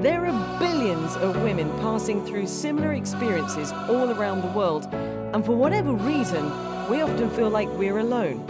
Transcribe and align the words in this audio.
There 0.00 0.26
are 0.26 0.58
billions 0.60 1.16
of 1.16 1.42
women 1.42 1.68
passing 1.80 2.24
through 2.24 2.46
similar 2.46 2.92
experiences 2.92 3.72
all 3.72 4.12
around 4.12 4.42
the 4.42 4.52
world, 4.56 4.86
and 4.94 5.44
for 5.44 5.56
whatever 5.56 5.92
reason, 5.92 6.44
we 6.88 7.00
often 7.00 7.28
feel 7.30 7.50
like 7.50 7.68
we're 7.70 7.98
alone. 7.98 8.44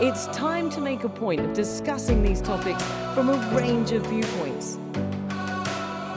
It's 0.00 0.28
time 0.28 0.70
to 0.70 0.80
make 0.80 1.04
a 1.04 1.10
point 1.10 1.42
of 1.42 1.52
discussing 1.52 2.22
these 2.22 2.40
topics 2.40 2.82
from 3.12 3.28
a 3.28 3.36
range 3.54 3.92
of 3.92 4.06
viewpoints. 4.06 4.78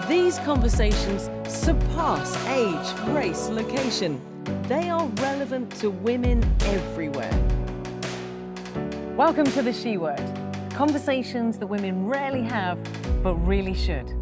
These 0.07 0.39
conversations 0.39 1.29
surpass 1.53 2.33
age, 2.47 3.09
race, 3.13 3.49
location. 3.49 4.21
They 4.69 4.89
are 4.89 5.05
relevant 5.17 5.75
to 5.81 5.89
women 5.89 6.41
everywhere. 6.61 7.37
Welcome 9.17 9.47
to 9.47 9.61
the 9.61 9.73
She 9.73 9.97
Word 9.97 10.23
conversations 10.69 11.57
that 11.57 11.67
women 11.67 12.07
rarely 12.07 12.41
have, 12.41 12.77
but 13.21 13.35
really 13.35 13.73
should. 13.73 14.13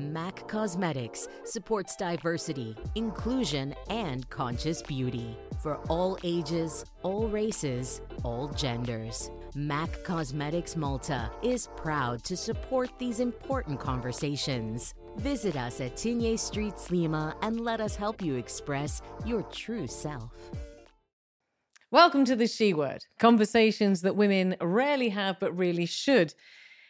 MAC 0.00 0.48
Cosmetics 0.48 1.28
supports 1.44 1.94
diversity, 1.94 2.74
inclusion, 2.94 3.74
and 3.90 4.28
conscious 4.30 4.80
beauty 4.82 5.36
for 5.62 5.76
all 5.88 6.18
ages, 6.24 6.86
all 7.02 7.28
races, 7.28 8.00
all 8.24 8.48
genders. 8.48 9.30
MAC 9.54 10.02
Cosmetics 10.02 10.74
Malta 10.74 11.30
is 11.42 11.68
proud 11.76 12.24
to 12.24 12.36
support 12.36 12.88
these 12.98 13.20
important 13.20 13.78
conversations. 13.78 14.94
Visit 15.18 15.56
us 15.56 15.80
at 15.80 15.96
Tignes 15.96 16.38
Street, 16.38 16.74
Sliema, 16.74 17.34
and 17.42 17.60
let 17.60 17.80
us 17.80 17.94
help 17.94 18.22
you 18.22 18.36
express 18.36 19.02
your 19.26 19.42
true 19.42 19.86
self. 19.86 20.32
Welcome 21.90 22.24
to 22.26 22.36
the 22.36 22.46
She 22.46 22.72
Word 22.72 23.04
conversations 23.18 24.02
that 24.02 24.16
women 24.16 24.56
rarely 24.60 25.08
have 25.10 25.40
but 25.40 25.56
really 25.56 25.86
should. 25.86 26.34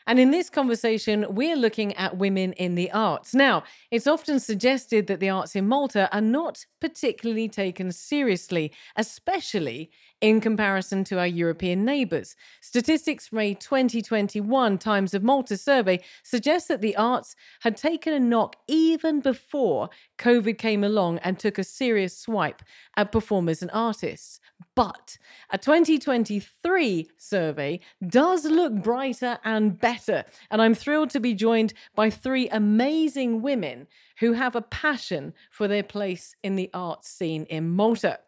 And 0.06 0.18
in 0.18 0.30
this 0.30 0.50
conversation, 0.50 1.26
we're 1.28 1.56
looking 1.56 1.94
at 1.94 2.16
women 2.16 2.52
in 2.54 2.74
the 2.74 2.90
arts. 2.90 3.34
Now, 3.34 3.64
it's 3.90 4.06
often 4.06 4.40
suggested 4.40 5.06
that 5.06 5.20
the 5.20 5.30
arts 5.30 5.54
in 5.54 5.68
Malta 5.68 6.08
are 6.12 6.20
not 6.20 6.64
particularly 6.80 7.48
taken 7.48 7.92
seriously, 7.92 8.72
especially 8.96 9.90
in 10.20 10.40
comparison 10.40 11.02
to 11.04 11.18
our 11.18 11.26
European 11.26 11.84
neighbours. 11.84 12.36
Statistics 12.60 13.28
from 13.28 13.38
a 13.38 13.54
2021 13.54 14.78
Times 14.78 15.14
of 15.14 15.22
Malta 15.22 15.56
survey 15.56 16.00
suggests 16.22 16.68
that 16.68 16.80
the 16.80 16.96
arts 16.96 17.34
had 17.60 17.76
taken 17.76 18.12
a 18.12 18.20
knock 18.20 18.56
even 18.68 19.20
before 19.20 19.88
COVID 20.18 20.58
came 20.58 20.84
along 20.84 21.18
and 21.18 21.38
took 21.38 21.58
a 21.58 21.64
serious 21.64 22.16
swipe 22.16 22.62
at 22.96 23.12
performers 23.12 23.62
and 23.62 23.70
artists. 23.72 24.40
But 24.74 25.16
a 25.50 25.58
2023 25.58 27.10
survey 27.16 27.80
does 28.06 28.44
look 28.44 28.74
brighter 28.74 29.38
and 29.44 29.78
better. 29.78 30.24
And 30.50 30.60
I'm 30.60 30.74
thrilled 30.74 31.10
to 31.10 31.20
be 31.20 31.34
joined 31.34 31.72
by 31.94 32.10
three 32.10 32.48
amazing 32.50 33.42
women 33.42 33.86
who 34.18 34.34
have 34.34 34.54
a 34.54 34.62
passion 34.62 35.32
for 35.50 35.66
their 35.66 35.82
place 35.82 36.34
in 36.42 36.56
the 36.56 36.70
arts 36.74 37.08
scene 37.08 37.44
in 37.44 37.70
Malta. 37.70 38.20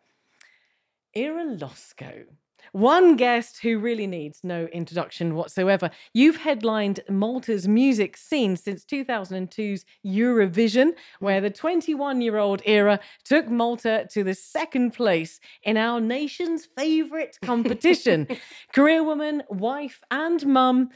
Ira 1.17 1.45
Losco. 1.45 2.25
One 2.73 3.17
guest 3.17 3.59
who 3.63 3.79
really 3.79 4.07
needs 4.07 4.41
no 4.43 4.65
introduction 4.67 5.35
whatsoever. 5.35 5.91
You've 6.15 6.37
headlined 6.37 7.01
Malta's 7.11 7.69
music 7.69 8.17
scene 8.17 8.57
since 8.57 8.85
2002's 8.85 9.85
Eurovision, 10.07 10.93
where 11.19 11.41
the 11.41 11.51
21 11.51 12.23
year 12.23 12.39
old 12.39 12.63
Ira 12.67 13.01
took 13.25 13.49
Malta 13.51 14.07
to 14.13 14.25
the 14.25 14.35
second 14.35 14.93
place 14.93 15.39
in 15.63 15.77
our 15.77 16.01
nation's 16.01 16.67
favourite 16.77 17.37
competition. 17.43 18.27
Career 18.73 19.03
woman, 19.03 19.43
wife, 19.51 20.01
and 20.11 20.47
mum. 20.47 20.89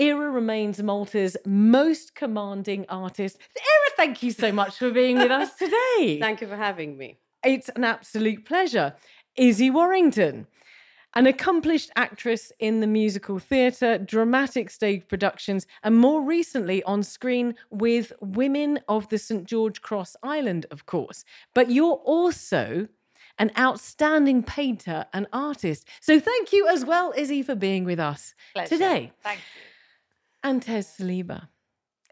Ira 0.00 0.30
remains 0.30 0.82
Malta's 0.82 1.36
most 1.44 2.14
commanding 2.14 2.86
artist. 2.88 3.36
Ira, 3.56 3.96
thank 3.96 4.22
you 4.22 4.30
so 4.30 4.52
much 4.52 4.78
for 4.78 4.90
being 4.90 5.18
with 5.18 5.30
us 5.30 5.54
today. 5.58 6.18
Thank 6.18 6.40
you 6.40 6.46
for 6.46 6.56
having 6.56 6.96
me. 6.96 7.18
It's 7.44 7.70
an 7.70 7.84
absolute 7.84 8.44
pleasure. 8.44 8.94
Izzy 9.36 9.70
Warrington, 9.70 10.46
an 11.14 11.26
accomplished 11.26 11.90
actress 11.96 12.52
in 12.58 12.80
the 12.80 12.86
musical 12.86 13.38
theatre, 13.38 13.98
dramatic 13.98 14.70
stage 14.70 15.08
productions, 15.08 15.66
and 15.82 15.98
more 15.98 16.22
recently 16.22 16.82
on 16.84 17.02
screen 17.02 17.54
with 17.70 18.12
Women 18.20 18.80
of 18.88 19.08
the 19.08 19.18
St. 19.18 19.44
George 19.44 19.82
Cross 19.82 20.16
Island, 20.22 20.66
of 20.70 20.86
course. 20.86 21.24
But 21.54 21.70
you're 21.70 22.00
also 22.04 22.88
an 23.38 23.50
outstanding 23.58 24.42
painter 24.42 25.06
and 25.12 25.26
artist. 25.32 25.88
So 26.00 26.20
thank 26.20 26.52
you 26.52 26.68
as 26.68 26.84
well, 26.84 27.12
Izzy, 27.16 27.42
for 27.42 27.54
being 27.54 27.84
with 27.84 27.98
us 27.98 28.34
Pleasure. 28.52 28.68
today. 28.68 29.12
Thank 29.22 29.38
you. 29.38 29.62
And 30.42 30.62
Tez 30.62 30.86
Saliba, 30.98 31.48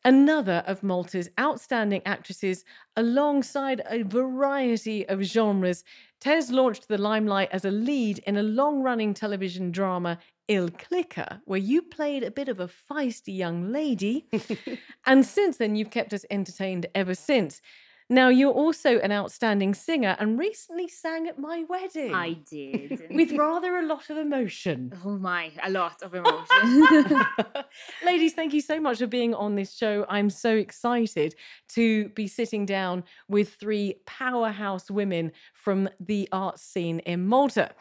another 0.05 0.65
of 0.67 0.83
Malta's 0.83 1.29
outstanding 1.39 2.03
actresses, 2.05 2.65
alongside 2.97 3.83
a 3.89 4.03
variety 4.03 5.07
of 5.09 5.23
genres. 5.23 5.85
Tez 6.21 6.51
launched 6.51 6.89
the 6.89 6.99
limelight 6.99 7.49
as 7.53 7.65
a 7.65 7.71
lead 7.71 8.19
in 8.27 8.37
a 8.37 8.43
long 8.43 8.83
running 8.83 9.15
television 9.15 9.71
drama, 9.71 10.19
Il 10.49 10.69
Klikka, 10.69 11.41
where 11.45 11.61
you 11.61 11.81
played 11.81 12.25
a 12.25 12.31
bit 12.31 12.49
of 12.49 12.59
a 12.59 12.69
feisty 12.69 13.37
young 13.37 13.71
lady. 13.71 14.27
and 15.07 15.25
since 15.25 15.59
then, 15.59 15.77
you've 15.77 15.91
kept 15.91 16.13
us 16.13 16.25
entertained 16.29 16.87
ever 16.95 17.15
since. 17.15 17.61
Now, 18.11 18.29
you're 18.31 18.53
also 18.53 18.99
an 19.01 19.13
outstanding 19.13 19.75
singer 19.75 20.17
and 20.19 20.39
recently 20.39 20.89
sang 20.89 21.29
at 21.29 21.39
my 21.39 21.65
wedding. 21.69 22.15
I 22.15 22.33
did. 22.33 23.03
With 23.11 23.33
rather 23.33 23.77
a 23.77 23.87
lot 23.87 24.09
of 24.09 24.17
emotion. 24.17 24.93
oh 25.05 25.19
my, 25.19 25.51
a 25.63 25.71
lot 25.71 26.03
of 26.03 26.15
emotion. 26.21 27.25
Ladies, 28.05 28.33
thank 28.33 28.55
you 28.55 28.63
so 28.63 28.81
much 28.81 28.99
for 28.99 29.07
being 29.07 29.35
on 29.35 29.57
this 29.57 29.75
show. 29.77 30.07
I'm 30.09 30.31
so 30.31 30.57
excited 30.57 31.35
to 31.71 32.09
be 32.11 32.27
sitting 32.29 32.65
down 32.65 33.05
with 33.29 33.55
three 33.55 34.01
powerhouse 34.07 34.91
women 34.91 35.33
from 35.53 35.91
the 36.01 36.29
arts 36.33 36.63
scene 36.63 37.01
in 37.01 37.27
Malta. 37.27 37.73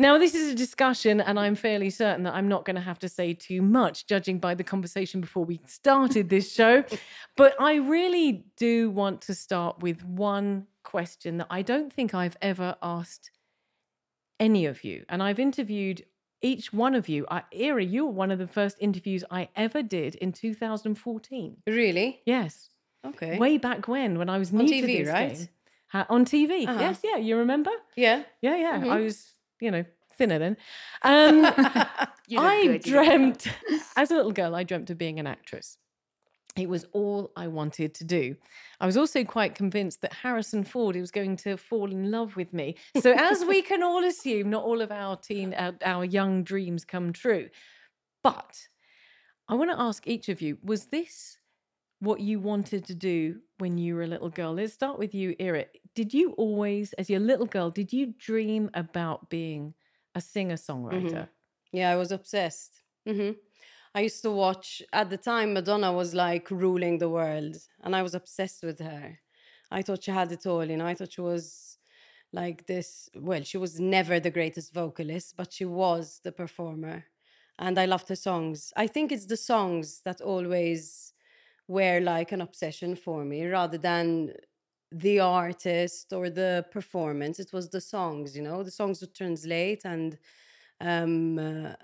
Now, 0.00 0.16
this 0.16 0.34
is 0.34 0.52
a 0.52 0.54
discussion, 0.54 1.20
and 1.20 1.40
I'm 1.40 1.56
fairly 1.56 1.90
certain 1.90 2.22
that 2.22 2.34
I'm 2.34 2.46
not 2.46 2.64
going 2.64 2.76
to 2.76 2.82
have 2.82 3.00
to 3.00 3.08
say 3.08 3.34
too 3.34 3.60
much, 3.62 4.06
judging 4.06 4.38
by 4.38 4.54
the 4.54 4.62
conversation 4.62 5.20
before 5.20 5.44
we 5.44 5.60
started 5.66 6.28
this 6.28 6.52
show. 6.52 6.84
but 7.36 7.60
I 7.60 7.76
really 7.76 8.44
do 8.56 8.90
want 8.90 9.22
to 9.22 9.34
start 9.34 9.80
with 9.80 10.04
one 10.04 10.68
question 10.84 11.38
that 11.38 11.48
I 11.50 11.62
don't 11.62 11.92
think 11.92 12.14
I've 12.14 12.36
ever 12.40 12.76
asked 12.80 13.32
any 14.38 14.66
of 14.66 14.84
you. 14.84 15.04
And 15.08 15.20
I've 15.20 15.40
interviewed 15.40 16.04
each 16.42 16.72
one 16.72 16.94
of 16.94 17.08
you. 17.08 17.26
I, 17.28 17.42
Ira, 17.60 17.82
you 17.82 18.06
were 18.06 18.12
one 18.12 18.30
of 18.30 18.38
the 18.38 18.46
first 18.46 18.76
interviews 18.80 19.24
I 19.32 19.48
ever 19.56 19.82
did 19.82 20.14
in 20.14 20.32
2014. 20.32 21.56
Really? 21.66 22.20
Yes. 22.24 22.70
Okay. 23.04 23.36
Way 23.36 23.58
back 23.58 23.88
when, 23.88 24.16
when 24.16 24.28
I 24.28 24.38
was 24.38 24.52
new 24.52 24.60
On 24.60 24.66
to 24.66 24.86
this 24.86 25.08
right? 25.08 25.36
game. 25.36 25.48
Ha- 25.88 26.06
on 26.08 26.24
TV. 26.24 26.68
Uh-huh. 26.68 26.78
Yes, 26.80 27.00
yeah. 27.02 27.16
You 27.16 27.38
remember? 27.38 27.70
Yeah. 27.96 28.22
Yeah, 28.42 28.56
yeah. 28.56 28.80
Mhm. 28.80 28.90
I 28.90 29.00
was, 29.00 29.32
you 29.60 29.70
know, 29.70 29.84
thinner 30.16 30.38
then. 30.38 30.56
Um, 31.02 31.44
I 32.36 32.66
good, 32.66 32.82
dreamt, 32.82 33.46
as 33.96 34.10
a 34.10 34.14
little 34.14 34.32
girl, 34.32 34.54
I 34.54 34.64
dreamt 34.64 34.90
of 34.90 34.98
being 34.98 35.18
an 35.18 35.26
actress. 35.26 35.78
It 36.56 36.68
was 36.68 36.84
all 36.92 37.30
I 37.36 37.46
wanted 37.46 37.94
to 37.94 38.04
do. 38.04 38.34
I 38.80 38.86
was 38.86 38.96
also 38.96 39.22
quite 39.22 39.54
convinced 39.54 40.02
that 40.02 40.12
Harrison 40.12 40.64
Ford 40.64 40.96
was 40.96 41.12
going 41.12 41.36
to 41.38 41.56
fall 41.56 41.90
in 41.90 42.10
love 42.10 42.36
with 42.36 42.52
me. 42.52 42.74
So, 43.00 43.12
as 43.12 43.44
we 43.44 43.62
can 43.62 43.82
all 43.82 44.04
assume, 44.04 44.50
not 44.50 44.64
all 44.64 44.80
of 44.80 44.90
our 44.90 45.16
teen, 45.16 45.54
our, 45.54 45.74
our 45.84 46.04
young 46.04 46.42
dreams 46.42 46.84
come 46.84 47.12
true. 47.12 47.48
But 48.24 48.68
I 49.48 49.54
want 49.54 49.70
to 49.70 49.80
ask 49.80 50.06
each 50.08 50.28
of 50.28 50.42
you: 50.42 50.58
Was 50.64 50.86
this 50.86 51.37
what 52.00 52.20
you 52.20 52.38
wanted 52.40 52.84
to 52.86 52.94
do 52.94 53.40
when 53.58 53.78
you 53.78 53.94
were 53.94 54.02
a 54.02 54.06
little 54.06 54.28
girl? 54.28 54.54
Let's 54.54 54.72
start 54.72 54.98
with 54.98 55.14
you, 55.14 55.34
Ira. 55.40 55.66
Did 55.94 56.14
you 56.14 56.32
always, 56.32 56.92
as 56.94 57.10
your 57.10 57.20
little 57.20 57.46
girl, 57.46 57.70
did 57.70 57.92
you 57.92 58.14
dream 58.18 58.70
about 58.74 59.28
being 59.30 59.74
a 60.14 60.20
singer-songwriter? 60.20 61.28
Yeah, 61.72 61.90
I 61.90 61.96
was 61.96 62.12
obsessed. 62.12 62.82
hmm 63.06 63.32
I 63.94 64.02
used 64.02 64.22
to 64.22 64.30
watch, 64.30 64.82
at 64.92 65.08
the 65.10 65.16
time, 65.16 65.54
Madonna 65.54 65.92
was 65.92 66.14
like 66.14 66.50
ruling 66.50 66.98
the 66.98 67.08
world, 67.08 67.56
and 67.82 67.96
I 67.96 68.02
was 68.02 68.14
obsessed 68.14 68.62
with 68.62 68.78
her. 68.80 69.18
I 69.70 69.82
thought 69.82 70.04
she 70.04 70.10
had 70.10 70.30
it 70.30 70.46
all, 70.46 70.64
you 70.64 70.76
know, 70.76 70.86
I 70.86 70.94
thought 70.94 71.12
she 71.12 71.22
was 71.22 71.78
like 72.32 72.66
this. 72.66 73.08
Well, 73.14 73.42
she 73.42 73.56
was 73.58 73.80
never 73.80 74.20
the 74.20 74.30
greatest 74.30 74.72
vocalist, 74.74 75.34
but 75.36 75.52
she 75.52 75.64
was 75.64 76.20
the 76.22 76.32
performer. 76.32 77.06
And 77.58 77.78
I 77.78 77.86
loved 77.86 78.08
her 78.10 78.16
songs. 78.16 78.72
I 78.76 78.86
think 78.86 79.10
it's 79.10 79.26
the 79.26 79.36
songs 79.36 80.02
that 80.04 80.20
always 80.20 81.12
were 81.68 82.00
like 82.00 82.32
an 82.32 82.40
obsession 82.40 82.96
for 82.96 83.24
me 83.24 83.46
rather 83.46 83.78
than 83.78 84.32
the 84.90 85.20
artist 85.20 86.12
or 86.12 86.30
the 86.30 86.64
performance. 86.72 87.38
It 87.38 87.52
was 87.52 87.68
the 87.68 87.80
songs, 87.80 88.34
you 88.36 88.42
know, 88.42 88.62
the 88.62 88.70
songs 88.70 89.00
would 89.00 89.14
translate 89.14 89.82
and 89.84 90.18
um, 90.80 91.38
uh, 91.38 91.74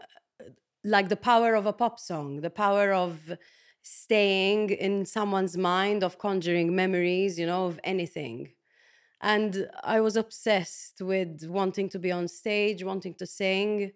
like 0.82 1.08
the 1.08 1.16
power 1.16 1.54
of 1.54 1.66
a 1.66 1.72
pop 1.72 2.00
song, 2.00 2.40
the 2.40 2.50
power 2.50 2.92
of 2.92 3.36
staying 3.82 4.70
in 4.70 5.04
someone's 5.04 5.56
mind, 5.56 6.02
of 6.02 6.18
conjuring 6.18 6.74
memories, 6.74 7.38
you 7.38 7.46
know, 7.46 7.66
of 7.66 7.78
anything. 7.84 8.50
And 9.20 9.68
I 9.82 10.00
was 10.00 10.16
obsessed 10.16 11.00
with 11.00 11.44
wanting 11.46 11.88
to 11.90 11.98
be 11.98 12.10
on 12.10 12.28
stage, 12.28 12.82
wanting 12.82 13.14
to 13.14 13.26
sing, 13.26 13.92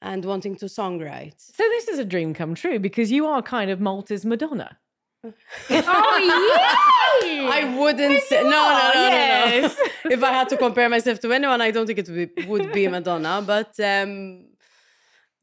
and 0.00 0.24
wanting 0.24 0.56
to 0.56 0.66
songwrite. 0.66 1.40
So 1.56 1.64
this 1.64 1.88
is 1.88 1.98
a 1.98 2.04
dream 2.04 2.34
come 2.34 2.54
true 2.54 2.78
because 2.78 3.10
you 3.10 3.26
are 3.26 3.42
kind 3.42 3.70
of 3.70 3.80
Malta's 3.80 4.24
Madonna. 4.24 4.78
Oh 5.70 7.22
yeah! 7.24 7.50
I 7.50 7.76
wouldn't 7.78 8.22
say 8.22 8.42
no, 8.42 8.50
no, 8.50 8.56
no, 8.58 8.90
no, 8.94 9.08
yes. 9.08 9.76
no. 10.04 10.10
if 10.10 10.22
I 10.22 10.32
had 10.32 10.48
to 10.50 10.56
compare 10.56 10.88
myself 10.88 11.20
to 11.20 11.32
anyone, 11.32 11.60
I 11.60 11.70
don't 11.70 11.86
think 11.86 11.98
it 11.98 12.08
would 12.08 12.34
be, 12.34 12.46
would 12.46 12.72
be 12.72 12.88
Madonna. 12.88 13.42
But 13.44 13.78
um, 13.80 14.44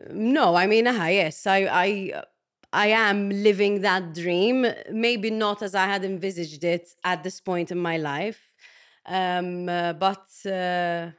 no, 0.10 0.56
I 0.56 0.68
mean, 0.68 0.88
uh, 0.88 1.06
yes, 1.06 1.48
I, 1.48 1.68
I, 1.72 2.24
I 2.74 2.88
am 2.88 3.30
living 3.30 3.82
that 3.82 4.14
dream. 4.14 4.66
Maybe 4.92 5.30
not 5.30 5.62
as 5.62 5.76
I 5.76 5.86
had 5.86 6.04
envisaged 6.04 6.64
it 6.64 6.90
at 7.04 7.24
this 7.24 7.40
point 7.40 7.72
in 7.72 7.80
my 7.80 7.98
life, 7.98 8.42
um, 9.06 9.70
uh, 9.70 9.94
but 9.94 10.28
uh, 10.46 11.12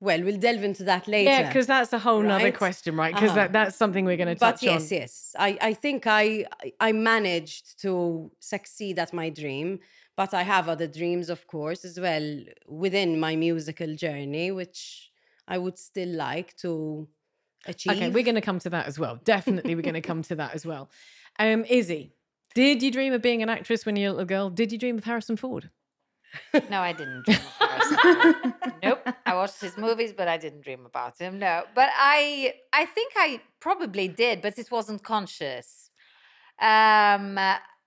well, 0.00 0.22
we'll 0.22 0.38
delve 0.38 0.62
into 0.62 0.84
that 0.84 1.08
later. 1.08 1.30
Yeah, 1.30 1.48
because 1.48 1.66
that's 1.66 1.92
a 1.92 1.98
whole 1.98 2.20
nother 2.22 2.44
Right? 2.44 2.54
question, 2.56 2.96
right? 2.96 3.14
Because 3.14 3.30
Uh-huh. 3.30 3.40
that, 3.40 3.52
that's 3.52 3.76
something 3.76 4.04
we're 4.04 4.16
going 4.16 4.28
to 4.28 4.34
touch 4.34 4.60
but 4.60 4.62
yes, 4.62 4.92
on. 4.92 4.98
yes, 4.98 5.34
I, 5.38 5.58
I 5.60 5.74
think 5.74 6.06
I 6.06 6.46
I 6.80 6.92
managed 6.92 7.80
to 7.82 8.30
succeed 8.40 8.98
at 8.98 9.12
my 9.12 9.30
dream, 9.30 9.80
but 10.16 10.34
I 10.34 10.42
have 10.42 10.68
other 10.68 10.86
dreams, 10.86 11.30
of 11.30 11.46
course, 11.46 11.84
as 11.84 11.98
well 11.98 12.40
within 12.68 13.18
my 13.18 13.36
musical 13.36 13.94
journey, 13.96 14.50
which 14.50 15.10
I 15.48 15.56
would 15.58 15.78
still 15.78 16.08
like 16.08 16.56
to 16.58 17.08
achieve. 17.66 17.92
Okay, 17.92 18.10
we're 18.10 18.24
going 18.24 18.34
to 18.34 18.40
come 18.40 18.58
to 18.60 18.70
that 18.70 18.86
as 18.86 18.98
well. 18.98 19.18
Definitely, 19.24 19.74
we're 19.74 19.82
going 19.82 19.94
to 19.94 20.00
come 20.00 20.22
to 20.22 20.36
that 20.36 20.54
as 20.54 20.66
well. 20.66 20.90
Um, 21.38 21.64
Izzy, 21.68 22.12
did 22.54 22.82
you 22.82 22.90
dream 22.90 23.12
of 23.12 23.22
being 23.22 23.42
an 23.42 23.48
actress 23.48 23.86
when 23.86 23.96
you 23.96 24.08
were 24.08 24.08
a 24.08 24.12
little 24.12 24.26
girl? 24.26 24.50
Did 24.50 24.72
you 24.72 24.78
dream 24.78 24.98
of 24.98 25.04
Harrison 25.04 25.36
Ford? 25.36 25.70
No, 26.70 26.80
I 26.80 26.92
didn't 26.92 27.24
dream 27.24 27.38
of 27.60 28.52
nope. 28.82 29.08
I 29.24 29.34
watched 29.34 29.60
his 29.60 29.76
movies, 29.76 30.12
but 30.16 30.28
I 30.28 30.36
didn't 30.36 30.62
dream 30.62 30.86
about 30.86 31.18
him. 31.18 31.38
No. 31.38 31.64
But 31.74 31.90
I 31.96 32.54
I 32.72 32.84
think 32.86 33.12
I 33.16 33.40
probably 33.60 34.08
did, 34.08 34.42
but 34.42 34.58
it 34.58 34.70
wasn't 34.70 35.02
conscious. 35.02 35.90
Um 36.60 37.38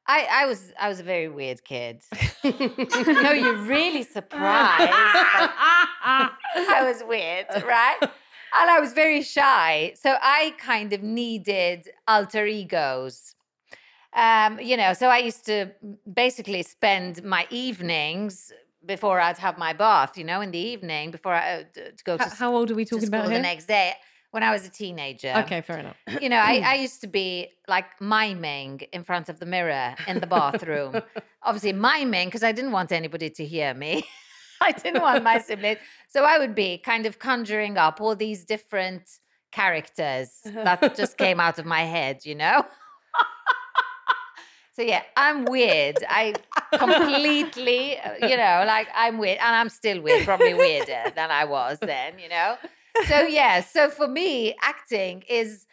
I, 0.10 0.28
I 0.32 0.46
was 0.48 0.74
I 0.80 0.90
was 0.90 1.00
a 1.00 1.04
very 1.04 1.30
weird 1.30 1.64
kid. 1.64 2.02
no, 2.44 3.32
you're 3.32 3.58
really 3.58 4.02
surprised. 4.04 4.92
I 4.92 6.82
was 6.84 7.04
weird, 7.08 7.46
right? 7.64 7.98
And 8.02 8.72
I 8.72 8.80
was 8.80 8.94
very 8.94 9.22
shy. 9.22 9.94
So 9.96 10.18
I 10.20 10.56
kind 10.58 10.94
of 10.94 11.04
needed 11.04 11.90
alter 12.08 12.48
egos. 12.48 13.36
Um, 14.14 14.60
you 14.60 14.76
know, 14.76 14.94
so 14.94 15.08
I 15.08 15.20
used 15.20 15.46
to 15.46 15.72
basically 16.12 16.64
spend 16.64 17.24
my 17.24 17.46
evenings 17.50 18.52
before 18.86 19.20
I'd 19.20 19.38
have 19.38 19.58
my 19.58 19.74
bath, 19.74 20.18
you 20.18 20.24
know, 20.24 20.42
in 20.42 20.52
the 20.52 20.58
evening 20.58 21.12
before 21.12 21.34
I 21.34 21.62
uh, 21.62 21.64
to 21.74 22.04
go 22.04 22.18
to, 22.18 22.24
How, 22.24 22.30
how 22.30 22.56
old 22.56 22.72
are 22.72 22.76
we 22.76 22.86
talking 22.86 23.08
about 23.08 23.28
the 23.28 23.40
next 23.40 23.66
day 23.66 23.94
when 24.32 24.44
I 24.44 24.52
was 24.52 24.66
a 24.66 24.70
teenager. 24.70 25.34
Okay, 25.38 25.62
fair 25.62 25.80
enough. 25.80 25.98
You 26.22 26.30
know, 26.30 26.38
I, 26.38 26.62
I 26.66 26.76
used 26.86 27.02
to 27.02 27.08
be 27.08 27.50
like 27.68 28.00
miming 28.00 28.82
in 28.94 29.04
front 29.04 29.30
of 29.30 29.40
the 29.40 29.46
mirror 29.46 29.96
in 30.08 30.20
the 30.20 30.28
bathroom. 30.28 31.02
Obviously, 31.44 31.74
miming 31.74 32.28
because 32.28 32.44
I 32.44 32.52
didn't 32.52 32.72
want 32.72 32.92
anybody 32.92 33.30
to 33.30 33.46
hear 33.46 33.74
me. 33.74 34.06
I 34.62 34.72
didn't 34.74 35.02
want 35.02 35.24
my 35.24 35.40
siblings. 35.40 35.80
So 36.10 36.26
I 36.26 36.38
would 36.38 36.54
be 36.54 36.78
kind 36.78 37.06
of 37.06 37.18
conjuring 37.18 37.78
up 37.78 38.02
all 38.02 38.16
these 38.16 38.44
different 38.44 39.04
characters 39.52 40.42
that 40.44 40.96
just 40.96 41.18
came 41.18 41.40
out 41.40 41.60
of 41.60 41.66
my 41.66 41.82
head, 41.82 42.26
you 42.26 42.36
know? 42.36 42.66
so 44.80 44.86
yeah, 44.86 45.02
I'm 45.18 45.44
weird. 45.44 45.98
I 46.08 46.34
completely, 46.78 48.00
uh, 48.00 48.14
you 48.26 48.38
know, 48.38 48.64
like 48.66 48.88
I'm 48.96 49.18
weird 49.18 49.40
and 49.40 49.54
I'm 49.54 49.68
still 49.68 50.02
weird, 50.02 50.24
probably 50.24 50.54
weirder 50.54 51.12
than 51.16 51.32
I 51.32 51.44
was 51.44 51.80
then, 51.82 52.18
you 52.18 52.30
know? 52.30 52.56
So 53.08 53.24
yeah, 53.24 53.60
so 53.60 53.90
for 53.90 54.08
me, 54.08 54.56
acting 54.62 55.24
is 55.28 55.66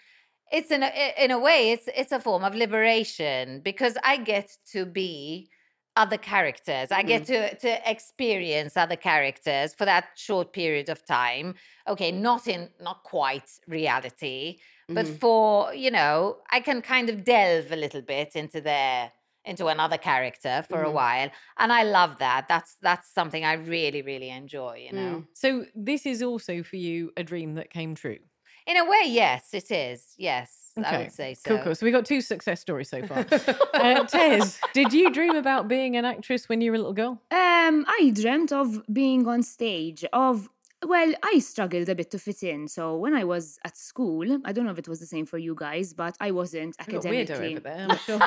it's 0.50 0.72
in 0.72 0.82
a, 0.82 1.14
in 1.18 1.30
a 1.30 1.38
way 1.38 1.70
it's 1.70 1.88
it's 1.94 2.10
a 2.10 2.18
form 2.18 2.42
of 2.42 2.56
liberation 2.56 3.60
because 3.60 3.96
I 4.02 4.16
get 4.16 4.50
to 4.72 4.84
be 4.84 5.50
other 5.94 6.18
characters. 6.18 6.90
I 6.90 7.02
get 7.04 7.26
to 7.26 7.54
to 7.56 7.90
experience 7.90 8.76
other 8.76 8.96
characters 8.96 9.72
for 9.72 9.84
that 9.84 10.06
short 10.16 10.52
period 10.52 10.88
of 10.88 11.06
time. 11.06 11.54
Okay, 11.86 12.10
not 12.10 12.48
in 12.48 12.70
not 12.80 13.04
quite 13.04 13.50
reality, 13.68 14.58
but 14.88 15.06
for, 15.08 15.74
you 15.74 15.90
know, 15.90 16.38
I 16.50 16.60
can 16.60 16.82
kind 16.82 17.08
of 17.08 17.24
delve 17.24 17.72
a 17.72 17.76
little 17.76 18.02
bit 18.02 18.36
into 18.36 18.60
their 18.60 19.12
into 19.44 19.68
another 19.68 19.96
character 19.96 20.64
for 20.68 20.82
a 20.82 20.90
while. 20.90 21.30
And 21.56 21.72
I 21.72 21.84
love 21.84 22.18
that. 22.18 22.46
That's 22.48 22.76
that's 22.82 23.08
something 23.12 23.44
I 23.44 23.54
really, 23.54 24.02
really 24.02 24.28
enjoy, 24.30 24.84
you 24.88 24.92
know. 24.92 25.24
So 25.34 25.66
this 25.74 26.04
is 26.04 26.22
also 26.22 26.62
for 26.62 26.76
you 26.76 27.12
a 27.16 27.22
dream 27.22 27.54
that 27.54 27.70
came 27.70 27.94
true. 27.94 28.18
In 28.66 28.76
a 28.76 28.84
way, 28.84 29.02
yes, 29.06 29.54
it 29.54 29.70
is. 29.70 30.14
Yes, 30.18 30.72
I 30.76 30.80
Okay, 30.80 31.02
would 31.04 31.12
say 31.12 31.34
so. 31.34 31.50
Cool, 31.50 31.58
cool. 31.58 31.74
So 31.76 31.86
we 31.86 31.92
got 31.92 32.04
two 32.04 32.20
success 32.20 32.60
stories 32.60 32.90
so 32.90 33.02
far. 33.06 33.24
uh, 33.74 34.04
Tez, 34.06 34.58
did 34.72 34.92
you 34.92 35.12
dream 35.12 35.36
about 35.36 35.68
being 35.68 35.96
an 35.96 36.04
actress 36.04 36.48
when 36.48 36.60
you 36.60 36.72
were 36.72 36.74
a 36.74 36.78
little 36.78 36.92
girl? 36.92 37.22
Um, 37.30 37.84
I 37.88 38.10
dreamt 38.12 38.50
of 38.50 38.82
being 38.92 39.28
on 39.28 39.44
stage, 39.44 40.04
of 40.12 40.48
well, 40.84 41.12
I 41.24 41.38
struggled 41.38 41.88
a 41.88 41.94
bit 41.94 42.10
to 42.10 42.18
fit 42.18 42.42
in. 42.42 42.68
So 42.68 42.96
when 42.96 43.14
I 43.14 43.24
was 43.24 43.58
at 43.64 43.76
school, 43.76 44.40
I 44.44 44.52
don't 44.52 44.64
know 44.66 44.72
if 44.72 44.78
it 44.78 44.88
was 44.88 45.00
the 45.00 45.06
same 45.06 45.24
for 45.26 45.38
you 45.38 45.54
guys, 45.54 45.94
but 45.94 46.16
I 46.20 46.30
wasn't 46.32 46.76
academically. 46.78 47.24
weirdo 47.24 47.50
over 47.52 47.60
there, 47.60 47.86
I'm 47.88 47.98
sure. 48.06 48.22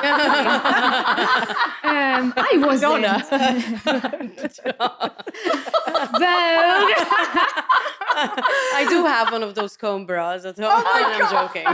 Um, 1.90 2.32
I 2.36 2.56
wasn't. 2.66 3.04
Vogue. 6.10 6.20
I 8.12 8.86
do 8.88 9.04
have 9.04 9.30
one 9.32 9.42
of 9.42 9.54
those 9.54 9.76
comb 9.76 10.06
bras 10.06 10.44
at 10.44 10.56
home. 10.58 10.66
and 10.66 11.22
I'm 11.22 11.30
joking. 11.30 11.66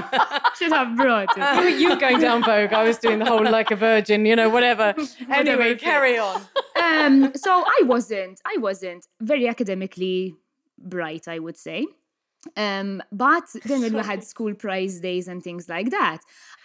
Should 0.58 0.72
have 0.72 0.96
brought 0.96 1.28
it. 1.36 1.80
you 1.80 1.98
going 1.98 2.20
down 2.20 2.42
Vogue. 2.44 2.72
I 2.72 2.84
was 2.84 2.98
doing 2.98 3.18
the 3.18 3.24
whole 3.24 3.42
like 3.42 3.70
a 3.70 3.76
virgin, 3.76 4.26
you 4.26 4.36
know, 4.36 4.48
whatever. 4.50 4.94
Anyway, 5.30 5.74
carry 5.76 6.18
on. 6.18 6.42
um, 6.82 7.32
so 7.34 7.64
I 7.66 7.82
wasn't, 7.84 8.40
I 8.44 8.56
wasn't 8.58 9.06
very 9.20 9.48
academically 9.48 10.34
bright, 10.78 11.28
I 11.28 11.38
would 11.38 11.56
say. 11.56 11.86
Um, 12.56 13.02
but 13.10 13.44
then 13.64 13.80
when 13.80 13.94
we 13.94 14.02
had 14.02 14.22
school 14.32 14.54
prize 14.54 15.00
days 15.00 15.26
and 15.26 15.42
things 15.42 15.68
like 15.68 15.90
that, 15.90 16.20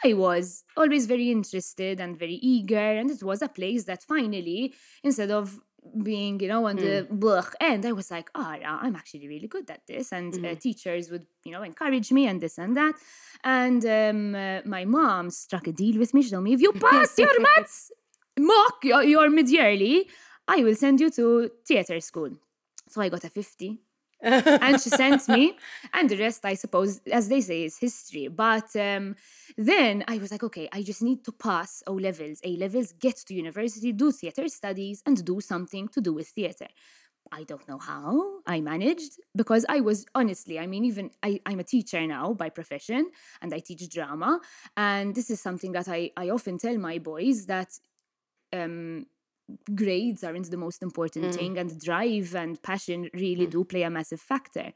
I 0.06 0.14
was 0.14 0.64
always 0.78 1.08
very 1.08 1.32
interested 1.32 2.00
and 2.00 2.18
very 2.18 2.36
eager, 2.36 2.78
and 2.78 3.10
it 3.10 3.24
was 3.24 3.42
a 3.42 3.50
place 3.50 3.86
that 3.86 4.04
finally, 4.04 4.74
instead 5.04 5.32
of 5.32 5.60
being, 6.04 6.40
you 6.40 6.48
know, 6.48 6.68
on 6.68 6.76
the 6.76 7.08
blech 7.12 7.54
end, 7.60 7.88
I 7.88 7.92
was 7.92 8.12
like, 8.12 8.30
oh, 8.36 8.56
yeah, 8.60 8.78
I'm 8.80 8.96
actually 8.96 9.28
really 9.28 9.48
good 9.48 9.70
at 9.72 9.82
this, 9.88 10.12
and 10.12 10.46
uh, 10.46 10.54
teachers 10.54 11.10
would, 11.10 11.26
you 11.44 11.52
know, 11.52 11.64
encourage 11.64 12.12
me 12.12 12.28
and 12.28 12.40
this 12.40 12.60
and 12.60 12.78
that. 12.78 12.94
And 13.44 13.84
um, 13.86 14.36
uh, 14.36 14.62
my 14.66 14.86
mom 14.86 15.32
struck 15.32 15.66
a 15.66 15.72
deal 15.72 15.98
with 15.98 16.14
me. 16.14 16.22
She 16.22 16.30
told 16.30 16.44
me, 16.44 16.54
if 16.54 16.62
you 16.62 16.74
pass 16.74 17.18
your 17.18 17.42
maths 17.58 17.92
mock 18.40 18.84
your, 18.84 19.04
your 19.04 19.30
mid-yearly, 19.30 20.10
I 20.48 20.64
will 20.64 20.76
send 20.76 21.00
you 21.00 21.10
to 21.12 21.52
theater 21.68 22.00
school. 22.00 22.32
So 22.90 23.02
I 23.02 23.10
got 23.10 23.24
a 23.24 23.30
50. 23.30 23.80
And 24.22 24.80
she 24.80 24.90
sent 24.90 25.28
me, 25.28 25.58
and 25.94 26.10
the 26.10 26.18
rest, 26.18 26.46
I 26.46 26.54
suppose, 26.54 27.02
as 27.12 27.28
they 27.28 27.42
say, 27.42 27.64
is 27.64 27.78
history. 27.78 28.28
But 28.28 28.76
um, 28.76 29.16
then 29.58 30.04
I 30.08 30.18
was 30.18 30.32
like, 30.32 30.44
okay, 30.44 30.70
I 30.72 30.84
just 30.84 31.02
need 31.02 31.24
to 31.26 31.32
pass 31.32 31.84
O 31.88 31.94
levels, 31.94 32.40
A 32.44 32.56
levels, 32.58 32.94
get 32.94 33.18
to 33.28 33.34
university, 33.34 33.92
do 33.92 34.12
theater 34.12 34.48
studies, 34.48 35.02
and 35.06 35.24
do 35.26 35.42
something 35.42 35.88
to 35.90 36.02
do 36.02 36.14
with 36.14 36.28
theater. 36.28 36.68
I 37.32 37.44
don't 37.44 37.68
know 37.68 37.78
how 37.78 38.40
I 38.46 38.62
managed 38.62 39.14
because 39.36 39.66
I 39.70 39.80
was 39.80 40.06
honestly, 40.16 40.60
I 40.60 40.68
mean, 40.68 40.84
even 40.86 41.12
I, 41.24 41.40
I'm 41.46 41.60
a 41.60 41.64
teacher 41.64 42.06
now 42.06 42.34
by 42.34 42.50
profession 42.50 43.10
and 43.42 43.54
I 43.54 43.60
teach 43.60 43.88
drama. 43.90 44.42
And 44.76 45.16
this 45.16 45.30
is 45.30 45.40
something 45.40 45.72
that 45.72 45.88
I, 45.88 46.12
I 46.18 46.30
often 46.30 46.58
tell 46.58 46.78
my 46.78 46.98
boys 46.98 47.46
that 47.46 47.72
um, 48.52 49.06
grades 49.76 50.24
aren't 50.24 50.50
the 50.50 50.58
most 50.58 50.82
important 50.82 51.26
mm. 51.26 51.36
thing 51.36 51.58
and 51.58 51.80
drive 51.82 52.36
and 52.36 52.62
passion 52.62 53.10
really 53.14 53.48
mm. 53.48 53.52
do 53.52 53.64
play 53.64 53.84
a 53.84 53.90
massive 53.90 54.22
factor. 54.22 54.72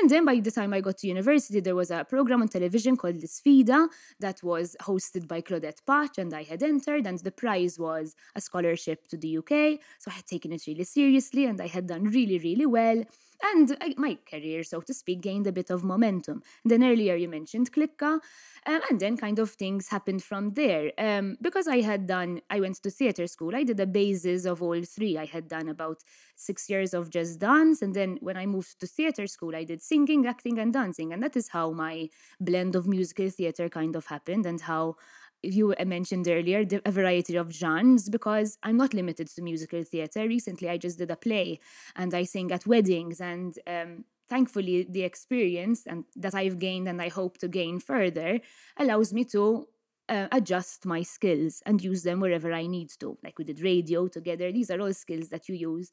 And 0.00 0.10
then 0.10 0.24
by 0.24 0.40
the 0.40 0.50
time 0.50 0.72
i 0.72 0.80
got 0.80 0.98
to 0.98 1.06
university 1.06 1.60
there 1.60 1.74
was 1.74 1.90
a 1.90 2.04
program 2.04 2.42
on 2.42 2.48
television 2.48 2.96
called 2.96 3.16
Sfida 3.16 3.88
that 4.20 4.42
was 4.42 4.76
hosted 4.82 5.26
by 5.26 5.40
claudette 5.40 5.80
Pace 5.86 6.18
and 6.18 6.34
i 6.34 6.42
had 6.42 6.62
entered 6.62 7.06
and 7.06 7.18
the 7.20 7.30
prize 7.30 7.78
was 7.78 8.14
a 8.34 8.40
scholarship 8.40 9.06
to 9.08 9.16
the 9.16 9.38
uk 9.38 9.50
so 9.98 10.10
i 10.10 10.14
had 10.14 10.26
taken 10.26 10.52
it 10.52 10.62
really 10.66 10.84
seriously 10.84 11.44
and 11.44 11.60
i 11.60 11.66
had 11.66 11.86
done 11.86 12.04
really 12.04 12.38
really 12.38 12.66
well 12.66 13.02
and 13.42 13.76
I, 13.80 13.94
my 13.96 14.18
career, 14.28 14.62
so 14.64 14.80
to 14.80 14.94
speak, 14.94 15.20
gained 15.20 15.46
a 15.46 15.52
bit 15.52 15.70
of 15.70 15.84
momentum. 15.84 16.42
And 16.64 16.70
then 16.70 16.84
earlier 16.84 17.14
you 17.14 17.28
mentioned 17.28 17.72
Klikka, 17.72 18.20
um, 18.66 18.80
and 18.90 19.00
then 19.00 19.16
kind 19.16 19.38
of 19.38 19.50
things 19.50 19.88
happened 19.88 20.22
from 20.22 20.54
there. 20.54 20.92
Um, 20.98 21.36
because 21.40 21.68
I 21.68 21.80
had 21.80 22.06
done, 22.06 22.40
I 22.50 22.60
went 22.60 22.82
to 22.82 22.90
theatre 22.90 23.26
school, 23.26 23.54
I 23.54 23.64
did 23.64 23.80
a 23.80 23.86
basis 23.86 24.44
of 24.44 24.62
all 24.62 24.82
three. 24.82 25.16
I 25.16 25.24
had 25.24 25.48
done 25.48 25.68
about 25.68 26.02
six 26.36 26.68
years 26.68 26.94
of 26.94 27.10
just 27.10 27.38
dance, 27.38 27.82
and 27.82 27.94
then 27.94 28.18
when 28.20 28.36
I 28.36 28.46
moved 28.46 28.80
to 28.80 28.86
theatre 28.86 29.26
school, 29.26 29.54
I 29.54 29.64
did 29.64 29.82
singing, 29.82 30.26
acting, 30.26 30.58
and 30.58 30.72
dancing. 30.72 31.12
And 31.12 31.22
that 31.22 31.36
is 31.36 31.48
how 31.48 31.72
my 31.72 32.08
blend 32.40 32.76
of 32.76 32.86
musical 32.86 33.30
theatre 33.30 33.68
kind 33.68 33.96
of 33.96 34.06
happened, 34.06 34.46
and 34.46 34.60
how 34.60 34.96
you 35.42 35.74
mentioned 35.86 36.26
earlier 36.28 36.64
a 36.84 36.90
variety 36.90 37.36
of 37.36 37.52
genres 37.52 38.08
because 38.08 38.58
I'm 38.62 38.76
not 38.76 38.94
limited 38.94 39.28
to 39.28 39.42
musical 39.42 39.82
theatre. 39.84 40.26
Recently, 40.26 40.68
I 40.68 40.78
just 40.78 40.98
did 40.98 41.10
a 41.10 41.16
play 41.16 41.60
and 41.96 42.12
I 42.12 42.24
sing 42.24 42.50
at 42.52 42.66
weddings, 42.66 43.20
and 43.20 43.56
um, 43.66 44.04
thankfully, 44.28 44.86
the 44.88 45.02
experience 45.02 45.86
and 45.86 46.04
that 46.16 46.34
I've 46.34 46.58
gained 46.58 46.88
and 46.88 47.00
I 47.00 47.08
hope 47.08 47.38
to 47.38 47.48
gain 47.48 47.80
further 47.80 48.40
allows 48.76 49.12
me 49.12 49.24
to. 49.26 49.66
Uh, 50.10 50.26
adjust 50.32 50.86
my 50.86 51.02
skills 51.02 51.62
and 51.66 51.84
use 51.84 52.02
them 52.02 52.18
wherever 52.18 52.50
I 52.50 52.66
need 52.66 52.88
to. 52.98 53.18
Like 53.22 53.38
we 53.38 53.44
did 53.44 53.60
radio 53.60 54.08
together. 54.08 54.50
These 54.50 54.70
are 54.70 54.80
all 54.80 54.94
skills 54.94 55.28
that 55.28 55.50
you 55.50 55.54
use 55.54 55.90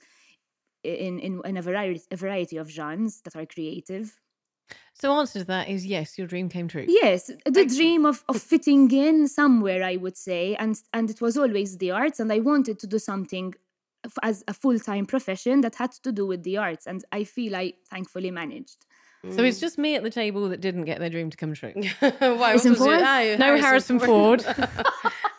in, 0.85 1.19
in, 1.19 1.41
in 1.43 1.57
a, 1.57 1.61
variety, 1.61 2.01
a 2.11 2.15
variety 2.15 2.55
of 2.55 2.69
genres 2.69 3.21
that 3.25 3.35
are 3.35 3.45
creative. 3.45 4.17
So, 4.93 5.11
answer 5.13 5.39
to 5.39 5.45
that 5.45 5.67
is 5.67 5.85
yes, 5.85 6.17
your 6.17 6.27
dream 6.27 6.47
came 6.49 6.67
true. 6.67 6.85
Yes, 6.87 7.29
uh, 7.29 7.51
the 7.51 7.65
dream 7.65 8.05
of, 8.05 8.23
of 8.29 8.41
fitting 8.41 8.89
in 8.91 9.27
somewhere, 9.27 9.83
I 9.83 9.97
would 9.97 10.17
say, 10.17 10.55
and 10.55 10.79
and 10.93 11.09
it 11.09 11.19
was 11.21 11.37
always 11.37 11.77
the 11.77 11.91
arts, 11.91 12.19
and 12.19 12.31
I 12.31 12.39
wanted 12.39 12.79
to 12.79 12.87
do 12.87 12.97
something 12.97 13.53
f- 14.05 14.17
as 14.23 14.43
a 14.47 14.53
full 14.53 14.79
time 14.79 15.05
profession 15.05 15.61
that 15.61 15.75
had 15.75 15.91
to 16.03 16.11
do 16.11 16.25
with 16.25 16.43
the 16.43 16.57
arts, 16.57 16.87
and 16.87 17.03
I 17.11 17.25
feel 17.25 17.55
I 17.55 17.73
thankfully 17.89 18.31
managed. 18.31 18.85
So 19.31 19.43
it's 19.43 19.57
mm. 19.57 19.61
just 19.61 19.77
me 19.77 19.95
at 19.95 20.03
the 20.03 20.11
table 20.11 20.49
that 20.49 20.61
didn't 20.61 20.85
get 20.85 20.99
their 20.99 21.09
dream 21.09 21.29
to 21.31 21.37
come 21.37 21.53
true. 21.53 21.73
Why? 22.19 22.53
Was 22.53 22.65
it? 22.65 22.77
Ford? 22.77 22.99
Ah, 23.01 23.35
No 23.39 23.57
Harrison 23.57 23.99
Ford. 23.99 24.45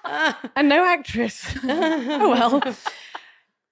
Ah. 0.08 0.38
and 0.54 0.68
no 0.68 0.84
actress. 0.84 1.44
oh 1.64 2.30
well. 2.30 2.76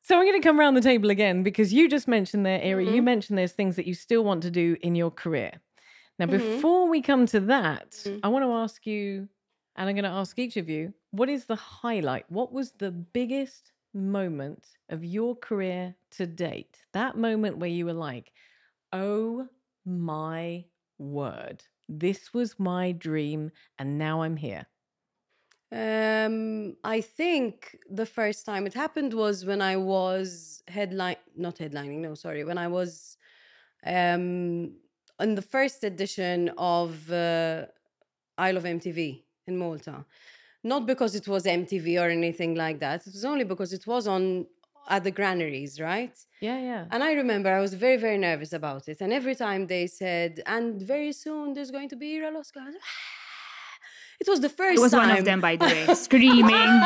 So 0.04 0.18
I'm 0.18 0.26
going 0.26 0.38
to 0.38 0.46
come 0.46 0.60
around 0.60 0.74
the 0.74 0.82
table 0.82 1.08
again 1.08 1.42
because 1.42 1.72
you 1.72 1.88
just 1.88 2.06
mentioned 2.06 2.44
there, 2.44 2.60
Ari. 2.62 2.84
You 2.84 2.96
mm-hmm. 2.96 3.04
mentioned 3.06 3.38
there's 3.38 3.52
things 3.52 3.76
that 3.76 3.86
you 3.86 3.94
still 3.94 4.22
want 4.22 4.42
to 4.42 4.50
do 4.50 4.76
in 4.82 4.94
your 4.94 5.10
career. 5.10 5.52
Now, 6.18 6.26
mm-hmm. 6.26 6.36
before 6.36 6.90
we 6.90 7.00
come 7.00 7.24
to 7.24 7.40
that, 7.40 7.92
mm. 7.92 8.20
I 8.22 8.28
want 8.28 8.44
to 8.44 8.52
ask 8.52 8.86
you, 8.86 9.26
and 9.76 9.88
I'm 9.88 9.94
going 9.94 10.04
to 10.04 10.10
ask 10.10 10.38
each 10.38 10.58
of 10.58 10.68
you, 10.68 10.92
what 11.12 11.30
is 11.30 11.46
the 11.46 11.56
highlight? 11.56 12.30
What 12.30 12.52
was 12.52 12.72
the 12.72 12.90
biggest 12.90 13.72
moment 13.94 14.66
of 14.90 15.02
your 15.06 15.36
career 15.36 15.94
to 16.18 16.26
date? 16.26 16.76
That 16.92 17.16
moment 17.16 17.56
where 17.56 17.70
you 17.70 17.86
were 17.86 17.94
like, 17.94 18.30
oh 18.92 19.48
my 19.86 20.66
word, 20.98 21.64
this 21.88 22.34
was 22.34 22.58
my 22.58 22.92
dream, 22.92 23.50
and 23.78 23.96
now 23.96 24.20
I'm 24.20 24.36
here. 24.36 24.66
Um, 25.74 26.76
I 26.84 27.00
think 27.00 27.76
the 27.90 28.06
first 28.06 28.46
time 28.46 28.64
it 28.66 28.74
happened 28.74 29.12
was 29.12 29.44
when 29.44 29.60
I 29.60 29.76
was 29.76 30.62
headline, 30.68 31.16
not 31.36 31.56
headlining, 31.56 31.98
no, 31.98 32.14
sorry, 32.14 32.44
when 32.44 32.58
I 32.58 32.68
was 32.68 33.16
um 33.84 34.72
on 35.18 35.34
the 35.34 35.42
first 35.42 35.84
edition 35.84 36.50
of 36.58 37.10
uh, 37.10 37.66
Isle 38.38 38.56
of 38.56 38.64
MTV 38.64 39.22
in 39.46 39.56
Malta. 39.58 40.04
Not 40.62 40.86
because 40.86 41.14
it 41.14 41.28
was 41.28 41.44
MTV 41.44 42.00
or 42.02 42.08
anything 42.08 42.54
like 42.54 42.78
that. 42.80 43.06
It 43.06 43.12
was 43.12 43.24
only 43.24 43.44
because 43.44 43.72
it 43.72 43.86
was 43.86 44.06
on 44.08 44.46
at 44.88 45.04
the 45.04 45.10
granaries, 45.10 45.80
right? 45.80 46.16
Yeah, 46.40 46.58
yeah. 46.60 46.84
And 46.90 47.02
I 47.02 47.12
remember 47.12 47.48
I 47.50 47.60
was 47.60 47.74
very, 47.74 47.96
very 47.96 48.18
nervous 48.18 48.52
about 48.52 48.88
it. 48.88 48.98
And 49.00 49.12
every 49.12 49.34
time 49.34 49.66
they 49.66 49.86
said, 49.86 50.42
and 50.46 50.80
very 50.80 51.12
soon 51.12 51.54
there's 51.54 51.70
going 51.70 51.88
to 51.90 51.96
be 51.96 52.16
Ira 52.16 52.30
Losco, 52.32 52.60
I 52.60 52.66
was, 52.66 52.74
it 54.20 54.28
was 54.28 54.40
the 54.40 54.48
first 54.48 54.78
It 54.78 54.82
was 54.82 54.92
time. 54.92 55.08
one 55.08 55.18
of 55.18 55.24
them, 55.24 55.40
by 55.40 55.56
the 55.56 55.64
way, 55.66 55.94
screaming, 56.06 56.46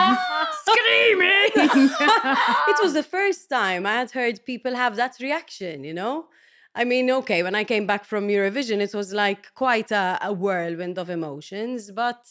screaming. 0.67 1.51
it 2.73 2.79
was 2.83 2.95
the 2.95 3.03
first 3.03 3.49
time 3.49 3.87
I 3.87 3.95
had 3.95 4.11
heard 4.13 4.45
people 4.45 4.75
have 4.75 4.97
that 4.97 5.17
reaction, 5.21 5.85
you 5.85 5.95
know? 5.95 6.27
I 6.75 6.85
mean, 6.85 7.11
okay, 7.11 7.43
when 7.43 7.55
I 7.55 7.65
came 7.65 7.87
back 7.87 8.05
from 8.05 8.29
Eurovision, 8.29 8.81
it 8.81 8.95
was 8.95 9.13
like 9.13 9.53
quite 9.55 9.91
a, 9.91 10.19
a 10.23 10.33
whirlwind 10.33 10.99
of 10.99 11.11
emotions, 11.11 11.91
but 11.91 12.23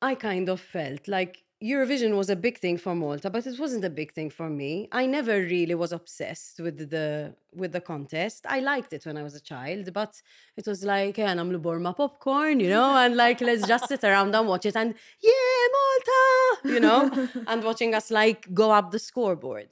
I 0.00 0.14
kind 0.14 0.48
of 0.48 0.60
felt 0.60 1.08
like 1.08 1.41
Eurovision 1.62 2.16
was 2.16 2.28
a 2.28 2.34
big 2.34 2.58
thing 2.58 2.76
for 2.76 2.94
Malta, 2.94 3.30
but 3.30 3.46
it 3.46 3.58
wasn't 3.58 3.84
a 3.84 3.90
big 3.90 4.12
thing 4.12 4.30
for 4.30 4.50
me. 4.50 4.88
I 4.90 5.06
never 5.06 5.40
really 5.40 5.76
was 5.76 5.92
obsessed 5.92 6.58
with 6.58 6.90
the 6.90 7.36
with 7.54 7.72
the 7.72 7.80
contest. 7.80 8.46
I 8.48 8.58
liked 8.60 8.92
it 8.92 9.06
when 9.06 9.16
I 9.16 9.22
was 9.22 9.36
a 9.36 9.40
child, 9.40 9.92
but 9.92 10.20
it 10.56 10.66
was 10.66 10.82
like, 10.82 11.18
and 11.20 11.38
I'm 11.38 11.82
my 11.82 11.92
popcorn, 11.92 12.58
you 12.58 12.68
know, 12.68 12.96
and 12.96 13.16
like 13.16 13.40
let's 13.40 13.66
just 13.66 13.86
sit 13.86 14.02
around 14.02 14.34
and 14.34 14.48
watch 14.48 14.66
it 14.66 14.74
and 14.74 14.94
yeah, 15.20 15.62
Malta, 15.76 16.74
you 16.74 16.80
know, 16.80 17.28
and 17.46 17.62
watching 17.62 17.94
us 17.94 18.10
like 18.10 18.52
go 18.52 18.72
up 18.72 18.90
the 18.90 18.98
scoreboard. 18.98 19.68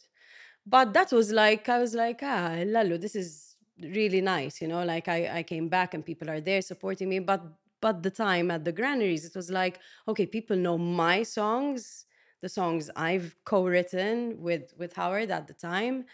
But 0.64 0.92
that 0.92 1.10
was 1.10 1.32
like 1.32 1.68
I 1.68 1.78
was 1.78 1.94
like, 1.94 2.20
ah, 2.22 2.62
Lalo, 2.64 2.98
this 2.98 3.16
is 3.16 3.56
really 3.82 4.20
nice, 4.20 4.60
you 4.60 4.68
know, 4.68 4.84
like 4.84 5.08
I, 5.08 5.38
I 5.38 5.42
came 5.42 5.68
back 5.68 5.94
and 5.94 6.04
people 6.04 6.30
are 6.30 6.40
there 6.40 6.62
supporting 6.62 7.08
me, 7.08 7.18
but 7.18 7.42
but 7.80 8.02
the 8.02 8.10
time 8.10 8.50
at 8.50 8.64
the 8.64 8.72
granaries 8.72 9.24
it 9.24 9.34
was 9.34 9.50
like 9.50 9.78
okay 10.08 10.26
people 10.26 10.56
know 10.56 10.78
my 10.78 11.22
songs 11.22 12.06
the 12.42 12.48
songs 12.48 12.90
i've 12.96 13.34
co-written 13.44 14.40
with 14.40 14.72
with 14.78 14.92
howard 14.94 15.30
at 15.30 15.46
the 15.46 15.54
time 15.54 16.04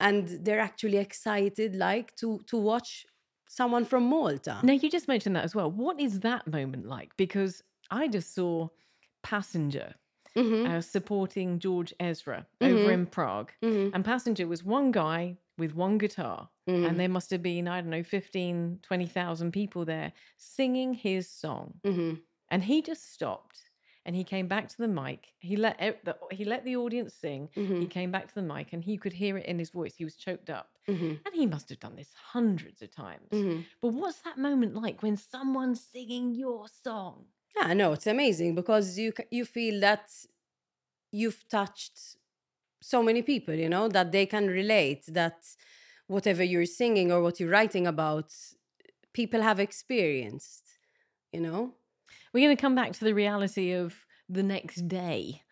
and 0.00 0.28
they're 0.44 0.60
actually 0.60 0.96
excited 0.98 1.74
like 1.76 2.14
to 2.16 2.40
to 2.46 2.56
watch 2.56 3.06
someone 3.48 3.84
from 3.84 4.04
malta 4.04 4.60
Now, 4.62 4.74
you 4.74 4.88
just 4.90 5.08
mentioned 5.08 5.34
that 5.36 5.44
as 5.44 5.54
well. 5.56 5.70
What 5.70 5.98
is 6.00 6.20
that 6.20 6.46
moment 6.46 6.86
like? 6.86 7.16
Because 7.16 7.62
I 7.90 8.06
just 8.06 8.32
saw 8.34 8.68
Passenger 9.22 9.94
Mhm. 10.36 10.66
uh, 10.68 10.80
supporting 10.80 11.58
George 11.58 11.92
Ezra 12.00 12.46
Mm-hmm. 12.60 12.74
over 12.76 12.92
in 12.92 13.06
Prague. 13.06 13.52
And 13.62 14.04
Passenger 14.04 14.46
was 14.46 14.62
one 14.64 14.90
guy 14.92 15.36
with 15.58 15.74
one 15.74 15.98
guitar. 15.98 16.48
And 16.66 17.00
there 17.00 17.08
must 17.08 17.30
have 17.30 17.42
been, 17.42 17.66
I 17.66 17.80
don't 17.80 17.90
know, 17.90 18.04
15, 18.04 18.78
20,000 18.82 19.50
people 19.52 19.84
there 19.84 20.12
singing 20.36 20.94
his 20.94 21.28
song. 21.28 21.80
Mhm. 21.84 22.20
And 22.48 22.62
he 22.64 22.80
just 22.80 23.12
stopped 23.12 23.70
and 24.06 24.14
he 24.16 24.22
came 24.24 24.46
back 24.48 24.68
to 24.68 24.76
the 24.78 24.88
mic. 24.88 25.34
He 25.40 25.56
let 25.56 25.76
ev- 25.80 25.98
the, 26.04 26.16
he 26.30 26.44
let 26.44 26.64
the 26.64 26.76
audience 26.76 27.12
sing. 27.14 27.48
Mm-hmm. 27.56 27.80
He 27.80 27.86
came 27.86 28.10
back 28.12 28.28
to 28.28 28.34
the 28.34 28.42
mic 28.42 28.72
and 28.72 28.82
he 28.84 28.96
could 28.96 29.12
hear 29.12 29.36
it 29.36 29.46
in 29.46 29.58
his 29.58 29.70
voice. 29.70 29.94
He 29.96 30.04
was 30.04 30.14
choked 30.16 30.48
up. 30.48 30.68
And 30.86 31.20
he 31.34 31.46
must 31.46 31.68
have 31.70 31.78
done 31.80 31.94
this 31.96 32.12
hundreds 32.32 32.82
of 32.82 32.90
times. 32.90 33.28
But 33.80 33.92
what's 33.92 34.20
that 34.22 34.38
moment 34.38 34.74
like 34.74 35.02
when 35.02 35.16
someone's 35.16 35.80
singing 35.80 36.34
your 36.34 36.66
song? 36.68 37.26
Yeah 37.56 37.72
no 37.72 37.92
it's 37.92 38.06
amazing 38.06 38.54
because 38.54 38.98
you 38.98 39.12
you 39.30 39.44
feel 39.44 39.80
that 39.80 40.08
you've 41.12 41.46
touched 41.48 42.16
so 42.82 43.02
many 43.02 43.22
people 43.22 43.54
you 43.54 43.68
know 43.68 43.88
that 43.88 44.12
they 44.12 44.26
can 44.26 44.46
relate 44.48 45.04
that 45.08 45.38
whatever 46.06 46.42
you're 46.42 46.66
singing 46.66 47.12
or 47.12 47.20
what 47.22 47.38
you're 47.38 47.50
writing 47.50 47.86
about 47.86 48.32
people 49.12 49.42
have 49.42 49.60
experienced 49.60 50.64
you 51.32 51.40
know 51.40 51.74
We're 52.32 52.46
going 52.46 52.56
to 52.56 52.60
come 52.66 52.74
back 52.76 52.92
to 52.92 53.04
the 53.04 53.14
reality 53.14 53.72
of 53.84 53.90
the 54.28 54.42
next 54.42 54.86
day. 54.88 55.42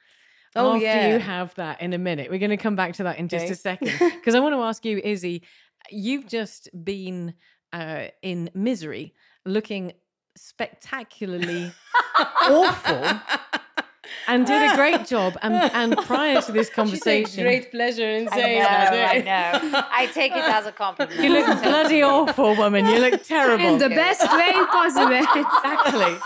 Oh, 0.55 0.75
After 0.75 0.85
yeah. 0.85 1.09
you 1.12 1.19
have 1.19 1.50
that 1.57 1.76
in 1.83 1.93
a 1.93 1.99
minute. 1.99 2.31
We're 2.31 2.38
going 2.47 2.59
to 2.59 2.64
come 2.69 2.76
back 2.76 2.93
to 2.99 3.02
that 3.07 3.19
in 3.19 3.26
just 3.28 3.45
Okay. 3.45 3.52
a 3.52 3.57
second. 3.57 3.93
Because 4.19 4.35
I 4.37 4.40
want 4.40 4.55
to 4.55 4.62
ask 4.71 4.85
you, 4.85 4.99
Izzy, 5.12 5.43
you've 5.90 6.26
just 6.28 6.62
been 6.93 7.35
uh, 7.73 8.05
in 8.23 8.50
misery 8.55 9.14
looking 9.45 9.93
spectacularly 10.40 11.73
awful 12.42 13.21
and 14.26 14.47
did 14.47 14.73
a 14.73 14.75
great 14.76 15.07
job. 15.07 15.37
And, 15.42 15.54
and 15.54 15.97
prior 16.07 16.40
to 16.42 16.52
this 16.52 16.68
she 16.68 16.73
takes 16.73 16.75
conversation, 16.75 17.45
great 17.45 17.71
pleasure 17.71 18.09
in 18.09 18.28
I 18.28 18.37
saying 18.37 18.59
know, 18.59 18.64
that 18.64 19.14
I 19.14 19.18
know. 19.18 19.83
I 19.90 20.07
take 20.07 20.33
it 20.33 20.45
as 20.45 20.66
a 20.66 20.73
compliment. 20.73 21.21
you 21.21 21.30
look 21.30 21.62
bloody 21.62 22.02
awful, 22.02 22.54
woman. 22.57 22.87
You 22.87 22.99
look 22.99 23.23
terrible. 23.23 23.64
In 23.64 23.78
the 23.78 23.88
best 23.88 24.23
way 24.23 24.52
possible. 24.52 25.12
exactly. 25.35 26.16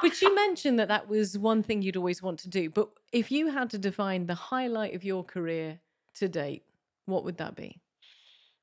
But 0.00 0.20
you 0.20 0.34
mentioned 0.34 0.78
that 0.78 0.88
that 0.88 1.08
was 1.08 1.38
one 1.38 1.62
thing 1.62 1.82
you'd 1.82 1.96
always 1.96 2.22
want 2.22 2.40
to 2.40 2.48
do. 2.48 2.70
But 2.70 2.88
if 3.12 3.30
you 3.30 3.50
had 3.50 3.70
to 3.70 3.78
define 3.78 4.26
the 4.26 4.34
highlight 4.34 4.94
of 4.94 5.04
your 5.04 5.24
career 5.24 5.80
to 6.16 6.28
date, 6.28 6.64
what 7.06 7.24
would 7.24 7.38
that 7.38 7.54
be? 7.54 7.80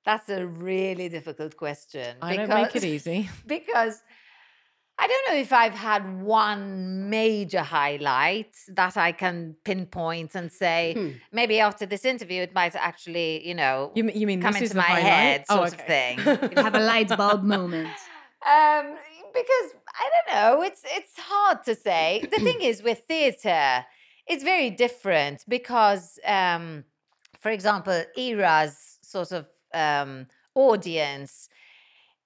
That's 0.04 0.30
a 0.30 0.46
really 0.46 1.10
difficult 1.10 1.56
question. 1.58 2.18
I 2.22 2.36
don't 2.36 2.50
make 2.50 2.76
it 2.76 2.84
easy. 2.84 3.30
because 3.46 4.02
I 5.04 5.08
don't 5.08 5.26
know 5.30 5.40
if 5.42 5.52
I've 5.52 5.74
had 5.74 6.04
one 6.22 7.10
major 7.10 7.62
highlight 7.62 8.54
that 8.80 8.96
I 8.98 9.12
can 9.24 9.56
pinpoint 9.64 10.36
and 10.36 10.52
say 10.52 10.94
Hmm. 10.96 11.10
maybe 11.32 11.60
after 11.60 11.86
this 11.88 12.04
interview 12.06 12.40
it 12.44 12.54
might 12.54 12.76
actually, 12.76 13.30
you 13.50 13.56
know, 13.62 13.92
You, 13.96 14.04
you 14.22 14.28
mean 14.28 14.42
come 14.42 14.54
this 14.54 14.62
into 14.64 14.74
the 14.76 14.80
my 14.80 14.94
highlight? 15.02 15.04
head 15.12 15.46
Oh, 15.50 15.56
sort 15.58 15.74
okay. 15.74 15.82
of 15.82 15.88
thing. 15.94 16.18
Have 16.66 16.76
a 16.76 16.86
light 16.94 17.10
bulb 17.18 17.44
moment. 17.44 17.88
um, 18.56 18.86
because 19.40 19.68
I 20.02 20.06
don't 20.14 20.30
know, 20.36 20.62
it's 20.70 20.84
it's 21.00 21.14
hard 21.18 21.60
to 21.66 21.74
say. 21.88 22.06
The 22.34 22.40
thing 22.48 22.60
is 22.70 22.84
with 22.84 23.00
theatre, 23.08 23.86
it's 24.28 24.44
very 24.44 24.70
different 24.70 25.38
because, 25.48 26.20
um, 26.26 26.84
for 27.40 27.50
example, 27.58 27.98
Ira's 28.18 28.76
sort 29.02 29.32
of 29.32 29.44
um, 29.74 30.28
audience 30.54 31.50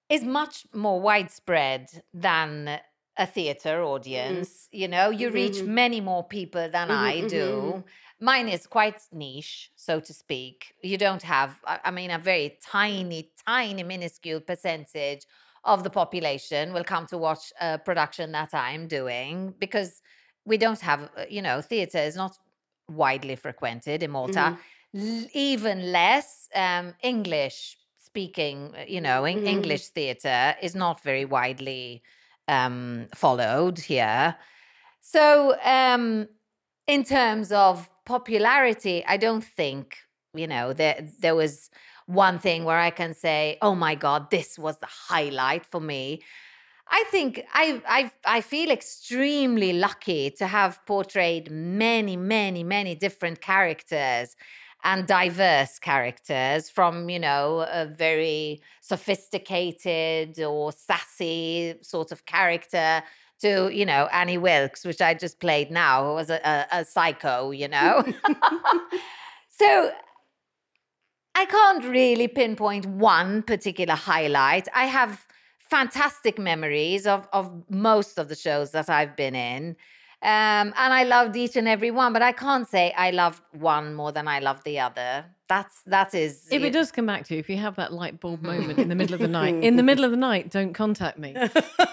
is 0.10 0.24
much 0.24 0.66
more 0.74 1.00
widespread 1.02 1.90
than 2.14 2.80
a 3.18 3.26
theater 3.26 3.82
audience. 3.84 4.68
You 4.72 4.88
know, 4.88 5.10
you 5.10 5.32
reach 5.32 5.64
Mhm. 5.64 5.68
many 5.68 6.02
more 6.02 6.24
people 6.28 6.70
than 6.70 6.90
Mhm, 6.90 6.92
I 6.92 7.22
do. 7.22 7.84
Mine 8.20 8.50
is 8.50 8.68
quite 8.68 9.02
niche, 9.12 9.72
so 9.76 10.00
to 10.00 10.14
speak. 10.14 10.76
You 10.84 10.98
don't 10.98 11.24
have, 11.24 11.60
I 11.66 11.92
mean, 11.92 12.12
a 12.12 12.20
very 12.20 12.58
tiny, 12.64 13.32
tiny, 13.46 13.84
minuscule 13.84 14.42
percentage 14.42 15.26
of 15.64 15.84
the 15.84 15.90
population 15.90 16.74
will 16.74 16.84
come 16.84 17.08
to 17.08 17.18
watch 17.18 17.52
a 17.60 17.80
production 17.80 18.32
that 18.34 18.54
I'm 18.54 18.88
doing 18.88 19.56
because 19.60 20.02
we 20.46 20.58
don't 20.58 20.80
have, 20.82 21.10
uh, 21.18 21.26
you 21.30 21.42
know, 21.42 21.62
theater 21.62 21.98
is 21.98 22.16
not 22.16 22.38
widely 22.88 23.36
frequented 23.36 24.04
in 24.04 24.12
Malta. 24.12 24.54
L- 24.94 25.26
even 25.34 25.92
less 25.92 26.48
um, 26.54 26.94
English 27.02 27.78
speaking, 28.16 28.74
uh, 28.76 28.86
you 28.88 29.02
know, 29.02 29.26
en- 29.26 29.42
Mhm. 29.42 29.48
English 29.56 29.86
theater 29.90 30.56
is 30.62 30.74
not 30.76 31.02
very 31.04 31.26
widely 31.26 32.02
um, 32.48 33.08
followed 33.16 33.80
here. 33.80 34.36
So, 35.02 35.56
um, 35.64 36.28
in 36.88 37.04
terms 37.04 37.52
of 37.52 37.90
popularity, 38.06 39.04
I 39.08 39.18
don't 39.18 39.44
think, 39.44 39.98
you 40.34 40.48
know, 40.48 40.74
there, 40.74 41.08
there 41.20 41.36
was 41.36 41.70
one 42.08 42.40
thing 42.40 42.66
where 42.66 42.80
I 42.80 42.92
can 42.92 43.14
say, 43.14 43.58
oh 43.62 43.76
my 43.76 43.96
God, 43.96 44.32
this 44.32 44.60
was 44.60 44.80
the 44.80 44.88
highlight 45.10 45.66
for 45.66 45.82
me. 45.82 46.22
I 46.90 47.04
think 47.12 47.42
I, 47.54 47.82
I 47.88 48.12
I 48.38 48.42
feel 48.42 48.70
extremely 48.72 49.74
lucky 49.74 50.30
to 50.40 50.48
have 50.48 50.80
portrayed 50.86 51.52
many, 51.52 52.16
many, 52.18 52.64
many 52.64 52.96
different 52.96 53.42
characters 53.42 54.36
and 54.86 55.08
diverse 55.08 55.80
characters 55.80 56.70
from, 56.70 57.10
you 57.10 57.20
know, 57.20 57.66
a 57.72 57.88
very 57.88 58.62
sophisticated 58.82 60.40
or 60.40 60.72
sassy 60.72 61.74
sort 61.82 62.12
of 62.12 62.26
character 62.28 63.02
to, 63.42 63.70
you 63.74 63.86
know, 63.86 64.08
Annie 64.14 64.38
Wilkes, 64.38 64.86
which 64.86 65.02
I 65.02 65.16
just 65.16 65.40
played 65.40 65.72
now, 65.72 66.06
who 66.06 66.14
was 66.14 66.30
a, 66.30 66.40
a, 66.48 66.68
a 66.80 66.86
psycho, 66.86 67.50
you 67.50 67.68
know. 67.68 68.04
so 69.50 69.92
I 71.34 71.46
can't 71.46 71.84
really 71.84 72.28
pinpoint 72.28 72.86
one 72.86 73.42
particular 73.42 73.96
highlight. 73.96 74.68
I 74.74 74.86
have 74.86 75.26
fantastic 75.60 76.38
memories 76.38 77.08
of, 77.08 77.28
of 77.34 77.52
most 77.72 78.20
of 78.20 78.30
the 78.30 78.36
shows 78.36 78.70
that 78.72 78.88
I've 78.88 79.16
been 79.16 79.36
in. 79.36 79.78
Um, 80.26 80.74
and 80.76 80.92
I 80.92 81.04
loved 81.04 81.36
each 81.36 81.56
and 81.56 81.68
every 81.68 81.92
one, 81.92 82.12
but 82.12 82.24
I 82.24 82.32
can't 82.32 82.68
say 82.68 82.92
I 82.98 83.12
loved 83.12 83.44
one 83.52 83.94
more 83.94 84.12
than 84.12 84.28
I 84.28 84.40
loved 84.40 84.64
the 84.66 84.80
other. 84.80 85.26
That's 85.48 85.82
that 85.86 86.16
is 86.16 86.48
If 86.50 86.62
y- 86.64 86.68
it 86.70 86.72
does 86.74 86.92
come 86.92 87.06
back 87.06 87.26
to 87.28 87.36
you, 87.36 87.40
if 87.40 87.48
you 87.48 87.58
have 87.58 87.76
that 87.76 87.94
light 87.94 88.20
bulb 88.20 88.42
moment 88.52 88.80
in 88.80 88.90
the 88.90 88.96
middle 88.96 89.14
of 89.14 89.20
the 89.22 89.28
night, 89.28 89.54
in 89.64 89.76
the 89.76 89.84
middle 89.90 90.04
of 90.04 90.10
the 90.10 90.18
night, 90.18 90.50
don't 90.50 90.74
contact 90.74 91.20
me. 91.20 91.36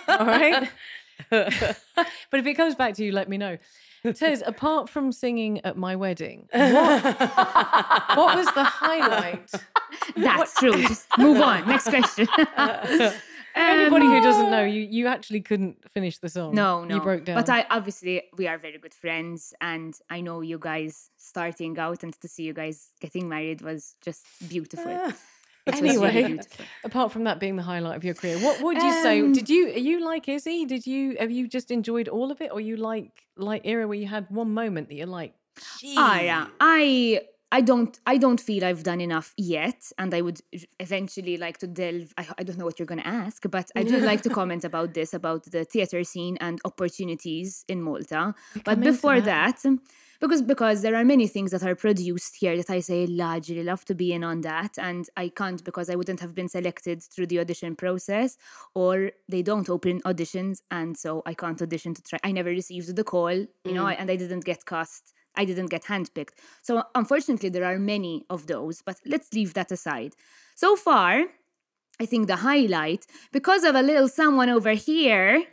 All 0.09 0.25
right. 0.27 0.67
but 1.31 2.41
if 2.41 2.47
it 2.47 2.55
comes 2.55 2.75
back 2.75 2.95
to 2.95 3.05
you, 3.05 3.13
let 3.13 3.29
me 3.29 3.37
know. 3.37 3.59
Tez, 4.15 4.43
apart 4.47 4.89
from 4.89 5.13
singing 5.13 5.61
at 5.65 5.77
my 5.77 5.95
wedding, 5.95 6.49
what, 6.53 7.05
what 8.17 8.37
was 8.37 8.47
the 8.55 8.65
highlight? 8.65 9.53
That's 10.17 10.55
true. 10.55 10.73
Just 10.73 11.07
move 11.19 11.41
on. 11.41 11.69
Next 11.69 11.89
question. 11.89 12.27
Anybody 13.55 14.07
who 14.07 14.21
doesn't 14.23 14.47
Um, 14.47 14.51
know, 14.51 14.65
you 14.65 14.81
you 14.91 15.07
actually 15.07 15.41
couldn't 15.41 15.77
finish 15.93 16.19
the 16.19 16.29
song. 16.29 16.55
No, 16.55 16.85
no. 16.85 16.95
You 16.97 17.01
broke 17.03 17.25
down. 17.25 17.37
But 17.37 17.49
I 17.51 17.67
obviously 17.71 18.23
we 18.37 18.47
are 18.49 18.59
very 18.59 18.79
good 18.79 18.95
friends, 18.95 19.53
and 19.61 19.95
I 20.11 20.21
know 20.23 20.41
you 20.41 20.59
guys 20.59 21.11
starting 21.17 21.79
out, 21.79 22.03
and 22.03 22.13
to 22.21 22.29
see 22.29 22.45
you 22.45 22.53
guys 22.55 22.91
getting 23.01 23.29
married 23.29 23.61
was 23.63 23.97
just 24.03 24.25
beautiful. 24.49 24.91
It 25.65 25.75
was 25.75 25.81
really 25.81 25.89
Anyway. 26.09 26.27
beautiful. 26.29 26.65
apart 26.85 27.13
from 27.13 27.25
that 27.25 27.39
being 27.39 27.55
the 27.57 27.63
highlight 27.63 27.97
of 27.97 28.03
your 28.05 28.15
career, 28.15 28.39
what 28.39 28.61
would 28.63 28.79
you 28.83 28.93
say? 29.03 29.21
Um, 29.21 29.33
Did 29.33 29.49
you 29.49 29.67
are 29.69 29.79
you 29.91 30.05
like 30.05 30.29
Izzy? 30.29 30.65
Did 30.65 30.87
you 30.87 31.17
have 31.21 31.31
you 31.31 31.47
just 31.47 31.71
enjoyed 31.71 32.09
all 32.09 32.31
of 32.33 32.41
it, 32.41 32.51
or 32.53 32.61
you 32.61 32.77
like 32.77 33.13
like 33.37 33.67
Ira 33.67 33.87
where 33.87 33.99
you 33.99 34.07
had 34.09 34.27
one 34.31 34.53
moment 34.55 34.89
that 34.89 34.97
you're 34.97 35.07
like, 35.07 35.35
Ah, 35.97 36.19
yeah. 36.21 36.47
I 36.61 37.23
I 37.53 37.61
don't 37.61 38.01
I 38.07 38.17
don't 38.17 38.41
feel 38.41 38.65
I've 38.65 38.83
done 38.83 39.03
enough 39.03 39.35
yet, 39.37 39.93
and 39.99 40.15
I 40.15 40.23
would 40.23 40.41
eventually 40.81 41.37
like 41.37 41.59
to 41.59 41.67
delve. 41.67 42.15
I, 42.17 42.27
I 42.39 42.43
don't 42.45 42.57
know 42.57 42.65
what 42.65 42.79
you're 42.79 42.87
going 42.87 43.03
to 43.03 43.07
ask, 43.07 43.45
but 43.51 43.71
I 43.77 43.83
do 43.83 43.99
like 43.99 44.23
to 44.23 44.31
comment 44.41 44.65
about 44.65 44.95
this 44.95 45.13
about 45.13 45.45
the 45.45 45.65
theater 45.65 46.03
scene 46.03 46.39
and 46.41 46.59
opportunities 46.65 47.67
in 47.69 47.83
Malta. 47.83 48.35
But 48.65 48.81
before 48.81 49.21
that. 49.21 49.59
that. 49.63 49.79
because 50.19 50.41
because 50.41 50.81
there 50.81 50.97
are 50.97 51.05
many 51.05 51.27
things 51.27 51.51
that 51.51 51.63
are 51.63 51.75
produced 51.75 52.37
here 52.37 52.57
that 52.57 52.71
I 52.71 52.81
say 52.81 53.07
largely 53.07 53.63
love 53.63 53.85
to 53.85 53.95
be 53.95 54.15
in 54.15 54.25
on 54.25 54.41
that, 54.41 54.79
and 54.79 55.05
I 55.19 55.29
can't 55.29 55.63
because 55.63 55.91
I 55.91 55.95
wouldn't 55.97 56.21
have 56.21 56.35
been 56.35 56.49
selected 56.49 57.03
through 57.03 57.27
the 57.27 57.41
audition 57.41 57.77
process, 57.77 58.39
or 58.75 59.11
they 59.29 59.43
don't 59.43 59.69
open 59.69 60.01
auditions, 60.03 60.63
and 60.71 60.97
so 60.97 61.23
I 61.27 61.35
can't 61.35 61.61
audition 61.61 61.93
to 61.93 62.03
try. 62.03 62.19
I 62.25 62.33
never 62.33 62.49
received 62.49 62.97
the 62.97 63.05
call, 63.05 63.37
you 63.69 63.75
know, 63.75 63.89
and 63.89 64.11
I 64.11 64.17
didn't 64.17 64.47
get 64.47 64.65
cast. 64.65 65.13
I 65.37 65.45
didn't 65.45 65.67
get 65.67 65.85
handpicked. 65.85 66.35
So 66.63 66.83
unfortunately, 66.95 67.49
there 67.49 67.65
are 67.65 67.79
many 67.79 68.25
of 68.29 68.47
those, 68.47 68.83
but 68.83 68.97
let's 69.07 69.33
leave 69.33 69.55
that 69.55 69.73
aside. 69.73 70.15
So 70.55 70.77
far, 70.77 71.25
I 72.01 72.07
think 72.07 72.27
the 72.27 72.37
highlight, 72.37 73.07
because 73.33 73.65
of 73.65 73.75
a 73.75 73.83
little 73.83 74.09
someone 74.09 74.49
over 74.49 74.73
here. 74.73 75.45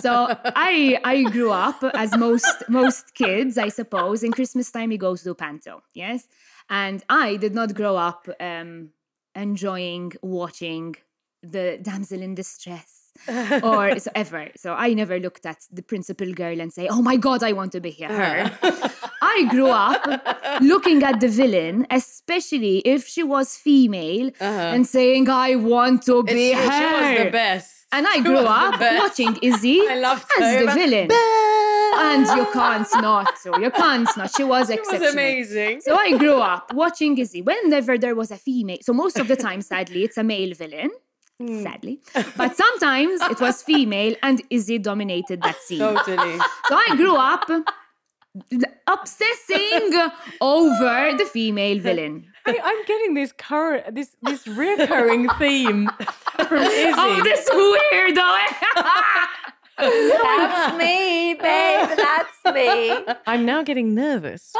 So 0.00 0.12
I 0.44 0.98
I 1.04 1.22
grew 1.24 1.50
up 1.50 1.82
as 1.94 2.16
most 2.16 2.64
most 2.68 3.14
kids, 3.14 3.58
I 3.58 3.68
suppose. 3.68 4.22
In 4.22 4.32
Christmas 4.32 4.70
time, 4.70 4.90
he 4.90 4.98
goes 4.98 5.22
to 5.22 5.34
Panto, 5.34 5.82
yes, 5.94 6.26
and 6.68 7.02
I 7.08 7.36
did 7.36 7.54
not 7.54 7.74
grow 7.74 7.96
up 7.96 8.28
um, 8.40 8.90
enjoying 9.34 10.12
watching 10.22 10.96
the 11.42 11.78
damsel 11.82 12.20
in 12.22 12.34
distress 12.34 12.99
or 13.62 13.98
so 13.98 14.10
ever. 14.14 14.48
So 14.56 14.74
I 14.74 14.94
never 14.94 15.18
looked 15.20 15.44
at 15.46 15.58
the 15.70 15.82
principal 15.82 16.32
girl 16.32 16.60
and 16.60 16.72
say, 16.72 16.88
"Oh 16.88 17.02
my 17.02 17.16
God, 17.16 17.42
I 17.42 17.52
want 17.52 17.72
to 17.72 17.80
be 17.80 17.90
here." 17.90 18.08
Her. 18.08 18.50
I 19.22 19.46
grew 19.50 19.68
up 19.68 20.02
looking 20.62 21.02
at 21.02 21.20
the 21.20 21.28
villain, 21.28 21.86
especially 21.90 22.78
if 22.78 23.06
she 23.06 23.22
was 23.22 23.56
female, 23.56 24.30
and 24.40 24.86
saying, 24.86 25.28
"I 25.28 25.56
want 25.56 26.02
to 26.04 26.22
be 26.22 26.52
Uh-huh. 26.54 26.62
It's 26.62 26.74
her." 26.74 26.78
she 26.78 27.14
was 27.14 27.24
the 27.24 27.30
best. 27.30 27.76
And 27.92 28.06
I 28.06 28.20
grew 28.20 28.38
up 28.38 28.80
watching 29.02 29.36
Izzy 29.42 29.80
as 29.90 30.00
her. 30.38 30.64
the 30.66 30.72
villain. 30.72 31.08
And 32.02 32.24
you 32.38 32.46
can't 32.52 32.86
not. 33.02 33.36
So 33.38 33.58
you 33.58 33.70
can't 33.72 34.08
not. 34.16 34.30
She 34.36 34.44
was 34.44 34.70
It 34.70 34.78
exceptional. 34.78 35.06
was 35.06 35.12
amazing. 35.12 35.80
So 35.80 35.96
I 35.96 36.16
grew 36.16 36.36
up 36.40 36.72
watching 36.72 37.18
Izzy 37.18 37.42
whenever 37.42 37.98
there 37.98 38.14
was 38.14 38.30
a 38.30 38.36
female. 38.36 38.78
So 38.82 38.92
most 38.92 39.18
of 39.18 39.26
the 39.26 39.34
time, 39.36 39.60
sadly, 39.60 40.04
it's 40.04 40.16
a 40.16 40.22
male 40.22 40.54
villain. 40.54 40.90
Hmm. 41.40 41.62
Sadly. 41.62 42.00
But 42.36 42.54
sometimes 42.54 43.22
it 43.22 43.40
was 43.40 43.62
female 43.62 44.14
and 44.22 44.42
Izzy 44.50 44.78
dominated 44.78 45.40
that 45.42 45.56
scene. 45.56 45.78
Totally. 45.78 46.38
So 46.68 46.76
I 46.76 46.94
grew 46.96 47.16
up 47.16 47.50
obsessing 48.86 50.10
over 50.40 51.16
the 51.16 51.24
female 51.32 51.80
villain. 51.80 52.26
I, 52.46 52.58
I'm 52.62 52.84
getting 52.84 53.14
this 53.14 53.32
current 53.32 53.94
this 53.94 54.14
this 54.22 54.46
recurring 54.46 55.28
theme 55.30 55.88
from 56.46 56.62
Izzy. 56.62 56.92
Oh, 56.96 57.20
this 57.24 57.48
weirdo! 57.48 58.30
That's 59.80 60.76
me, 60.78 61.34
babe. 61.34 61.96
That's 61.96 62.54
me. 62.54 63.14
I'm 63.26 63.44
now 63.46 63.62
getting 63.62 63.94
nervous. 63.94 64.52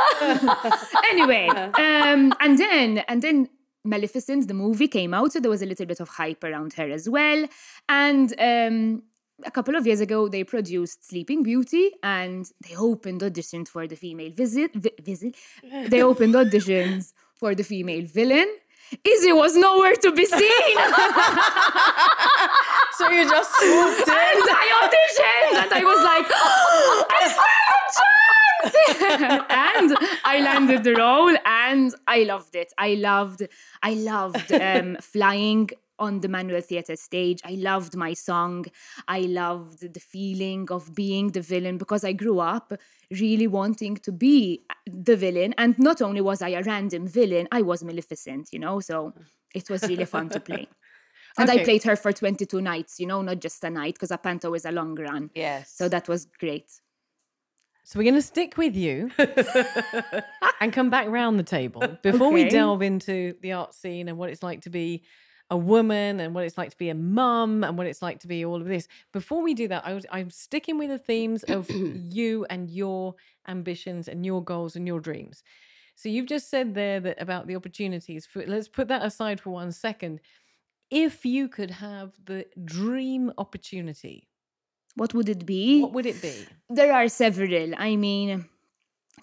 anyway, 1.11 1.47
um, 1.49 2.33
and 2.41 2.59
then 2.59 2.99
and 3.07 3.21
then 3.23 3.49
Maleficent, 3.85 4.47
the 4.49 4.55
movie 4.55 4.89
came 4.89 5.15
out, 5.15 5.33
so 5.33 5.41
there 5.41 5.51
was 5.51 5.63
a 5.63 5.67
little 5.67 5.87
bit 5.87 6.01
of 6.01 6.09
hype 6.09 6.45
around 6.45 6.75
her 6.75 6.89
as 6.91 7.09
well. 7.09 7.47
And 7.89 8.35
um, 8.39 9.03
a 9.45 9.51
couple 9.51 9.75
of 9.75 9.87
years 9.87 10.01
ago, 10.01 10.29
they 10.29 10.45
produced 10.45 11.09
Sleeping 11.09 11.43
Beauty, 11.43 11.91
and 12.03 12.47
they 12.69 12.77
opened 12.77 13.23
auditions 13.23 13.69
for 13.69 13.87
the 13.87 13.97
female 13.97 14.33
visit. 14.33 14.71
Vi- 14.75 14.93
visit. 15.03 15.35
They 15.91 16.03
opened 16.03 16.35
auditions 16.35 17.13
for 17.37 17.55
the 17.55 17.65
female 17.65 18.05
villain. 18.07 18.49
Izzy 19.05 19.33
was 19.33 19.55
nowhere 19.57 19.95
to 19.95 20.13
be 20.13 20.27
seen. 20.27 20.77
So 22.99 23.09
you 23.09 23.25
just 23.29 23.51
swooped 23.57 24.09
in. 24.09 24.15
and 24.15 24.51
I 24.63 24.67
auditioned, 24.83 25.63
and 25.63 25.73
I 25.73 25.83
was 25.85 26.05
like, 26.05 26.27
I 27.17 27.21
a 27.25 27.29
chance. 27.97 28.30
and 29.51 29.97
I 30.25 30.41
landed 30.43 30.85
the 30.85 30.95
role, 30.95 31.35
and 31.45 31.95
I 32.07 32.25
loved 32.25 32.55
it. 32.57 32.73
I 32.79 32.95
loved, 32.95 33.47
I 33.83 33.95
loved 33.95 34.53
um, 34.69 34.97
flying 35.01 35.71
on 36.01 36.21
the 36.21 36.29
Manoel 36.29 36.63
theatre 36.63 36.97
stage. 36.97 37.41
I 37.45 37.53
loved 37.53 37.95
my 37.95 38.15
song. 38.15 38.65
I 39.07 39.21
loved 39.21 39.93
the 39.93 40.01
feeling 40.01 40.67
of 40.71 40.95
being 40.95 41.29
the 41.29 41.43
villain 41.43 41.79
because 41.79 42.03
I 42.05 42.13
grew 42.13 42.41
up 42.41 42.73
really 43.11 43.47
wanting 43.47 43.97
to 43.97 44.11
be 44.11 44.65
the 44.87 45.17
villain. 45.17 45.55
And 45.59 45.79
not 45.79 46.01
only 46.01 46.23
was 46.23 46.43
I 46.43 46.51
a 46.51 46.63
random 46.63 47.07
villain, 47.07 47.47
I 47.53 47.63
was 47.63 47.85
Maleficent, 47.85 48.49
you 48.53 48.59
know? 48.59 48.81
So 48.81 49.13
it 49.55 49.69
was 49.69 49.83
really 49.83 50.07
fun 50.07 50.31
to 50.31 50.41
play. 50.41 50.67
And 51.39 51.49
I 51.49 51.63
played 51.63 51.85
her 51.85 51.95
for 51.95 52.13
22 52.13 52.61
nights, 52.61 52.99
you 52.99 53.07
know, 53.07 53.23
not 53.23 53.39
just 53.39 53.63
a 53.63 53.71
night, 53.71 53.95
because 53.95 54.11
a 54.11 54.19
panto 54.19 54.53
is 54.55 54.65
a 54.65 54.73
long 54.73 54.97
run. 54.97 55.31
Yes. 55.33 55.73
So 55.73 55.89
that 55.89 56.09
was 56.09 56.27
great. 56.27 56.69
So 57.91 57.99
we're 57.99 58.05
going 58.05 58.15
to 58.15 58.23
stick 58.23 58.57
with 58.57 58.77
you 58.77 59.11
and 60.61 60.73
come 60.73 60.91
back 60.91 61.09
round 61.09 61.41
the 61.41 61.43
table 61.43 61.83
before 62.03 62.31
we 62.31 62.49
delve 62.49 62.83
into 62.83 63.35
the 63.41 63.51
art 63.51 63.75
scene 63.75 64.09
and 64.09 64.17
what 64.17 64.31
it's 64.31 64.45
like 64.45 64.61
to 64.61 64.71
be 64.71 65.03
a 65.51 65.57
woman 65.57 66.21
and 66.21 66.33
what 66.33 66.45
it's 66.45 66.57
like 66.57 66.71
to 66.71 66.79
be 66.79 66.91
a 66.91 66.95
mum 66.95 67.65
and 67.65 67.77
what 67.77 67.89
it's 67.89 68.01
like 68.01 68.21
to 68.21 68.29
be 68.29 68.45
all 68.45 68.61
of 68.61 68.69
this. 68.69 68.87
Before 69.13 69.43
we 69.43 69.55
do 69.55 69.67
that, 69.67 69.85
I 69.85 69.95
was, 69.95 70.07
I'm 70.13 70.31
sticking 70.31 70.79
with 70.79 70.91
the 70.91 70.99
themes 70.99 71.43
of 71.43 71.69
you 71.71 72.47
and 72.49 72.71
your 72.71 73.17
ambitions 73.49 74.07
and 74.07 74.25
your 74.25 74.45
goals 74.45 74.77
and 74.77 74.87
your 74.87 75.01
dreams. 75.01 75.43
So 75.97 76.09
you've 76.09 76.27
just 76.27 76.49
said 76.49 76.77
there 76.77 77.01
that 77.01 77.21
about 77.21 77.49
the 77.49 77.57
opportunities. 77.57 78.25
For, 78.25 78.47
let's 78.47 78.69
put 78.69 78.87
that 78.87 79.05
aside 79.05 79.41
for 79.41 79.51
one 79.51 79.73
second. 79.73 80.21
If 80.93 81.27
you 81.27 81.49
could 81.49 81.73
have 81.73 82.13
the 82.25 82.47
dream 82.65 83.33
opportunity, 83.37 84.29
What 84.97 85.15
would 85.15 85.29
it 85.29 85.47
be? 85.47 85.83
what 85.83 85.93
would 85.93 86.07
it 86.07 86.21
be? 86.21 86.35
There 86.69 86.93
are 86.93 87.09
several. 87.09 87.75
I 87.77 87.97
mean, 87.97 88.47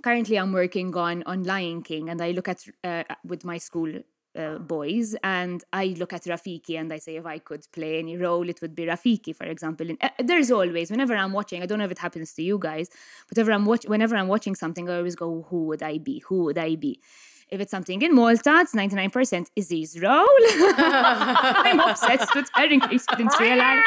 currently 0.03 0.37
I'm 0.37 0.53
working 0.53 0.95
on 0.95 1.23
on 1.23 1.43
Lion 1.43 1.81
King, 1.83 2.09
and 2.09 2.21
I 2.21 2.31
look 2.31 2.47
at 2.47 2.63
uh, 2.83 3.03
with 3.25 3.43
my 3.45 3.57
school 3.57 3.91
uh, 4.37 4.57
boys, 4.59 5.15
and 5.23 5.63
I 5.73 5.95
look 5.97 6.13
at 6.13 6.23
Rafiki, 6.23 6.79
and 6.79 6.91
I 6.93 6.99
say 6.99 7.15
if 7.15 7.25
I 7.25 7.39
could 7.39 7.65
play 7.71 7.99
any 7.99 8.17
role, 8.17 8.47
it 8.49 8.61
would 8.61 8.75
be 8.75 8.85
Rafiki, 8.85 9.35
for 9.35 9.45
example. 9.45 9.89
And 9.89 9.97
uh, 10.01 10.09
there's 10.23 10.51
always 10.51 10.91
whenever 10.91 11.15
I'm 11.15 11.33
watching, 11.33 11.61
I 11.61 11.65
don't 11.65 11.79
know 11.79 11.85
if 11.85 11.91
it 11.91 11.99
happens 11.99 12.33
to 12.33 12.43
you 12.43 12.57
guys, 12.59 12.89
but 13.27 13.37
whenever 13.37 13.51
I'm 13.53 13.65
watch, 13.65 13.85
whenever 13.85 14.15
I'm 14.15 14.27
watching 14.27 14.55
something, 14.55 14.89
I 14.89 14.97
always 14.97 15.15
go, 15.15 15.45
who 15.49 15.65
would 15.65 15.83
I 15.83 15.97
be? 15.97 16.23
Who 16.27 16.43
would 16.45 16.57
I 16.57 16.75
be? 16.75 17.01
If 17.49 17.61
it's 17.61 17.71
something 17.71 18.01
in 18.01 18.13
Malta, 18.13 18.59
it's 18.59 18.75
99% 18.75 19.47
Izzy's 19.55 19.99
role. 20.01 20.27
I'm 20.77 21.79
obsessed 21.79 22.35
with 22.35 22.49
her 22.53 22.65
in 22.65 22.79
didn't 22.79 23.39
realize. 23.39 23.83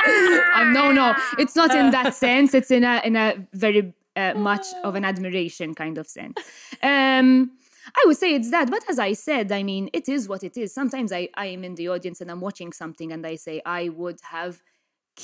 Um, 0.55 0.73
no, 0.73 0.92
no, 0.92 1.14
it's 1.38 1.55
not 1.55 1.75
in 1.75 1.90
that 1.90 2.14
sense. 2.14 2.55
It's 2.55 2.70
in 2.70 2.85
a 2.85 3.03
in 3.05 3.16
a 3.16 3.35
very 3.53 3.92
uh, 4.16 4.35
much 4.35 4.66
of 4.83 4.94
an 4.94 5.05
admiration 5.05 5.75
kind 5.75 5.99
of 5.99 6.07
sense. 6.07 6.37
Um, 6.83 7.51
I 7.96 8.03
would 8.07 8.16
say 8.16 8.35
it's 8.35 8.51
that, 8.51 8.70
but 8.70 8.83
as 8.88 8.99
I 8.99 9.12
said, 9.14 9.53
I 9.53 9.62
mean, 9.62 9.90
it 9.92 10.09
is 10.09 10.29
what 10.29 10.44
it 10.44 10.57
is. 10.57 10.73
Sometimes 10.73 11.12
I, 11.12 11.29
I 11.35 11.46
am 11.46 11.64
in 11.64 11.75
the 11.75 11.88
audience 11.88 12.20
and 12.20 12.31
I'm 12.31 12.40
watching 12.40 12.73
something 12.73 13.12
and 13.12 13.27
I 13.27 13.37
say, 13.37 13.61
I 13.66 13.88
would 13.88 14.20
have 14.31 14.62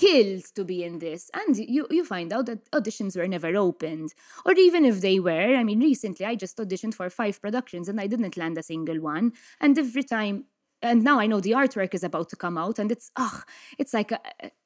killed 0.00 0.44
to 0.54 0.62
be 0.64 0.78
in 0.88 0.98
this. 0.98 1.30
And 1.40 1.56
you, 1.56 1.86
you 1.90 2.04
find 2.04 2.30
out 2.32 2.46
that 2.46 2.70
auditions 2.70 3.16
were 3.16 3.28
never 3.36 3.52
opened. 3.56 4.10
Or 4.44 4.52
even 4.52 4.84
if 4.84 5.00
they 5.00 5.18
were, 5.18 5.54
I 5.60 5.64
mean, 5.64 5.80
recently 5.80 6.26
I 6.26 6.34
just 6.34 6.58
auditioned 6.58 6.94
for 6.94 7.08
five 7.08 7.40
productions 7.40 7.88
and 7.88 7.98
I 8.00 8.06
didn't 8.06 8.36
land 8.36 8.58
a 8.58 8.62
single 8.62 9.00
one. 9.00 9.32
And 9.60 9.78
every 9.78 10.02
time, 10.02 10.44
and 10.82 11.02
now 11.02 11.18
I 11.18 11.26
know 11.26 11.40
the 11.40 11.52
artwork 11.52 11.94
is 11.94 12.04
about 12.04 12.28
to 12.32 12.36
come 12.36 12.58
out 12.58 12.78
and 12.78 12.92
it's, 12.92 13.10
ah, 13.16 13.42
it's 13.78 13.94
like, 13.94 14.12
a, 14.12 14.20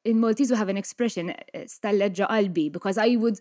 in 0.04 0.18
Maltese 0.20 0.50
we 0.50 0.56
have 0.56 0.68
an 0.68 0.76
expression, 0.76 1.34
stalleggio 1.66 2.26
albi, 2.28 2.68
because 2.68 2.98
I 2.98 3.14
would, 3.22 3.38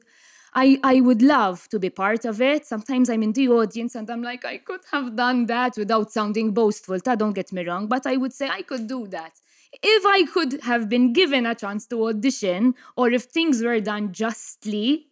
I, 0.54 0.80
I 0.84 1.02
would 1.02 1.23
love 1.23 1.67
to 1.69 1.80
be 1.80 1.89
part 1.89 2.23
of 2.25 2.39
it. 2.41 2.65
Sometimes 2.65 3.10
I'm 3.10 3.23
in 3.23 3.34
the 3.34 3.49
audience 3.49 3.95
and 3.95 4.08
I'm 4.10 4.21
like, 4.21 4.45
I 4.45 4.58
could 4.60 4.82
have 4.91 5.15
done 5.15 5.47
that 5.47 5.78
without 5.78 6.12
sounding 6.12 6.52
boastful. 6.52 6.99
Ta, 6.99 7.15
don't 7.15 7.34
get 7.34 7.52
me 7.52 7.65
wrong, 7.65 7.88
but 7.88 8.06
I 8.06 8.15
would 8.17 8.34
say 8.34 8.47
I 8.47 8.62
could 8.62 8.88
do 8.88 9.08
that. 9.08 9.34
If 9.71 10.05
I 10.05 10.23
could 10.23 10.62
have 10.62 10.89
been 10.89 11.13
given 11.13 11.45
a 11.45 11.55
chance 11.55 11.86
to 11.88 12.08
audition, 12.08 12.75
or 12.97 13.12
if 13.12 13.23
things 13.23 13.63
were 13.63 13.79
done 13.79 14.12
justly, 14.12 15.08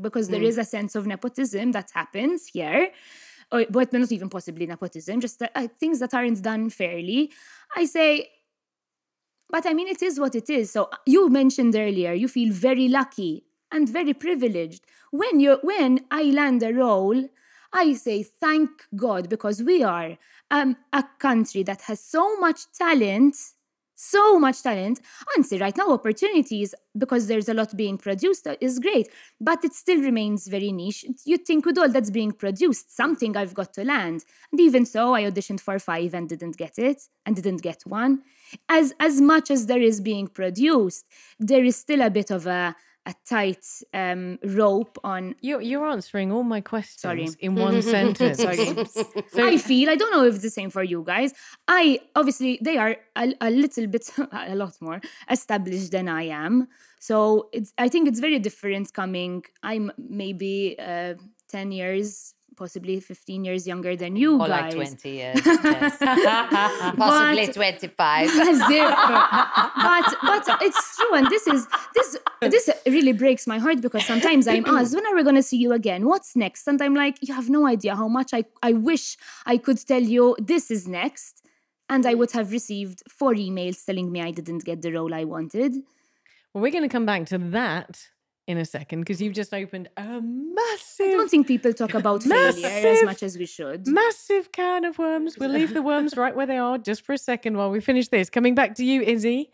because 0.00 0.28
there 0.28 0.42
is 0.42 0.58
a 0.58 0.64
sense 0.64 0.94
of 0.94 1.06
nepotism 1.06 1.72
that 1.72 1.90
happens 1.92 2.46
here, 2.46 2.90
or, 3.52 3.64
but 3.70 3.92
not 3.92 4.12
even 4.12 4.28
possibly 4.28 4.66
nepotism, 4.66 5.20
just 5.20 5.42
uh, 5.42 5.68
things 5.78 5.98
that 6.00 6.14
aren't 6.14 6.42
done 6.42 6.70
fairly, 6.70 7.32
I 7.76 7.84
say, 7.84 8.30
but 9.48 9.66
I 9.66 9.74
mean, 9.74 9.88
it 9.88 10.02
is 10.02 10.18
what 10.18 10.34
it 10.34 10.50
is. 10.50 10.72
So 10.72 10.90
you 11.06 11.28
mentioned 11.28 11.76
earlier, 11.76 12.12
you 12.12 12.28
feel 12.28 12.52
very 12.52 12.88
lucky 12.88 13.44
and 13.72 13.88
very 13.88 14.14
privileged. 14.14 14.84
When 15.10 15.40
you 15.40 15.58
when 15.62 16.00
I 16.10 16.24
land 16.24 16.62
a 16.62 16.72
role, 16.72 17.28
I 17.72 17.94
say 17.94 18.22
thank 18.22 18.70
God 18.94 19.28
because 19.28 19.62
we 19.62 19.82
are 19.82 20.18
um, 20.50 20.76
a 20.92 21.04
country 21.18 21.62
that 21.64 21.82
has 21.82 22.00
so 22.00 22.36
much 22.38 22.72
talent, 22.72 23.36
so 23.96 24.38
much 24.38 24.62
talent. 24.62 25.00
Say 25.42 25.58
right 25.58 25.76
now 25.76 25.90
opportunities 25.90 26.74
because 26.96 27.26
there's 27.26 27.48
a 27.48 27.54
lot 27.54 27.76
being 27.76 27.98
produced 27.98 28.46
uh, 28.46 28.56
is 28.60 28.78
great, 28.78 29.08
but 29.40 29.64
it 29.64 29.72
still 29.72 30.00
remains 30.00 30.46
very 30.46 30.70
niche. 30.70 31.04
You 31.24 31.38
think 31.38 31.66
with 31.66 31.78
all 31.78 31.88
that's 31.88 32.10
being 32.10 32.32
produced, 32.32 32.94
something 32.94 33.36
I've 33.36 33.54
got 33.54 33.72
to 33.74 33.84
land. 33.84 34.24
And 34.52 34.60
even 34.60 34.86
so, 34.86 35.14
I 35.14 35.24
auditioned 35.24 35.60
for 35.60 35.78
five 35.78 36.14
and 36.14 36.28
didn't 36.28 36.56
get 36.56 36.78
it, 36.78 37.02
and 37.24 37.34
didn't 37.34 37.62
get 37.62 37.82
one. 37.84 38.22
As 38.68 38.94
as 39.00 39.20
much 39.20 39.50
as 39.50 39.66
there 39.66 39.82
is 39.82 40.00
being 40.00 40.28
produced, 40.28 41.04
there 41.40 41.64
is 41.64 41.76
still 41.76 42.02
a 42.02 42.10
bit 42.10 42.30
of 42.30 42.46
a 42.46 42.76
a 43.06 43.14
tight 43.24 43.64
um, 43.94 44.38
rope 44.42 44.98
on. 45.04 45.36
You're, 45.40 45.62
you're 45.62 45.86
answering 45.86 46.32
all 46.32 46.42
my 46.42 46.60
questions 46.60 47.00
Sorry. 47.00 47.28
in 47.40 47.54
one 47.54 47.80
sentence. 47.96 48.40
I 48.44 49.56
feel 49.58 49.88
I 49.88 49.94
don't 49.94 50.10
know 50.10 50.24
if 50.24 50.34
it's 50.34 50.42
the 50.42 50.50
same 50.50 50.70
for 50.70 50.82
you 50.82 51.04
guys. 51.06 51.32
I 51.68 52.00
obviously 52.16 52.58
they 52.60 52.76
are 52.76 52.96
a, 53.14 53.32
a 53.40 53.50
little 53.50 53.86
bit 53.86 54.10
a 54.32 54.56
lot 54.56 54.74
more 54.80 55.00
established 55.30 55.92
than 55.92 56.08
I 56.08 56.24
am. 56.24 56.68
So 56.98 57.48
it's 57.52 57.72
I 57.78 57.88
think 57.88 58.08
it's 58.08 58.18
very 58.18 58.40
different 58.40 58.92
coming. 58.92 59.44
I'm 59.62 59.92
maybe 59.96 60.76
uh, 60.78 61.14
ten 61.48 61.70
years, 61.70 62.34
possibly 62.56 63.00
fifteen 63.00 63.44
years 63.44 63.66
younger 63.66 63.94
than 63.96 64.12
oh, 64.14 64.20
you 64.22 64.34
Or 64.40 64.48
guys. 64.48 64.74
like 64.74 64.88
20 65.02 65.10
years. 65.10 65.40
yes. 65.44 65.96
Possibly 66.96 67.46
But- 67.46 67.54
25. 67.54 68.30
But 69.86 70.06
but 70.22 70.44
it's 70.62 70.96
true, 70.96 71.14
and 71.18 71.26
this 71.28 71.46
is 71.46 71.66
this 71.94 72.16
this 72.40 72.70
really 72.86 73.12
breaks 73.12 73.46
my 73.46 73.58
heart 73.58 73.80
because 73.80 74.04
sometimes 74.06 74.46
I'm 74.48 74.66
asked, 74.66 74.94
when 74.94 75.06
are 75.06 75.14
we 75.14 75.22
gonna 75.22 75.42
see 75.42 75.56
you 75.58 75.72
again? 75.72 76.06
What's 76.06 76.34
next? 76.36 76.66
And 76.68 76.80
I'm 76.82 76.94
like, 76.94 77.16
you 77.26 77.34
have 77.34 77.48
no 77.50 77.66
idea 77.66 77.94
how 77.96 78.08
much 78.08 78.30
I 78.32 78.44
I 78.62 78.72
wish 78.72 79.16
I 79.46 79.56
could 79.58 79.78
tell 79.86 80.02
you 80.02 80.36
this 80.38 80.70
is 80.70 80.86
next, 80.88 81.42
and 81.88 82.04
I 82.06 82.14
would 82.14 82.32
have 82.32 82.50
received 82.52 83.02
four 83.08 83.34
emails 83.34 83.84
telling 83.84 84.10
me 84.12 84.20
I 84.22 84.30
didn't 84.30 84.64
get 84.64 84.82
the 84.82 84.92
role 84.92 85.12
I 85.14 85.24
wanted. 85.24 85.72
Well, 86.52 86.62
we're 86.62 86.72
going 86.72 86.88
to 86.88 86.94
come 86.96 87.04
back 87.06 87.26
to 87.26 87.38
that 87.58 88.08
in 88.46 88.58
a 88.58 88.64
second 88.64 89.00
because 89.00 89.20
you've 89.20 89.34
just 89.34 89.52
opened 89.52 89.88
a 89.96 90.20
massive. 90.20 91.06
I 91.06 91.10
don't 91.12 91.30
think 91.30 91.46
people 91.46 91.72
talk 91.72 91.94
about 91.94 92.22
failure 92.22 92.66
as 92.66 93.04
much 93.04 93.22
as 93.22 93.36
we 93.36 93.46
should. 93.46 93.86
massive 93.86 94.52
can 94.52 94.84
of 94.84 94.98
worms. 94.98 95.36
We'll 95.38 95.50
leave 95.50 95.74
the 95.74 95.82
worms 95.82 96.16
right 96.16 96.34
where 96.34 96.46
they 96.46 96.58
are 96.58 96.78
just 96.78 97.04
for 97.04 97.12
a 97.12 97.18
second 97.18 97.56
while 97.56 97.70
we 97.70 97.80
finish 97.80 98.08
this. 98.08 98.30
Coming 98.30 98.54
back 98.54 98.74
to 98.76 98.84
you, 98.84 99.02
Izzy. 99.02 99.50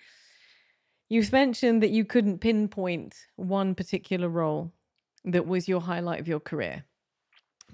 You've 1.09 1.33
mentioned 1.33 1.83
that 1.83 1.91
you 1.91 2.05
couldn't 2.05 2.39
pinpoint 2.39 3.15
one 3.37 3.75
particular 3.75 4.29
role 4.29 4.73
that 5.25 5.47
was 5.47 5.69
your 5.69 5.81
highlight 5.81 6.21
of 6.21 6.29
your 6.29 6.41
career. 6.41 6.85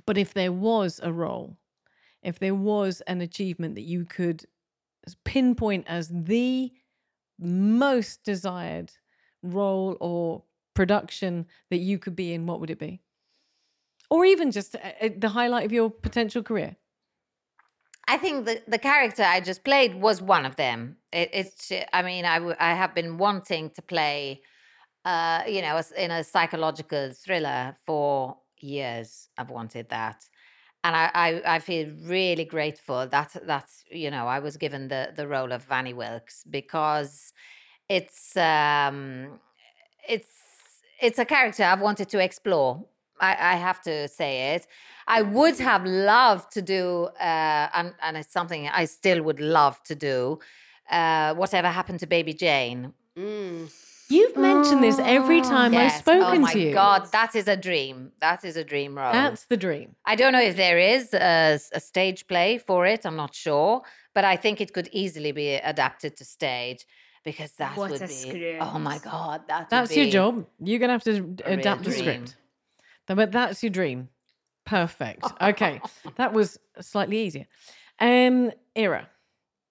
But 0.07 0.18
if 0.18 0.35
there 0.35 0.52
was 0.52 1.00
a 1.02 1.12
role, 1.12 1.57
if 2.22 2.38
there 2.38 2.54
was 2.54 3.00
an 3.02 3.20
achievement 3.20 3.74
that 3.76 3.83
you 3.83 4.04
could 4.04 4.44
pinpoint 5.24 5.87
as 5.88 6.09
the 6.09 6.72
most 7.38 8.24
desired 8.24 8.92
role 9.42 9.96
or 10.00 10.42
production 10.78 11.44
that 11.70 11.78
you 11.78 11.98
could 11.98 12.14
be 12.14 12.32
in, 12.32 12.46
what 12.46 12.60
would 12.60 12.70
it 12.70 12.78
be? 12.78 13.00
Or 14.10 14.24
even 14.24 14.52
just 14.52 14.76
uh, 14.76 14.78
uh, 15.02 15.08
the 15.24 15.30
highlight 15.30 15.66
of 15.66 15.72
your 15.72 15.90
potential 15.90 16.40
career? 16.40 16.76
I 18.06 18.16
think 18.16 18.46
the, 18.46 18.62
the 18.68 18.78
character 18.78 19.24
I 19.24 19.40
just 19.40 19.64
played 19.64 19.92
was 20.00 20.22
one 20.22 20.46
of 20.46 20.54
them. 20.54 20.96
It, 21.12 21.30
it's, 21.32 21.72
I 21.92 22.02
mean, 22.02 22.24
I, 22.24 22.36
w- 22.38 22.60
I 22.60 22.74
have 22.74 22.94
been 22.94 23.18
wanting 23.18 23.70
to 23.70 23.82
play, 23.82 24.40
uh, 25.04 25.42
you 25.48 25.62
know, 25.62 25.82
in 25.96 26.12
a 26.12 26.22
psychological 26.22 27.10
thriller 27.12 27.76
for 27.84 28.36
years. 28.60 29.28
I've 29.36 29.50
wanted 29.50 29.88
that. 29.88 30.18
And 30.84 30.94
I, 30.94 31.10
I, 31.12 31.28
I 31.56 31.58
feel 31.58 31.88
really 32.04 32.44
grateful 32.44 33.08
that 33.08 33.30
that's, 33.44 33.82
you 33.90 34.12
know, 34.12 34.28
I 34.28 34.38
was 34.38 34.56
given 34.56 34.86
the, 34.86 35.12
the 35.18 35.26
role 35.26 35.50
of 35.52 35.70
Annie 35.72 35.92
Wilkes 35.92 36.44
because 36.48 37.32
it's, 37.88 38.36
um, 38.36 39.40
it's, 40.08 40.47
it's 41.00 41.18
a 41.18 41.24
character 41.24 41.64
I've 41.64 41.80
wanted 41.80 42.08
to 42.11 42.18
explore. 42.22 42.84
I, 43.20 43.30
I 43.30 43.56
have 43.56 43.80
to 43.82 44.08
say 44.08 44.54
it. 44.54 44.66
I 45.06 45.22
would 45.22 45.58
have 45.58 45.84
loved 45.84 46.52
to 46.52 46.62
do, 46.62 47.08
uh, 47.18 47.68
and, 47.74 47.94
and 48.02 48.16
it's 48.16 48.32
something 48.32 48.68
I 48.68 48.84
still 48.84 49.22
would 49.22 49.40
love 49.40 49.82
to 49.84 49.94
do. 49.94 50.38
Uh, 50.90 51.34
whatever 51.34 51.68
happened 51.68 52.00
to 52.00 52.06
Baby 52.06 52.34
Jane? 52.34 52.92
You've 54.11 54.37
mentioned 54.37 54.82
this 54.82 54.98
every 54.98 55.40
time 55.42 55.74
I've 55.74 55.92
Yes. 55.92 55.98
spoken 55.98 56.24
oh 56.24 56.38
my 56.38 56.52
to 56.52 56.61
you. 56.61 56.72
God, 56.72 57.11
that 57.12 57.34
is 57.34 57.46
a 57.48 57.56
dream. 57.56 58.12
That 58.20 58.44
is 58.44 58.56
a 58.56 58.64
dream 58.64 58.96
role. 58.96 59.12
That's 59.12 59.44
the 59.46 59.56
dream. 59.56 59.96
I 60.06 60.14
don't 60.14 60.32
know 60.32 60.40
if 60.40 60.56
there 60.56 60.78
is 60.78 61.12
a, 61.12 61.58
a 61.72 61.80
stage 61.80 62.26
play 62.26 62.58
for 62.58 62.87
it. 62.87 63.04
I'm 63.04 63.16
not 63.16 63.34
sure, 63.34 63.82
but 64.14 64.24
I 64.24 64.37
think 64.37 64.61
it 64.61 64.72
could 64.72 64.88
easily 64.92 65.32
be 65.32 65.54
adapted 65.54 66.16
to 66.16 66.24
stage 66.24 66.87
because 67.24 67.52
that 67.52 67.76
What 67.76 67.90
would 67.90 68.02
a 68.02 68.07
be. 68.07 68.59
Oh 68.61 68.78
my. 68.78 68.98
God, 68.98 69.42
that. 69.48 69.61
would 69.61 69.70
That's 69.70 69.96
your 69.96 70.07
job. 70.07 70.46
You're 70.61 70.78
going 70.78 70.88
to 70.88 70.92
have 70.92 71.04
to 71.04 71.50
adapt 71.50 71.85
the 71.85 71.92
script. 71.92 72.37
But 73.07 73.33
that's 73.33 73.62
your 73.62 73.70
dream. 73.70 74.09
Perfect. 74.64 75.24
Okay. 75.40 75.81
that 76.16 76.33
was 76.33 76.59
slightly 76.81 77.18
easier. 77.24 77.46
Um, 78.00 78.52
Ira. 78.76 79.09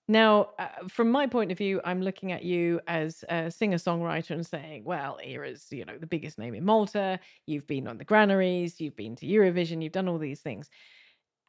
Now, 0.09 0.51
uh, 0.57 0.67
from 0.87 1.11
my 1.11 1.27
point 1.27 1.51
of 1.51 1.57
view, 1.57 1.81
I'm 1.83 2.01
looking 2.01 2.31
at 2.31 2.41
you 2.41 2.79
as 2.87 3.25
a 3.27 3.51
singer-songwriter 3.51 4.31
and 4.31 4.45
saying, 4.45 4.85
well, 4.85 5.19
Ira's, 5.25 5.67
you 5.69 5.83
know, 5.83 5.97
the 5.97 6.07
biggest 6.07 6.39
name 6.39 6.55
in 6.55 6.63
Malta. 6.63 7.19
You've 7.45 7.67
been 7.67 7.87
on 7.89 7.97
the 7.97 8.05
Granaries, 8.05 8.79
you've 8.79 8.95
been 8.95 9.17
to 9.17 9.25
Eurovision, 9.25 9.83
you've 9.83 9.91
done 9.91 10.07
all 10.07 10.17
these 10.17 10.39
things. 10.39 10.69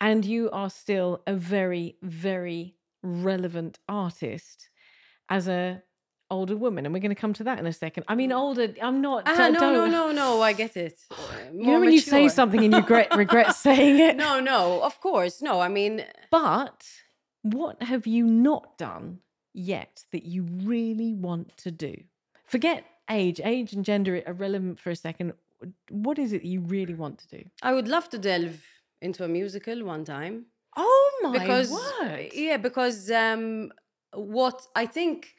And 0.01 0.25
you 0.25 0.51
are 0.51 0.71
still 0.71 1.23
a 1.29 1.35
very, 1.35 1.97
very 2.03 2.75
relevant 3.03 3.79
artist. 3.89 4.71
as 5.31 5.47
a 5.47 5.83
older 6.31 6.57
woman? 6.57 6.85
And 6.87 6.93
we're 6.95 7.01
going 7.01 7.15
to 7.15 7.21
come 7.21 7.33
to 7.35 7.45
that 7.45 7.59
in 7.59 7.67
a 7.67 7.73
second. 7.73 8.05
I 8.09 8.15
mean, 8.15 8.33
older. 8.33 8.75
I'm 8.83 9.01
not. 9.01 9.25
Ah, 9.27 9.35
no, 9.37 9.49
no, 9.49 9.61
don't- 9.61 9.91
no, 9.93 10.13
no. 10.13 10.43
I 10.43 10.53
get 10.53 10.77
it. 10.77 11.01
Uh, 11.11 11.15
You 11.53 11.67
know 11.73 11.81
when 11.81 11.93
you 11.93 12.01
say 12.01 12.29
something 12.29 12.63
and 12.63 12.73
you 12.73 12.81
regret 12.81 13.17
regret 13.17 13.55
saying 13.57 13.99
it. 13.99 14.17
No, 14.17 14.41
no. 14.41 14.83
Of 14.83 15.01
course, 15.01 15.41
no. 15.43 15.61
I 15.61 15.69
mean, 15.69 16.05
But 16.31 16.87
what 17.43 17.83
have 17.83 18.07
you 18.07 18.27
not 18.27 18.79
done 18.79 19.21
yet 19.55 20.05
that 20.13 20.25
you 20.25 20.43
really 20.65 21.15
want 21.15 21.57
to 21.59 21.71
do? 21.71 21.95
Forget 22.45 22.85
age. 23.11 23.41
Age 23.45 23.73
and 23.73 23.85
gender 23.85 24.17
are 24.17 24.31
irrelevant 24.33 24.79
for 24.81 24.91
a 24.91 24.97
second. 24.97 25.33
What 25.91 26.19
is 26.19 26.33
it 26.33 26.45
you 26.45 26.61
really 26.61 26.95
want 26.95 27.19
to 27.19 27.29
do? 27.39 27.45
I 27.63 27.73
would 27.73 27.89
love 27.89 28.09
to 28.11 28.19
delve 28.19 28.63
into 29.01 29.25
a 29.25 29.29
musical 29.29 29.85
one 29.85 30.05
time. 30.05 30.47
Oh 30.77 31.21
my 31.23 31.33
because 31.33 31.71
word! 31.73 32.29
yeah 32.33 32.57
because 32.57 33.11
um 33.11 33.73
what 34.13 34.65
i 34.77 34.87
think 34.87 35.35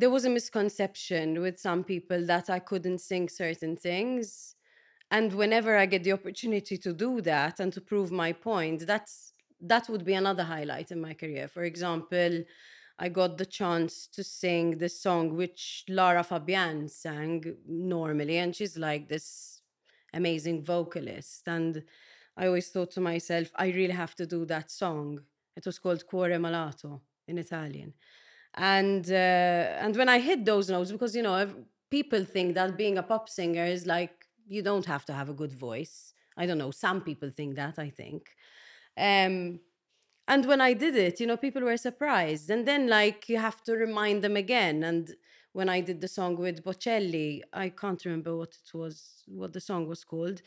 there 0.00 0.10
was 0.10 0.24
a 0.24 0.30
misconception 0.30 1.40
with 1.40 1.58
some 1.58 1.82
people 1.84 2.24
that 2.26 2.48
i 2.50 2.58
couldn't 2.58 3.00
sing 3.10 3.28
certain 3.28 3.76
things 3.76 4.54
and 5.10 5.32
whenever 5.32 5.76
i 5.76 5.86
get 5.86 6.02
the 6.04 6.12
opportunity 6.12 6.76
to 6.76 6.92
do 6.92 7.20
that 7.20 7.60
and 7.60 7.72
to 7.72 7.80
prove 7.80 8.10
my 8.10 8.32
point 8.32 8.86
that's 8.86 9.32
that 9.60 9.88
would 9.90 10.04
be 10.04 10.14
another 10.14 10.44
highlight 10.44 10.90
in 10.90 11.00
my 11.00 11.14
career 11.14 11.46
for 11.48 11.64
example 11.64 12.32
i 12.98 13.08
got 13.08 13.36
the 13.36 13.46
chance 13.46 14.06
to 14.06 14.22
sing 14.24 14.78
this 14.78 15.00
song 15.06 15.36
which 15.36 15.84
lara 15.88 16.24
fabian 16.24 16.88
sang 16.88 17.42
normally 17.68 18.38
and 18.38 18.56
she's 18.56 18.76
like 18.78 19.08
this 19.08 19.60
amazing 20.14 20.62
vocalist 20.62 21.42
and 21.46 21.82
I 22.36 22.46
always 22.46 22.70
thought 22.70 22.90
to 22.92 23.02
myself, 23.02 23.48
I 23.56 23.66
really 23.66 23.92
have 23.92 24.14
to 24.14 24.26
do 24.26 24.46
that 24.46 24.70
song. 24.70 25.20
It 25.56 25.66
was 25.66 25.78
called 25.78 26.06
Cuore 26.06 26.38
Malato 26.38 27.00
in 27.28 27.36
Italian. 27.36 27.92
And 28.54 29.08
uh, 29.10 29.14
and 29.84 29.96
when 29.96 30.08
I 30.08 30.18
hit 30.18 30.44
those 30.44 30.68
notes, 30.68 30.92
because 30.92 31.14
you 31.14 31.22
know, 31.22 31.48
people 31.90 32.24
think 32.24 32.54
that 32.54 32.76
being 32.76 32.98
a 32.98 33.02
pop 33.02 33.28
singer 33.28 33.64
is 33.64 33.86
like 33.86 34.26
you 34.48 34.62
don't 34.62 34.86
have 34.86 35.04
to 35.06 35.12
have 35.12 35.28
a 35.28 35.34
good 35.34 35.52
voice. 35.52 36.12
I 36.36 36.46
don't 36.46 36.58
know. 36.58 36.70
Some 36.70 37.00
people 37.02 37.30
think 37.30 37.56
that. 37.56 37.78
I 37.78 37.90
think. 37.90 38.30
Um, 38.96 39.60
and 40.28 40.46
when 40.46 40.60
I 40.60 40.74
did 40.74 40.94
it, 40.94 41.18
you 41.20 41.26
know, 41.26 41.36
people 41.36 41.62
were 41.62 41.76
surprised. 41.76 42.50
And 42.50 42.66
then, 42.66 42.88
like, 42.88 43.28
you 43.28 43.38
have 43.38 43.62
to 43.64 43.72
remind 43.72 44.22
them 44.22 44.36
again. 44.36 44.84
And 44.84 45.12
when 45.52 45.68
I 45.68 45.80
did 45.80 46.00
the 46.00 46.08
song 46.08 46.36
with 46.36 46.62
Bocelli, 46.62 47.40
I 47.52 47.70
can't 47.70 48.04
remember 48.04 48.36
what 48.36 48.56
it 48.64 48.74
was, 48.76 49.24
what 49.26 49.52
the 49.52 49.60
song 49.60 49.88
was 49.88 50.04
called, 50.04 50.40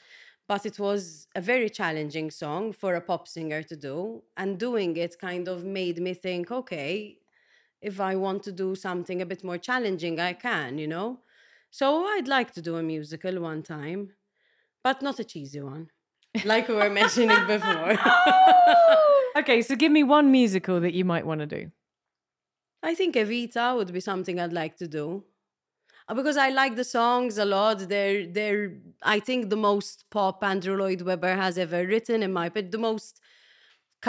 but 0.48 0.66
it 0.66 0.80
was 0.80 1.28
a 1.36 1.42
very 1.42 1.70
challenging 1.70 2.32
song 2.32 2.72
for 2.72 2.96
a 2.96 3.02
pop 3.02 3.28
singer 3.28 3.62
to 3.64 3.76
do. 3.76 4.24
And 4.38 4.58
doing 4.58 4.96
it 4.96 5.20
kind 5.20 5.50
of 5.50 5.66
made 5.66 6.00
me 6.00 6.14
think, 6.14 6.50
okay, 6.52 7.18
if 7.84 8.00
I 8.00 8.16
want 8.16 8.44
to 8.44 8.52
do 8.52 8.76
something 8.76 9.22
a 9.22 9.26
bit 9.26 9.44
more 9.44 9.58
challenging, 9.58 10.20
I 10.20 10.34
can, 10.34 10.78
you 10.78 10.88
know? 10.88 11.20
So 11.72 12.06
I'd 12.06 12.28
like 12.28 12.54
to 12.54 12.62
do 12.62 12.78
a 12.78 12.84
musical 12.84 13.40
one 13.42 13.64
time, 13.64 14.12
but 14.84 15.02
not 15.02 15.20
a 15.20 15.24
cheesy 15.24 15.62
one, 15.62 15.90
like 16.46 16.68
we 16.68 16.76
were 16.76 16.90
mentioning 16.90 17.46
before. 17.48 17.98
okay, 19.38 19.62
so 19.62 19.76
give 19.76 19.92
me 19.92 20.04
one 20.04 20.32
musical 20.32 20.80
that 20.82 20.94
you 20.94 21.06
might 21.06 21.26
want 21.26 21.42
to 21.42 21.48
do. 21.48 21.72
I 22.82 22.96
think 22.96 23.16
Evita 23.16 23.76
would 23.78 23.92
be 23.94 24.00
something 24.02 24.40
I'd 24.40 24.54
like 24.54 24.78
to 24.78 24.88
do. 24.88 25.24
Uh, 26.08 26.14
Because 26.16 26.38
I 26.38 26.50
like 26.50 26.76
the 26.76 26.84
songs 26.84 27.38
a 27.38 27.46
lot. 27.46 27.78
They're 27.90 28.28
they're 28.28 28.74
I 29.02 29.20
think 29.20 29.50
the 29.50 29.56
most 29.70 30.06
pop 30.12 30.44
Andrew 30.44 30.76
Lloyd 30.78 31.02
Webber 31.02 31.36
has 31.36 31.58
ever 31.58 31.86
written 31.88 32.24
in 32.24 32.32
my 32.34 32.48
opinion. 32.48 32.72
The 32.72 32.78
most 32.92 33.22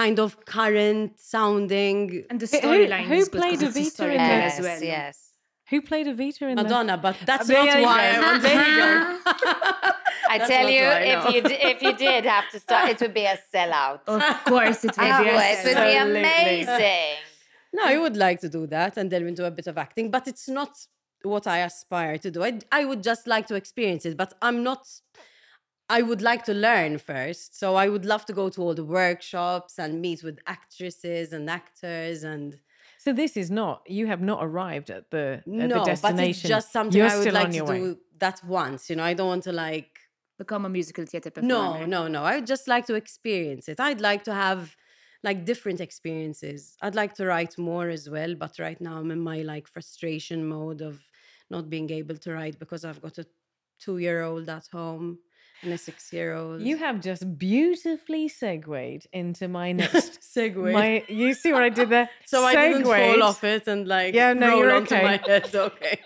kind 0.01 0.19
of 0.25 0.29
current 0.57 1.11
sounding 1.35 2.25
And 2.31 2.39
the 2.41 2.47
Who- 2.47 2.59
who- 2.59 2.63
storyline 2.67 3.05
who 3.11 3.15
is 3.23 3.29
good 3.29 3.33
'cause 3.33 3.41
played 3.43 3.63
it's 3.63 3.77
a 3.77 3.81
Evita 3.81 3.85
in 3.85 3.91
storyline 4.21 4.29
there? 4.33 4.43
as 4.53 4.61
well. 4.67 4.83
yes. 4.97 5.15
Who 5.71 5.79
played 5.91 6.07
Evita 6.15 6.43
in 6.51 6.57
the- 6.57 6.63
Madonna, 6.63 6.97
but 7.07 7.17
that's 7.29 7.49
uh, 7.49 7.53
There 7.53 7.65
not 7.81 7.83
why 7.89 8.03
go. 8.17 8.27
I 8.31 8.39
There 8.47 8.61
you 8.69 8.77
go. 8.83 8.91
I 10.33 10.39
That's 10.39 10.51
tell 10.51 10.69
you, 10.77 10.83
why, 10.83 11.01
if 11.15 11.23
you 11.35 11.41
d- 11.51 11.63
if 11.73 11.79
you 11.87 11.93
did 12.07 12.23
have 12.37 12.47
to 12.55 12.59
start, 12.67 12.85
it 12.93 12.99
would 13.03 13.15
be 13.23 13.27
a 13.35 13.39
sellout. 13.55 14.01
Of 14.07 14.23
course, 14.53 14.81
it 14.89 14.95
will 14.99 15.13
Oh, 15.13 15.23
be. 15.23 15.29
a 15.31 15.35
oh, 15.37 15.53
it 15.53 15.65
would 15.67 15.85
be 15.93 15.97
amazing. 16.09 17.17
No, 17.77 17.83
I 17.93 17.97
would 18.03 18.17
like 18.27 18.39
to 18.41 18.49
do 18.49 18.63
that 18.77 18.93
and 18.99 19.07
delve 19.13 19.27
into 19.33 19.45
a 19.47 19.51
bit 19.59 19.67
of 19.73 19.77
acting, 19.87 20.07
but 20.17 20.25
it's 20.31 20.49
not 20.49 20.73
what 21.23 21.45
I 21.47 21.59
aspire 21.71 22.17
to 22.25 22.31
do. 22.35 22.43
I, 22.49 22.51
I 22.73 22.85
would 22.89 23.03
just 23.11 23.25
like 23.35 23.47
to 23.51 23.55
experience 23.63 24.05
it, 24.09 24.17
but 24.17 24.31
I'm 24.47 24.59
not. 24.71 24.83
I 25.89 26.03
would 26.03 26.23
like 26.23 26.45
to 26.45 26.55
learn 26.55 26.99
first. 26.99 27.59
So 27.59 27.75
I 27.75 27.89
would 27.89 28.05
love 28.05 28.25
to 28.27 28.33
go 28.33 28.49
to 28.49 28.63
all 28.63 28.75
the 28.75 28.85
workshops 28.85 29.79
and 29.79 30.01
meet 30.01 30.23
with 30.23 30.39
actresses 30.47 31.33
and 31.33 31.49
actors 31.51 32.25
and 32.25 32.59
So 32.99 33.13
this 33.13 33.37
is 33.37 33.51
not. 33.51 33.83
You 33.87 34.07
have 34.07 34.23
not 34.23 34.39
arrived 34.43 34.91
at 34.91 35.11
the 35.11 35.43
at 35.45 35.47
no, 35.47 35.69
the 35.69 35.75
but 35.75 35.85
destination. 35.85 36.31
it's 36.31 36.43
just 36.43 36.73
something 36.73 36.97
You're 36.99 37.11
I 37.11 37.19
would 37.19 37.33
like 37.33 37.51
to 37.53 37.63
way. 37.65 37.79
do 37.79 37.99
that 38.19 38.43
once. 38.45 38.89
You 38.89 38.97
know, 38.97 39.05
I 39.05 39.15
don't 39.15 39.29
want 39.29 39.43
to 39.45 39.53
like 39.53 39.99
Become 40.37 40.65
a 40.65 40.69
musical 40.69 41.07
theatre 41.07 41.31
performer. 41.31 41.87
no, 41.87 41.87
no, 41.87 42.09
no. 42.09 42.25
I 42.25 42.37
would 42.37 42.47
just 42.47 42.67
like 42.67 42.87
to 42.87 42.95
experience 42.95 43.69
it. 43.69 43.79
I'd 43.79 44.01
like 44.01 44.25
to 44.25 44.35
have 44.35 44.75
like 45.23 45.45
different 45.45 45.81
experiences. 45.81 46.77
I'd 46.83 46.97
like 46.97 47.15
to 47.15 47.27
write 47.27 47.57
more 47.57 47.89
as 47.89 48.11
well, 48.11 48.35
but 48.35 48.59
right 48.59 48.81
now 48.81 48.97
I'm 48.99 49.11
in 49.13 49.21
my 49.21 49.43
like 49.43 49.69
frustration 49.69 50.45
mode 50.47 50.81
of 50.81 51.01
not 51.51 51.71
being 51.71 51.89
able 51.91 52.17
to 52.17 52.33
write 52.33 52.59
because 52.59 52.85
I've 52.85 53.01
got 53.01 53.19
a 53.19 53.27
two 53.79 53.99
year 53.99 54.23
old 54.23 54.49
at 54.49 54.67
home 54.73 55.19
and 55.63 55.73
a 55.73 55.79
six 55.79 56.13
year 56.13 56.35
old. 56.35 56.61
You 56.63 56.77
have 56.77 57.01
just 57.01 57.39
beautifully 57.39 58.29
segued 58.29 59.07
into 59.13 59.49
my 59.49 59.73
next 59.83 60.21
segue. 60.21 60.73
My, 60.73 61.05
you 61.09 61.35
see 61.35 61.53
what 61.53 61.63
I 61.63 61.69
did 61.69 61.89
there? 61.91 62.11
so 62.27 62.45
I 62.45 62.55
didn't 62.55 62.85
fall 62.85 63.23
off 63.23 63.45
it 63.45 63.67
and 63.67 63.87
like 63.89 64.15
Yeah, 64.15 64.33
no, 64.33 64.49
roll 64.49 64.59
you're 64.59 64.73
onto 64.75 64.95
okay. 64.95 65.05
my 65.05 65.21
head. 65.27 65.55
Okay. 65.55 66.01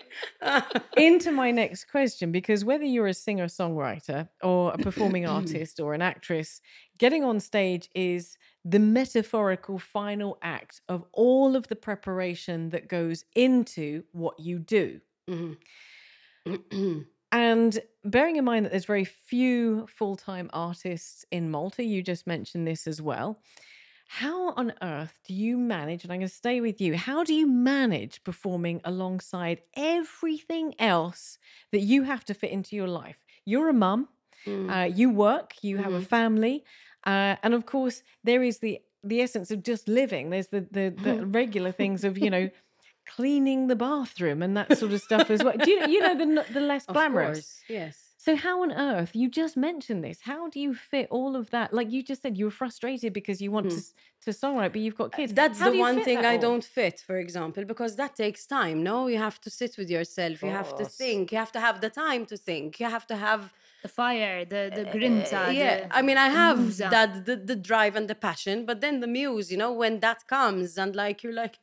into 0.97 1.31
my 1.31 1.51
next 1.51 1.85
question 1.85 2.31
because 2.31 2.63
whether 2.65 2.85
you're 2.85 3.07
a 3.07 3.13
singer 3.13 3.47
songwriter 3.47 4.27
or 4.43 4.71
a 4.73 4.77
performing 4.77 5.25
artist 5.37 5.79
or 5.79 5.93
an 5.93 6.01
actress, 6.01 6.61
getting 6.97 7.23
on 7.23 7.39
stage 7.39 7.89
is 7.95 8.37
the 8.65 8.79
metaphorical 8.79 9.79
final 9.79 10.37
act 10.41 10.81
of 10.89 11.03
all 11.13 11.55
of 11.55 11.67
the 11.69 11.75
preparation 11.75 12.69
that 12.69 12.87
goes 12.89 13.23
into 13.35 14.03
what 14.11 14.39
you 14.39 14.59
do. 14.59 14.99
Mhm. 15.29 15.57
And 17.31 17.79
bearing 18.03 18.37
in 18.37 18.45
mind 18.45 18.65
that 18.65 18.71
there's 18.71 18.85
very 18.85 19.05
few 19.05 19.87
full 19.87 20.15
time 20.15 20.49
artists 20.53 21.25
in 21.31 21.51
Malta, 21.51 21.83
you 21.83 22.01
just 22.01 22.25
mentioned 22.25 22.67
this 22.67 22.87
as 22.87 23.01
well. 23.01 23.39
How 24.07 24.53
on 24.53 24.73
earth 24.81 25.19
do 25.27 25.35
you 25.35 25.55
manage? 25.55 26.03
And 26.03 26.11
I'm 26.11 26.19
going 26.19 26.27
to 26.27 26.33
stay 26.33 26.61
with 26.61 26.81
you. 26.81 26.97
How 26.97 27.23
do 27.23 27.31
you 27.33 27.45
manage 27.45 28.23
performing 28.23 28.81
alongside 28.83 29.61
everything 29.75 30.73
else 30.79 31.37
that 31.71 31.81
you 31.81 32.03
have 32.03 32.25
to 32.25 32.33
fit 32.33 32.49
into 32.49 32.75
your 32.75 32.87
life? 32.87 33.23
You're 33.45 33.69
a 33.69 33.73
mum, 33.73 34.07
Mm. 34.45 34.71
uh, 34.71 34.85
you 34.85 35.09
work, 35.09 35.53
you 35.61 35.77
have 35.79 35.91
a 35.91 36.01
family, 36.01 36.63
uh, 37.05 37.35
and 37.43 37.53
of 37.53 37.65
course, 37.65 38.03
there 38.23 38.41
is 38.41 38.59
the 38.59 38.79
the 39.03 39.21
essence 39.21 39.51
of 39.51 39.63
just 39.63 39.87
living. 39.89 40.29
There's 40.29 40.47
the 40.47 40.61
the, 40.71 40.89
the 41.03 41.25
regular 41.39 41.71
things 41.73 42.03
of 42.05 42.17
you 42.17 42.29
know 42.29 42.49
cleaning 43.15 43.61
the 43.71 43.75
bathroom 43.89 44.39
and 44.45 44.53
that 44.59 44.69
sort 44.81 44.91
of 44.95 45.01
stuff 45.09 45.27
as 45.35 45.39
well. 45.43 45.55
Do 45.65 45.69
you 45.73 45.79
you 45.93 45.99
know 46.05 46.15
the 46.21 46.27
the 46.57 46.63
less 46.71 46.85
Of 46.85 46.93
glamorous? 46.95 47.37
course, 47.37 47.61
yes. 47.79 47.95
So 48.25 48.31
how 48.45 48.55
on 48.65 48.71
earth 48.73 49.11
you 49.21 49.27
just 49.41 49.55
mentioned 49.69 50.01
this? 50.07 50.17
How 50.31 50.41
do 50.53 50.57
you 50.65 50.71
fit 50.91 51.07
all 51.17 51.33
of 51.41 51.45
that? 51.55 51.67
Like 51.77 51.89
you 51.95 52.01
just 52.11 52.21
said, 52.23 52.33
you 52.39 52.45
were 52.49 52.57
frustrated 52.63 53.11
because 53.19 53.37
you 53.43 53.49
want 53.57 53.67
to 53.75 53.77
s- 53.77 53.93
to 54.25 54.29
songwrite, 54.41 54.73
but 54.75 54.81
you've 54.85 54.99
got 55.03 55.09
kids. 55.19 55.31
Hmm. 55.31 55.35
That's 55.41 55.59
How 55.61 55.69
the 55.71 55.79
one 55.87 55.97
thing 56.07 56.19
I 56.33 56.35
all? 56.35 56.41
don't 56.47 56.65
fit, 56.79 56.97
for 57.09 57.17
example, 57.25 57.63
because 57.73 57.91
that 58.01 58.11
takes 58.23 58.41
time. 58.59 58.77
No, 58.91 58.95
you 59.13 59.19
have 59.27 59.37
to 59.45 59.49
sit 59.59 59.71
with 59.79 59.89
yourself. 59.97 60.35
You 60.45 60.51
have 60.61 60.71
to 60.81 60.85
think. 61.01 61.21
You 61.33 61.37
have 61.45 61.53
to 61.57 61.61
have 61.67 61.77
the 61.85 61.91
time 62.05 62.23
to 62.31 62.35
think. 62.49 62.67
You 62.81 62.87
have 62.97 63.07
to 63.13 63.17
have. 63.27 63.43
The 63.81 63.93
fire, 64.03 64.37
the 64.53 64.63
the 64.77 64.83
grinta. 64.95 65.39
Uh, 65.47 65.51
yeah, 65.63 65.75
the- 65.87 65.97
I 65.97 66.01
mean, 66.07 66.17
I 66.27 66.29
have 66.43 66.57
musa. 66.59 66.87
that 66.97 67.09
the, 67.27 67.35
the 67.51 67.55
drive 67.69 67.93
and 67.99 68.07
the 68.11 68.19
passion, 68.29 68.57
but 68.69 68.77
then 68.83 68.95
the 69.03 69.07
muse, 69.19 69.45
you 69.53 69.59
know, 69.63 69.71
when 69.83 69.93
that 70.05 70.19
comes 70.37 70.77
and 70.81 70.91
like 71.03 71.17
you're 71.23 71.39
like, 71.43 71.55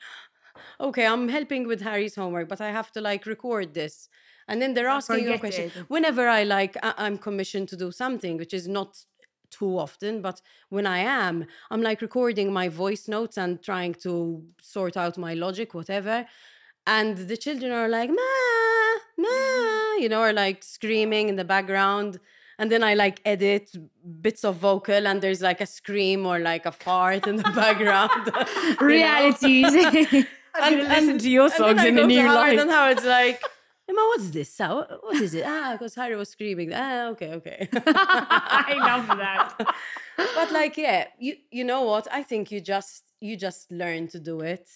okay, 0.80 1.06
I'm 1.06 1.28
helping 1.28 1.66
with 1.66 1.80
Harry's 1.82 2.14
homework, 2.14 2.48
but 2.48 2.60
I 2.60 2.70
have 2.70 2.92
to 2.92 3.00
like 3.00 3.26
record 3.26 3.74
this. 3.74 4.08
And 4.48 4.62
then 4.62 4.74
they're 4.74 4.88
asking 4.88 5.24
you 5.24 5.34
a 5.34 5.38
question. 5.38 5.72
it. 5.74 5.84
Whenever 5.88 6.28
I 6.28 6.44
like, 6.44 6.76
I- 6.82 6.94
I'm 6.98 7.18
commissioned 7.18 7.68
to 7.70 7.76
do 7.76 7.90
something, 7.90 8.36
which 8.36 8.54
is 8.54 8.68
not 8.68 9.04
too 9.50 9.78
often, 9.78 10.22
but 10.22 10.40
when 10.68 10.86
I 10.86 10.98
am, 10.98 11.46
I'm 11.70 11.82
like 11.82 12.00
recording 12.00 12.52
my 12.52 12.68
voice 12.68 13.08
notes 13.08 13.36
and 13.38 13.62
trying 13.62 13.94
to 13.94 14.44
sort 14.60 14.96
out 14.96 15.18
my 15.18 15.34
logic, 15.34 15.74
whatever. 15.74 16.26
And 16.86 17.16
the 17.16 17.36
children 17.36 17.72
are 17.72 17.88
like, 17.88 18.10
ma, 18.10 18.14
ma, 19.18 19.28
mm-hmm. 19.28 20.02
you 20.02 20.08
know, 20.08 20.20
are 20.20 20.32
like 20.32 20.62
screaming 20.62 21.28
in 21.28 21.36
the 21.36 21.44
background. 21.44 22.20
And 22.58 22.70
then 22.70 22.82
I 22.82 22.94
like 22.94 23.20
edit 23.24 23.76
bits 24.22 24.44
of 24.44 24.56
vocal 24.56 25.06
and 25.06 25.20
there's 25.20 25.42
like 25.42 25.60
a 25.60 25.66
scream 25.66 26.24
or 26.24 26.38
like 26.38 26.64
a 26.64 26.72
fart 26.72 27.26
in 27.26 27.36
the 27.36 27.42
background. 27.54 28.30
Realities. 28.80 30.24
I'm 30.60 30.78
gonna 30.78 30.88
listen 30.88 31.18
to 31.18 31.30
your 31.30 31.44
and 31.44 31.52
songs 31.52 31.84
in 31.84 31.96
to 31.96 32.06
new 32.06 32.20
Howard 32.20 32.34
light. 32.34 32.58
And 32.58 32.70
Howard's 32.70 33.04
like, 33.04 33.42
Emma, 33.88 34.00
what's 34.08 34.30
this? 34.30 34.58
What 34.58 35.16
is 35.16 35.34
it? 35.34 35.44
Ah, 35.46 35.72
because 35.72 35.94
Harry 35.94 36.16
was 36.16 36.30
screaming. 36.30 36.72
Ah, 36.74 37.08
okay, 37.08 37.32
okay. 37.34 37.68
I 37.86 38.74
love 38.78 39.06
that. 39.18 39.54
but 40.34 40.50
like, 40.52 40.76
yeah, 40.76 41.06
you 41.18 41.36
you 41.50 41.64
know 41.64 41.82
what? 41.82 42.08
I 42.10 42.22
think 42.22 42.50
you 42.50 42.60
just 42.60 43.04
you 43.20 43.36
just 43.36 43.70
learn 43.70 44.08
to 44.08 44.18
do 44.20 44.40
it, 44.40 44.68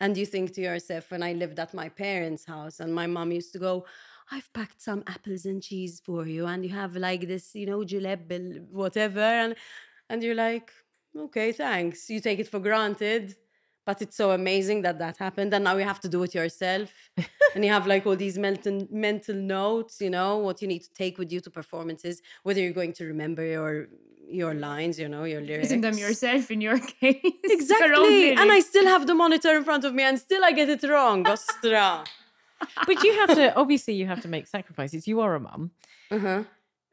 And 0.00 0.16
you 0.16 0.26
think 0.26 0.52
to 0.54 0.60
yourself, 0.62 1.10
when 1.10 1.22
I 1.22 1.32
lived 1.34 1.58
at 1.58 1.74
my 1.74 1.88
parents' 1.88 2.46
house, 2.46 2.80
and 2.80 2.94
my 2.94 3.06
mom 3.06 3.32
used 3.32 3.52
to 3.52 3.58
go, 3.58 3.84
I've 4.30 4.50
packed 4.52 4.80
some 4.80 5.02
apples 5.06 5.44
and 5.44 5.62
cheese 5.62 6.00
for 6.04 6.26
you, 6.26 6.46
and 6.46 6.64
you 6.64 6.70
have 6.70 6.96
like 6.96 7.26
this, 7.26 7.54
you 7.54 7.66
know, 7.66 7.84
julep, 7.84 8.30
whatever. 8.70 9.20
And, 9.20 9.54
and 10.08 10.22
you're 10.22 10.34
like, 10.48 10.70
okay, 11.16 11.52
thanks. 11.52 12.08
You 12.10 12.20
take 12.20 12.38
it 12.38 12.48
for 12.48 12.60
granted. 12.60 13.34
But 13.86 14.02
it's 14.02 14.16
so 14.16 14.30
amazing 14.32 14.82
that 14.82 14.98
that 14.98 15.16
happened. 15.16 15.52
And 15.54 15.64
now 15.64 15.76
you 15.76 15.84
have 15.84 16.00
to 16.00 16.08
do 16.08 16.22
it 16.22 16.34
yourself. 16.34 16.92
and 17.54 17.64
you 17.64 17.70
have 17.70 17.86
like 17.86 18.06
all 18.06 18.16
these 18.16 18.38
mental, 18.38 18.86
mental 18.90 19.34
notes, 19.34 20.00
you 20.00 20.10
know, 20.10 20.38
what 20.38 20.60
you 20.62 20.68
need 20.68 20.82
to 20.82 20.92
take 20.92 21.18
with 21.18 21.32
you 21.32 21.40
to 21.40 21.50
performances, 21.50 22.20
whether 22.42 22.60
you're 22.60 22.72
going 22.72 22.92
to 22.94 23.04
remember 23.04 23.44
your 23.44 23.88
your 24.32 24.54
lines, 24.54 24.98
you 24.98 25.08
know, 25.08 25.24
your 25.24 25.40
lyrics. 25.40 25.64
Using 25.64 25.80
them 25.80 25.98
yourself 25.98 26.50
in 26.50 26.60
your 26.60 26.78
case. 27.00 27.18
Your 27.22 27.32
Exactly. 27.44 28.32
And 28.32 28.52
I 28.52 28.60
still 28.60 28.86
have 28.86 29.06
the 29.06 29.14
monitor 29.14 29.56
in 29.56 29.64
front 29.64 29.84
of 29.84 29.92
me 29.92 30.04
and 30.04 30.18
still 30.18 30.44
I 30.44 30.52
get 30.52 30.68
it 30.68 30.82
wrong. 30.88 31.26
Ostra. 31.26 32.04
But 32.86 33.02
you 33.02 33.12
have 33.20 33.34
to 33.36 33.54
obviously 33.56 33.94
you 33.94 34.06
have 34.06 34.20
to 34.20 34.28
make 34.28 34.46
sacrifices. 34.46 35.08
You 35.08 35.20
are 35.20 35.34
a 35.34 35.40
mum. 35.40 35.70
uh-huh. 36.10 36.44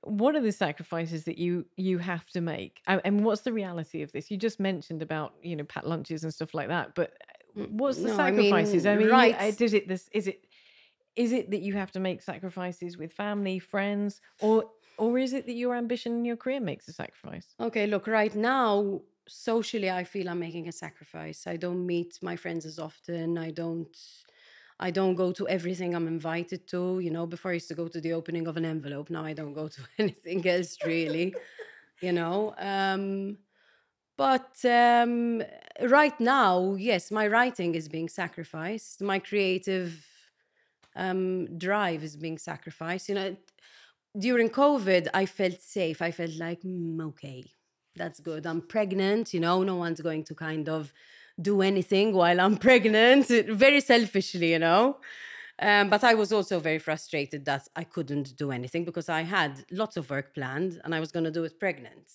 What 0.08 0.36
are 0.36 0.42
the 0.42 0.52
sacrifices 0.52 1.24
that 1.26 1.38
you 1.38 1.66
you 1.76 1.98
have 2.00 2.26
to 2.28 2.42
make? 2.42 2.82
And 2.88 3.02
and 3.06 3.24
what's 3.24 3.42
the 3.42 3.54
reality 3.54 4.02
of 4.02 4.12
this? 4.12 4.32
You 4.32 4.38
just 4.38 4.60
mentioned 4.60 5.02
about 5.02 5.34
you 5.42 5.56
know 5.56 5.64
pat 5.64 5.88
lunches 5.88 6.24
and 6.24 6.34
stuff 6.34 6.54
like 6.54 6.70
that. 6.70 6.96
But 6.96 7.14
what's 7.54 7.98
the 7.98 8.10
no, 8.10 8.18
I 8.20 8.32
mean, 8.32 8.52
sacrifices? 8.52 8.86
I 8.86 8.96
mean, 8.96 9.10
right. 9.10 9.36
uh, 9.40 9.52
does 9.52 9.74
it 9.74 9.88
this 9.88 10.10
is 10.12 10.28
it 10.28 10.46
is 11.16 11.32
it 11.32 11.52
that 11.52 11.62
you 11.62 11.74
have 11.74 11.92
to 11.92 12.00
make 12.00 12.22
sacrifices 12.22 12.98
with 12.98 13.12
family, 13.12 13.60
friends, 13.60 14.22
or 14.40 14.66
or 14.98 15.18
is 15.18 15.34
it 15.34 15.46
that 15.46 15.54
your 15.54 15.76
ambition 15.76 16.14
in 16.14 16.26
your 16.26 16.38
career 16.38 16.60
makes 16.60 16.88
a 16.88 16.94
sacrifice? 16.94 17.48
Okay, 17.60 17.88
look, 17.88 18.08
right 18.08 18.34
now, 18.36 19.02
socially, 19.28 19.90
I 19.90 20.04
feel 20.04 20.30
I'm 20.30 20.40
making 20.40 20.68
a 20.68 20.72
sacrifice. 20.72 21.46
I 21.46 21.58
don't 21.58 21.86
meet 21.86 22.20
my 22.22 22.36
friends 22.36 22.66
as 22.66 22.80
often. 22.80 23.38
I 23.38 23.52
don't. 23.52 23.96
I 24.80 24.92
don't 24.92 25.16
go 25.16 25.32
to 25.32 25.48
everything 25.48 25.96
I'm 25.96 26.08
invited 26.08 26.68
to. 26.68 27.00
You 27.00 27.12
know, 27.12 27.26
before 27.26 27.52
I 27.52 27.56
used 27.56 27.68
to 27.70 27.76
go 27.76 27.88
to 27.88 28.00
the 28.00 28.14
opening 28.14 28.48
of 28.48 28.58
an 28.58 28.66
envelope. 28.66 29.10
Now 29.10 29.26
I 29.26 29.34
don't 29.34 29.54
go 29.54 29.68
to 29.68 29.82
anything 29.98 30.48
else 30.48 30.78
really. 30.86 31.34
you 32.02 32.12
know. 32.12 32.54
Um, 32.58 33.38
but 34.18 34.58
um, 34.66 35.44
right 35.82 36.20
now, 36.20 36.76
yes, 36.76 37.12
my 37.12 37.28
writing 37.28 37.76
is 37.76 37.88
being 37.88 38.10
sacrificed. 38.10 39.02
My 39.02 39.20
creative 39.20 40.06
um, 40.96 41.58
drive 41.58 42.04
is 42.04 42.18
being 42.18 42.40
sacrificed. 42.40 43.10
You 43.10 43.16
know, 43.16 43.38
during 44.18 44.50
COVID, 44.50 45.08
I 45.14 45.28
felt 45.28 45.62
safe. 45.62 46.02
I 46.02 46.12
felt 46.12 46.36
like, 46.38 46.62
mm, 46.64 47.00
okay, 47.10 47.46
that's 47.96 48.20
good. 48.20 48.48
I'm 48.48 48.62
pregnant, 48.62 49.34
you 49.34 49.40
know, 49.40 49.64
no 49.64 49.76
one's 49.76 50.02
going 50.02 50.24
to 50.26 50.36
kind 50.36 50.68
of 50.68 50.92
do 51.40 51.62
anything 51.62 52.14
while 52.14 52.40
I'm 52.40 52.58
pregnant, 52.70 53.28
very 53.28 53.82
selfishly, 53.82 54.52
you 54.52 54.60
know. 54.60 54.98
Um, 55.60 55.90
but 55.90 56.04
I 56.04 56.14
was 56.14 56.32
also 56.32 56.60
very 56.60 56.78
frustrated 56.78 57.46
that 57.46 57.68
I 57.76 57.84
couldn't 57.84 58.38
do 58.38 58.52
anything 58.52 58.86
because 58.86 59.10
I 59.10 59.22
had 59.22 59.66
lots 59.72 59.98
of 59.98 60.10
work 60.10 60.36
planned 60.36 60.80
and 60.84 60.94
I 60.94 61.00
was 61.00 61.12
going 61.12 61.24
to 61.24 61.32
do 61.32 61.44
it 61.46 61.60
pregnant 61.60 62.12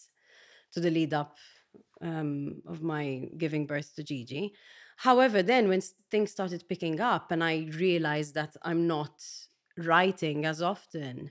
to 0.72 0.80
the 0.80 0.90
lead 0.90 1.12
up 1.12 1.38
um, 2.00 2.62
of 2.66 2.82
my 2.82 3.28
giving 3.36 3.66
birth 3.66 3.96
to 3.96 4.04
Gigi. 4.04 4.54
However, 4.96 5.42
then 5.42 5.68
when 5.68 5.80
things 6.10 6.30
started 6.30 6.68
picking 6.68 7.00
up 7.00 7.32
and 7.32 7.42
I 7.42 7.68
realized 7.72 8.34
that 8.34 8.56
I'm 8.62 8.86
not 8.86 9.20
writing 9.76 10.44
as 10.44 10.62
often, 10.62 11.30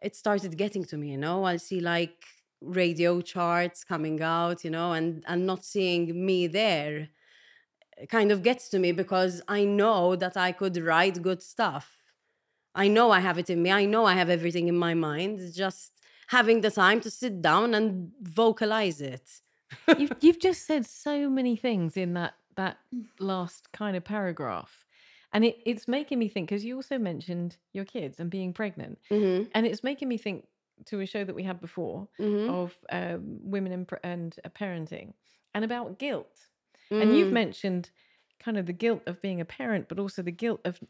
it 0.00 0.14
started 0.14 0.56
getting 0.56 0.84
to 0.84 0.96
me, 0.96 1.10
you 1.10 1.18
know. 1.18 1.44
I'll 1.44 1.58
see 1.58 1.80
like 1.80 2.24
radio 2.64 3.20
charts 3.20 3.84
coming 3.84 4.22
out, 4.22 4.64
you 4.64 4.70
know, 4.70 4.92
and 4.92 5.24
and 5.26 5.46
not 5.46 5.64
seeing 5.64 6.24
me 6.26 6.46
there 6.46 7.08
kind 8.08 8.32
of 8.32 8.42
gets 8.42 8.68
to 8.70 8.78
me 8.78 8.90
because 8.92 9.42
I 9.48 9.64
know 9.64 10.16
that 10.16 10.36
I 10.36 10.52
could 10.52 10.76
write 10.76 11.22
good 11.22 11.42
stuff. 11.42 11.98
I 12.74 12.88
know 12.88 13.10
I 13.10 13.20
have 13.20 13.38
it 13.38 13.50
in 13.50 13.62
me. 13.62 13.70
I 13.70 13.84
know 13.84 14.06
I 14.06 14.14
have 14.14 14.30
everything 14.30 14.66
in 14.68 14.76
my 14.76 14.94
mind. 14.94 15.40
It's 15.40 15.54
just 15.56 15.92
having 16.28 16.62
the 16.62 16.70
time 16.70 17.00
to 17.02 17.10
sit 17.10 17.42
down 17.42 17.74
and 17.74 18.10
vocalize 18.22 19.00
it. 19.00 19.28
you've, 19.98 20.12
you've 20.20 20.40
just 20.40 20.66
said 20.66 20.86
so 20.86 21.28
many 21.28 21.56
things 21.56 21.96
in 21.96 22.14
that 22.14 22.34
that 22.56 22.76
last 23.18 23.72
kind 23.72 23.96
of 23.96 24.04
paragraph 24.04 24.84
and 25.32 25.42
it, 25.46 25.56
it's 25.64 25.88
making 25.88 26.18
me 26.18 26.28
think 26.28 26.50
because 26.50 26.62
you 26.66 26.76
also 26.76 26.98
mentioned 26.98 27.56
your 27.72 27.86
kids 27.86 28.20
and 28.20 28.28
being 28.30 28.52
pregnant 28.52 28.98
Mm-hmm. 29.10 29.44
and 29.54 29.66
it's 29.66 29.82
making 29.82 30.08
me 30.08 30.18
think 30.18 30.44
to 30.86 31.00
a 31.00 31.06
show 31.06 31.24
that 31.24 31.34
we 31.34 31.42
had 31.42 31.60
before 31.60 32.08
Mm-hmm. 32.18 32.52
of 32.52 32.76
um, 32.90 33.38
women 33.42 33.72
and, 33.72 33.88
and 34.02 34.36
uh, 34.44 34.48
parenting 34.50 35.14
and 35.54 35.64
about 35.64 35.98
guilt 35.98 36.48
and 36.98 37.12
you've 37.14 37.30
Mm. 37.30 37.32
mentioned 37.32 37.90
kind 38.40 38.58
of 38.58 38.66
the 38.66 38.72
guilt 38.72 39.02
of 39.06 39.20
being 39.22 39.40
a 39.40 39.44
parent 39.44 39.88
but 39.88 39.98
also 39.98 40.22
the 40.22 40.32
guilt 40.32 40.60
of 40.64 40.80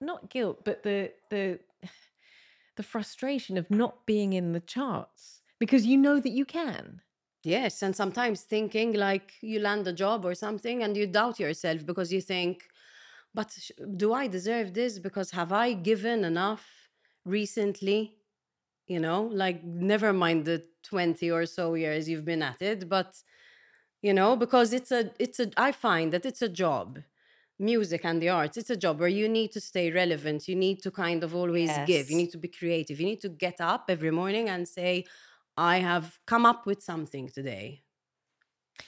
not 0.00 0.30
guilt 0.30 0.64
but 0.64 0.82
the 0.82 1.12
the 1.30 1.60
the 2.76 2.82
frustration 2.82 3.56
of 3.56 3.70
not 3.70 4.06
being 4.06 4.32
in 4.32 4.52
the 4.52 4.60
charts 4.60 5.42
because 5.58 5.86
you 5.86 5.96
know 5.96 6.20
that 6.20 6.30
you 6.30 6.44
can 6.44 7.00
Yes, 7.44 7.82
and 7.82 7.94
sometimes 7.94 8.42
thinking 8.42 8.92
like 8.92 9.34
you 9.40 9.60
land 9.60 9.86
a 9.86 9.92
job 9.92 10.24
or 10.24 10.34
something 10.34 10.82
and 10.82 10.96
you 10.96 11.06
doubt 11.06 11.38
yourself 11.38 11.86
because 11.86 12.12
you 12.12 12.20
think, 12.20 12.64
but 13.34 13.56
do 13.96 14.12
I 14.12 14.26
deserve 14.28 14.74
this? 14.74 14.98
Because 14.98 15.32
have 15.32 15.52
I 15.52 15.74
given 15.74 16.24
enough 16.24 16.88
recently? 17.24 18.18
You 18.86 19.00
know, 19.00 19.22
like 19.24 19.64
never 19.64 20.12
mind 20.12 20.44
the 20.44 20.64
20 20.84 21.30
or 21.30 21.46
so 21.46 21.74
years 21.74 22.08
you've 22.08 22.24
been 22.24 22.42
at 22.42 22.62
it, 22.62 22.88
but 22.88 23.22
you 24.02 24.14
know, 24.14 24.36
because 24.36 24.72
it's 24.72 24.92
a, 24.92 25.12
it's 25.18 25.40
a, 25.40 25.50
I 25.56 25.72
find 25.72 26.12
that 26.12 26.26
it's 26.26 26.42
a 26.42 26.48
job. 26.48 27.00
Music 27.58 28.04
and 28.04 28.20
the 28.22 28.28
arts, 28.28 28.58
it's 28.58 28.70
a 28.70 28.76
job 28.76 29.00
where 29.00 29.08
you 29.08 29.28
need 29.28 29.52
to 29.52 29.60
stay 29.60 29.90
relevant. 29.90 30.46
You 30.48 30.54
need 30.56 30.82
to 30.82 30.90
kind 30.90 31.24
of 31.24 31.34
always 31.34 31.78
give. 31.78 32.10
You 32.10 32.16
need 32.16 32.30
to 32.32 32.38
be 32.38 32.48
creative. 32.48 33.00
You 33.00 33.06
need 33.06 33.22
to 33.22 33.30
get 33.30 33.60
up 33.60 33.86
every 33.88 34.10
morning 34.10 34.48
and 34.50 34.68
say, 34.68 35.04
I 35.56 35.78
have 35.78 36.18
come 36.26 36.44
up 36.46 36.66
with 36.66 36.82
something 36.82 37.28
today. 37.30 37.84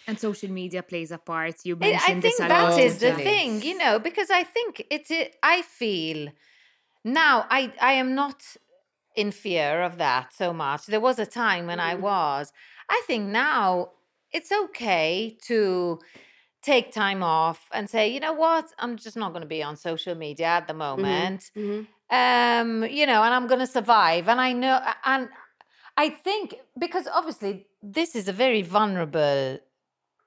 And 0.07 0.19
social 0.19 0.51
media 0.51 0.83
plays 0.83 1.11
a 1.11 1.19
part. 1.19 1.65
You 1.65 1.77
I- 1.81 1.99
I 2.11 2.15
mentioned 2.15 2.23
think 2.23 2.25
this 2.25 2.41
a 2.41 2.49
that 2.49 2.79
is 2.79 2.99
the 2.99 3.13
thing, 3.13 3.63
you 3.63 3.77
know, 3.77 3.99
because 3.99 4.31
I 4.31 4.43
think 4.45 4.87
it's. 4.91 5.11
it, 5.11 5.37
i 5.43 5.63
feel 5.63 6.29
now 7.05 7.47
I 7.51 7.73
I 7.81 7.95
am 7.95 8.15
not 8.15 8.43
in 9.23 9.31
fear 9.33 9.83
of 9.89 9.99
that 9.99 10.27
so 10.33 10.49
much. 10.53 10.87
There 10.87 11.01
was 11.09 11.19
a 11.19 11.27
time 11.27 11.65
when 11.71 11.81
I 11.81 11.95
was. 12.11 12.53
I 12.97 12.99
think 13.09 13.23
now 13.47 13.63
it's 14.37 14.53
okay 14.65 15.37
to 15.51 15.99
take 16.63 16.93
time 16.93 17.23
off 17.23 17.61
and 17.77 17.85
say, 17.95 18.05
you 18.15 18.21
know 18.21 18.33
what, 18.45 18.67
I'm 18.79 18.97
just 18.97 19.17
not 19.23 19.31
going 19.35 19.43
to 19.49 19.49
be 19.59 19.63
on 19.69 19.77
social 19.77 20.15
media 20.27 20.47
at 20.61 20.67
the 20.69 20.75
moment. 20.75 21.41
Mhm. 21.57 21.87
Um, 22.11 22.85
you 22.99 23.07
know, 23.11 23.21
and 23.27 23.33
I'm 23.37 23.47
going 23.53 23.61
to 23.69 23.73
survive. 23.81 24.29
And 24.33 24.41
I 24.41 24.53
know, 24.53 24.77
and 25.05 25.29
I 25.97 26.11
think 26.11 26.47
because 26.79 27.07
obviously 27.21 27.67
this 27.83 28.11
is 28.21 28.29
a 28.29 28.33
very 28.45 28.63
vulnerable 28.63 29.59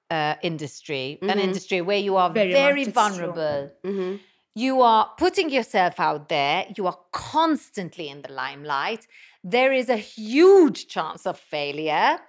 uh, 0.10 0.36
industry, 0.52 1.20
an 1.24 1.38
Mhm. 1.38 1.44
industry 1.48 1.80
where 1.82 1.98
you 2.08 2.18
are 2.18 2.30
Very 2.30 2.52
very, 2.54 2.82
much, 2.82 2.88
it's 2.90 2.96
true. 2.96 3.04
vulnerable. 3.04 3.62
Mhm. 3.86 4.20
You 4.56 4.82
are 4.82 5.10
putting 5.18 5.50
yourself 5.50 6.00
out 6.00 6.28
there. 6.30 6.66
You 6.76 6.88
are 6.88 6.98
constantly 7.12 8.10
in 8.10 8.22
the 8.22 8.32
limelight. 8.34 9.08
There 9.44 9.72
is 9.72 9.90
a 9.90 9.98
huge 9.98 10.88
chance 10.88 11.26
of 11.26 11.40
failure. 11.40 12.20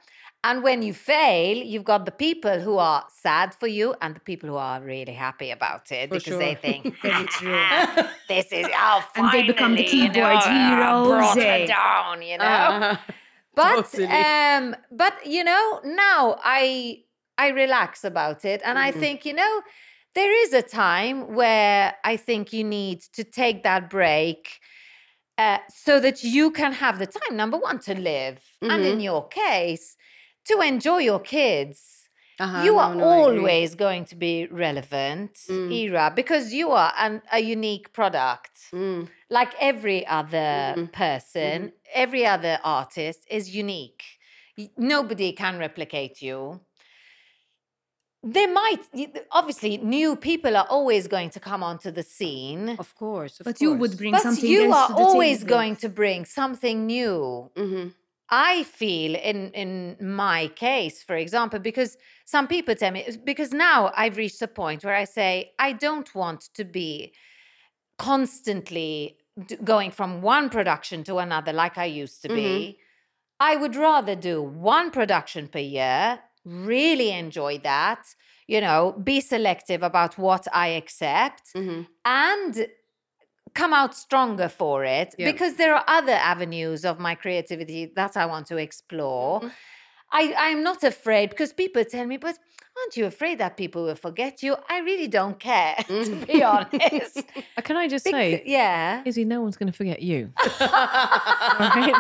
And 0.45 0.63
when 0.63 0.83
you 0.83 0.93
fail, 0.93 1.57
you've 1.57 1.85
got 1.85 2.05
the 2.05 2.11
people 2.13 2.61
who 2.61 2.77
are 2.79 3.05
sad 3.09 3.55
for 3.55 3.67
you 3.69 3.95
and 4.03 4.17
the 4.17 4.21
people 4.21 4.49
who 4.49 4.57
are 4.57 4.81
really 4.81 5.13
happy 5.13 5.51
about 5.51 5.91
it 5.93 6.09
For 6.09 6.19
because 6.19 6.39
they 6.39 6.55
sure. 6.55 6.57
think, 6.57 6.93
Very 7.03 7.27
true. 7.29 7.65
this 8.29 8.53
is, 8.53 8.69
oh, 8.75 9.05
And 9.17 9.31
they 9.33 9.43
become 9.43 9.77
the 9.77 9.85
finally, 9.85 9.93
you 10.03 10.11
know, 10.11 10.11
keyboard 10.11 10.43
brought 11.05 11.37
heroes, 11.37 11.37
her 11.37 11.59
eh? 11.59 11.67
down, 11.67 12.23
you 12.23 12.39
know? 12.39 12.45
Uh, 12.45 12.97
but 13.55 13.95
Totally. 13.95 14.09
um 14.11 14.75
but 14.91 15.15
you 15.27 15.45
know 15.45 15.81
now 15.85 16.39
i 16.43 17.03
i 17.37 17.49
relax 17.49 18.03
about 18.05 18.45
it 18.47 18.63
and 18.65 18.79
i 18.79 18.91
Mhm. 18.91 18.99
think 18.99 19.27
you 19.27 19.35
know 19.35 19.61
there 20.15 20.33
is 20.45 20.53
a 20.53 20.63
time 20.63 21.35
where 21.35 21.95
i 22.05 22.17
think 22.17 22.53
you 22.53 22.65
need 22.65 23.01
to 23.01 23.25
take 23.25 23.63
that 23.63 23.89
break 23.91 24.61
uh, 25.39 25.59
so 25.69 25.99
that 25.99 26.23
you 26.23 26.51
can 26.51 26.73
have 26.73 26.99
the 26.99 27.07
time 27.07 27.37
number 27.37 27.57
one 27.59 27.79
to 27.79 27.95
live 27.95 28.39
and 28.71 28.85
in 28.85 28.99
Mhm. 28.99 29.03
your 29.03 29.27
case 29.29 29.97
to 30.45 30.61
enjoy 30.61 30.99
your 30.99 31.21
kids 31.21 32.09
uh-huh, 32.41 32.63
you 32.65 32.79
are 32.79 32.95
no, 32.95 33.05
always 33.05 33.75
going 33.75 34.05
to 34.05 34.17
be 34.17 34.47
relevant 34.47 35.39
Mm. 35.49 35.71
Ira 35.73 36.13
because 36.15 36.53
you 36.53 36.71
are 36.71 36.93
an, 36.99 37.23
a 37.33 37.41
unique 37.41 37.93
product 37.93 38.51
Mm, 38.73 39.09
like 39.31 39.53
every 39.61 40.07
other 40.07 40.77
Mhm. 40.77 40.93
person, 40.93 41.73
every 41.95 42.25
other 42.27 42.59
artist 42.65 43.27
is 43.31 43.55
unique. 43.55 44.03
Nobody 44.77 45.33
can 45.33 45.59
replicate 45.59 46.23
you. 46.23 46.61
There 48.25 48.53
might, 48.53 48.79
obviously, 49.33 49.79
new 49.79 50.15
people 50.15 50.57
are 50.57 50.67
always 50.71 51.09
going 51.09 51.31
to 51.31 51.41
come 51.41 51.63
onto 51.65 51.91
the 51.91 52.05
scene, 52.05 52.77
of 52.79 52.95
course, 52.95 53.41
of 53.41 53.45
But 53.45 53.61
you 53.61 53.73
would 53.73 53.91
course. 53.91 53.95
bring 53.99 54.13
but 54.13 54.23
something 54.23 54.49
you 54.49 54.67
else 54.73 54.77
are 54.77 54.89
to 54.89 54.95
the 54.95 55.01
always 55.01 55.39
table. 55.39 55.49
going 55.49 55.77
to 55.77 55.89
bring 55.89 56.25
something 56.25 56.87
new. 56.87 57.51
Mhm. 57.57 57.95
I 58.31 58.63
feel 58.63 59.15
in 59.17 59.51
in 59.63 59.97
my 60.01 60.49
case, 60.49 61.03
for 61.03 61.17
example, 61.17 61.59
because 61.59 61.97
some 62.25 62.47
people 62.47 62.75
tell 62.77 62.93
me 62.93 63.05
because 63.25 63.51
now 63.53 63.93
I've 63.97 64.17
reached 64.17 64.41
a 64.41 64.49
point 64.49 64.85
where 64.85 64.95
I 64.95 65.05
say 65.05 65.53
I 65.59 65.73
don't 65.73 66.15
want 66.15 66.41
to 66.55 66.65
be 66.65 67.13
constantly 67.99 69.19
d- 69.47 69.57
going 69.65 69.91
from 69.91 70.23
one 70.23 70.49
production 70.49 71.05
to 71.05 71.19
another 71.19 71.53
like 71.53 71.77
I 71.77 71.85
used 71.87 72.23
to 72.23 72.29
be. 72.29 72.79
I 73.41 73.57
would 73.57 73.75
rather 73.77 74.15
do 74.15 74.41
one 74.43 74.91
production 74.93 75.49
per 75.49 75.59
year, 75.59 76.21
really 76.45 77.11
enjoy 77.13 77.59
that, 77.59 78.03
you 78.47 78.61
know, 78.61 78.93
be 79.05 79.21
selective 79.21 79.83
about 79.83 80.19
what 80.19 80.47
I 80.53 80.69
accept 80.69 81.53
Mhm. 81.55 81.87
and 82.05 82.67
come 83.55 83.73
out 83.75 83.95
stronger 83.95 84.49
for 84.49 84.85
it 84.85 85.15
Yeah. 85.19 85.31
because 85.31 85.57
there 85.57 85.75
are 85.75 85.85
other 85.87 86.13
avenues 86.13 86.85
of 86.85 86.99
my 86.99 87.15
creativity 87.15 87.93
that 87.97 88.17
I 88.17 88.27
want 88.27 88.47
to 88.49 88.57
explore. 88.57 89.41
Mm-hmm. 89.41 89.49
I, 90.15 90.35
I'm 90.39 90.63
not 90.63 90.83
afraid 90.85 91.31
because 91.31 91.53
people 91.53 91.85
tell 91.85 92.07
me, 92.07 92.19
but 92.19 92.37
aren't 92.79 92.97
you 92.97 93.07
afraid 93.07 93.39
that 93.39 93.57
people 93.57 93.85
will 93.85 93.95
forget 93.95 94.43
you? 94.43 94.57
I 94.69 94.79
really 94.81 95.09
don't 95.09 95.39
care, 95.39 95.75
to 95.89 96.17
be 96.27 96.43
honest. 96.55 97.19
Uh, 97.57 97.61
Can 97.63 97.77
I 97.77 97.89
just 97.89 98.05
Bec- 98.05 98.13
say, 98.15 98.43
yeah. 98.47 99.03
Izzy, 99.05 99.25
no 99.25 99.41
one's 99.43 99.57
going 99.57 99.71
to 99.73 99.77
forget 99.77 100.03
you. 100.03 100.33
Right? 101.61 101.95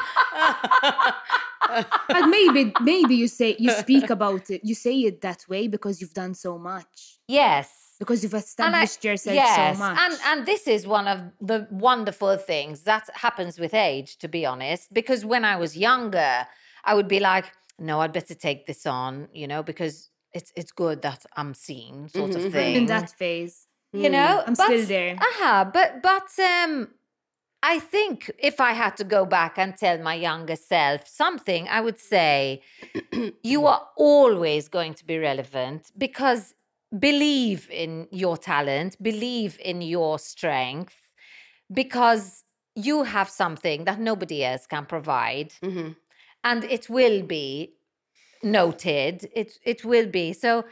but 2.08 2.26
maybe 2.28 2.72
maybe 2.80 3.14
you 3.14 3.28
say 3.28 3.56
you 3.58 3.70
speak 3.70 4.10
about 4.10 4.50
it 4.50 4.60
you 4.64 4.74
say 4.74 4.94
it 5.00 5.20
that 5.20 5.44
way 5.48 5.68
because 5.68 6.00
you've 6.00 6.12
done 6.14 6.34
so 6.34 6.58
much 6.58 7.18
Yes. 7.28 7.68
because 7.98 8.22
you've 8.22 8.34
And 8.34 8.40
I- 8.42 8.44
established 8.44 9.04
yourself 9.04 9.36
yes, 9.36 9.76
so 9.76 9.78
much 9.84 9.98
And 10.04 10.14
and 10.26 10.46
this 10.46 10.66
is 10.66 10.86
one 10.86 11.06
of 11.08 11.18
the 11.40 11.66
wonderful 11.70 12.36
things 12.36 12.82
that 12.82 13.04
happens 13.14 13.58
with 13.58 13.72
age, 13.74 14.18
to 14.18 14.28
be 14.28 14.44
honest. 14.44 14.92
Because 14.92 15.24
when 15.24 15.44
I 15.44 15.54
was 15.56 15.76
younger, 15.76 16.46
I 16.84 16.94
would 16.96 17.08
be 17.08 17.20
like, 17.20 17.46
no, 17.78 18.00
I'd 18.00 18.12
better 18.12 18.34
take 18.34 18.66
this 18.66 18.84
on, 18.86 19.28
you 19.32 19.46
know, 19.46 19.62
because 19.62 20.10
it's 20.34 20.52
it's 20.56 20.72
good 20.72 21.02
that 21.02 21.24
I'm 21.36 21.54
seen, 21.54 22.08
sort 22.08 22.30
Mhm, 22.32 22.36
of 22.46 22.52
thing. 22.52 22.76
in 22.76 22.86
that 22.86 23.10
phase 23.10 23.66
you 23.92 24.08
know, 24.08 24.42
I'm 24.46 24.54
but, 24.54 24.64
still 24.66 24.86
there. 24.86 25.16
Uh-huh, 25.20 25.64
but 25.72 26.02
but 26.02 26.28
um 26.40 26.88
I 27.62 27.78
think 27.78 28.30
if 28.38 28.60
I 28.60 28.72
had 28.72 28.96
to 28.96 29.04
go 29.04 29.24
back 29.24 29.58
and 29.58 29.76
tell 29.76 29.98
my 29.98 30.14
younger 30.14 30.56
self 30.56 31.06
something, 31.06 31.68
I 31.68 31.80
would 31.80 31.98
say 31.98 32.62
you 33.42 33.66
are 33.66 33.82
always 33.96 34.68
going 34.68 34.94
to 34.94 35.04
be 35.06 35.18
relevant 35.18 35.92
because 35.96 36.54
believe 36.98 37.68
in 37.70 38.08
your 38.10 38.36
talent, 38.36 38.96
believe 39.02 39.58
in 39.60 39.80
your 39.82 40.18
strength, 40.18 40.96
because 41.72 42.44
you 42.74 43.04
have 43.04 43.28
something 43.28 43.84
that 43.84 43.98
nobody 44.00 44.44
else 44.44 44.66
can 44.66 44.86
provide. 44.86 45.52
Mhm. 45.62 45.96
And 46.44 46.64
it 46.64 46.88
will 46.88 47.22
be 47.22 47.74
noted. 48.44 49.28
It 49.34 49.58
it 49.64 49.84
will 49.84 50.06
be. 50.06 50.32
So 50.32 50.64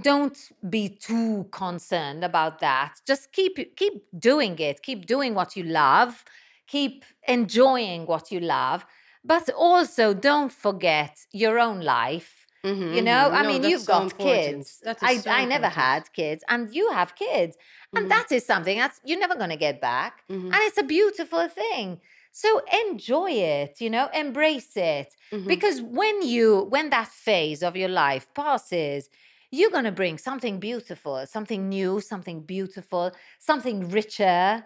don't 0.00 0.38
be 0.68 0.88
too 0.88 1.48
concerned 1.50 2.24
about 2.24 2.60
that. 2.60 3.00
Just 3.06 3.32
keep 3.32 3.56
keep 3.76 4.04
doing 4.18 4.58
it. 4.58 4.82
Keep 4.82 5.06
doing 5.06 5.34
what 5.34 5.56
you 5.56 5.64
love. 5.64 6.24
Keep 6.66 7.04
enjoying 7.26 8.06
what 8.06 8.30
you 8.30 8.40
love. 8.40 8.86
But 9.24 9.50
also 9.50 10.14
don't 10.14 10.52
forget 10.52 11.26
your 11.32 11.58
own 11.58 11.80
life. 11.80 12.46
Mhm, 12.64 12.94
You 12.94 13.02
know, 13.02 13.30
mhm. 13.30 13.34
I 13.38 13.42
No, 13.42 13.48
mean, 13.48 13.62
you've 13.64 13.80
so 13.82 13.86
got 13.86 14.02
important. 14.02 14.66
kids. 14.66 14.82
I, 15.02 15.16
so 15.16 15.30
I 15.30 15.44
never 15.46 15.68
had 15.68 16.12
kids, 16.12 16.44
and 16.48 16.74
you 16.74 16.90
have 16.92 17.14
kids. 17.16 17.56
And 17.94 18.06
Mhm. 18.06 18.10
that 18.10 18.26
is 18.32 18.44
something 18.46 18.78
that's 18.78 19.00
you're 19.04 19.18
never 19.18 19.34
going 19.34 19.50
to 19.50 19.56
get 19.56 19.80
back. 19.80 20.24
Mhm. 20.30 20.52
And 20.54 20.62
it's 20.68 20.78
a 20.78 20.82
beautiful 20.84 21.48
thing. 21.48 22.00
So 22.32 22.60
enjoy 22.90 23.30
it, 23.32 23.80
you 23.80 23.90
know, 23.90 24.08
embrace 24.14 24.76
it. 24.76 25.08
Mhm. 25.32 25.48
Because 25.48 25.82
when 25.82 26.22
you, 26.22 26.64
when 26.70 26.90
that 26.90 27.08
phase 27.08 27.62
of 27.62 27.76
your 27.76 27.88
life 27.88 28.26
passes, 28.34 29.08
you're 29.50 29.70
going 29.70 29.84
to 29.84 29.92
bring 29.92 30.16
something 30.16 30.60
beautiful, 30.60 31.26
something 31.26 31.68
new, 31.68 32.00
something 32.00 32.42
beautiful, 32.46 33.10
something 33.40 33.88
richer. 33.88 34.64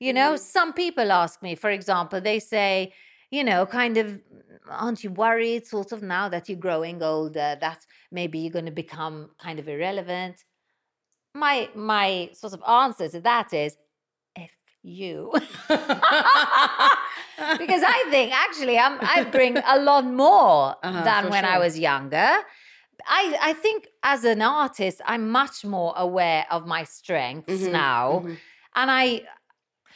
You 0.00 0.12
know, 0.12 0.36
some 0.36 0.72
people 0.72 1.12
ask 1.12 1.40
me, 1.42 1.54
for 1.54 1.70
example, 1.70 2.20
they 2.20 2.40
say, 2.40 2.92
you 3.30 3.44
know, 3.44 3.64
kind 3.64 3.96
of, 3.96 4.20
aren't 4.68 5.04
you 5.04 5.10
worried, 5.10 5.66
sort 5.66 5.92
of, 5.92 6.02
now 6.02 6.28
that 6.28 6.48
you're 6.48 6.58
growing 6.58 7.00
older, 7.02 7.56
that 7.60 7.86
maybe 8.10 8.40
you're 8.40 8.50
going 8.52 8.66
to 8.66 8.72
become 8.72 9.30
kind 9.40 9.58
of 9.60 9.68
irrelevant? 9.68 10.44
My 11.34 11.70
my 11.74 12.30
sort 12.34 12.54
of 12.54 12.62
answer 12.68 13.08
to 13.08 13.20
that 13.22 13.52
is, 13.52 13.76
you. 14.84 15.32
because 17.58 17.82
I 17.82 18.06
think 18.10 18.32
actually 18.32 18.78
I'm, 18.78 18.98
I 19.02 19.24
bring 19.24 19.56
a 19.56 19.78
lot 19.80 20.04
more 20.06 20.76
Uh-huh, 20.82 21.04
than 21.04 21.24
for 21.24 21.30
when 21.30 21.44
I 21.44 21.58
was 21.58 21.78
younger. 21.78 22.36
I, 23.06 23.36
I 23.40 23.52
think 23.54 23.88
as 24.02 24.24
an 24.24 24.40
artist, 24.42 25.00
I'm 25.04 25.28
much 25.30 25.64
more 25.64 25.92
aware 25.96 26.46
of 26.50 26.66
my 26.66 26.84
strengths 26.84 27.52
Mhm, 27.62 27.72
now. 27.72 28.22
mhm. 28.24 28.36
And 28.76 28.90
I, 28.90 29.04
we're, 29.04 29.22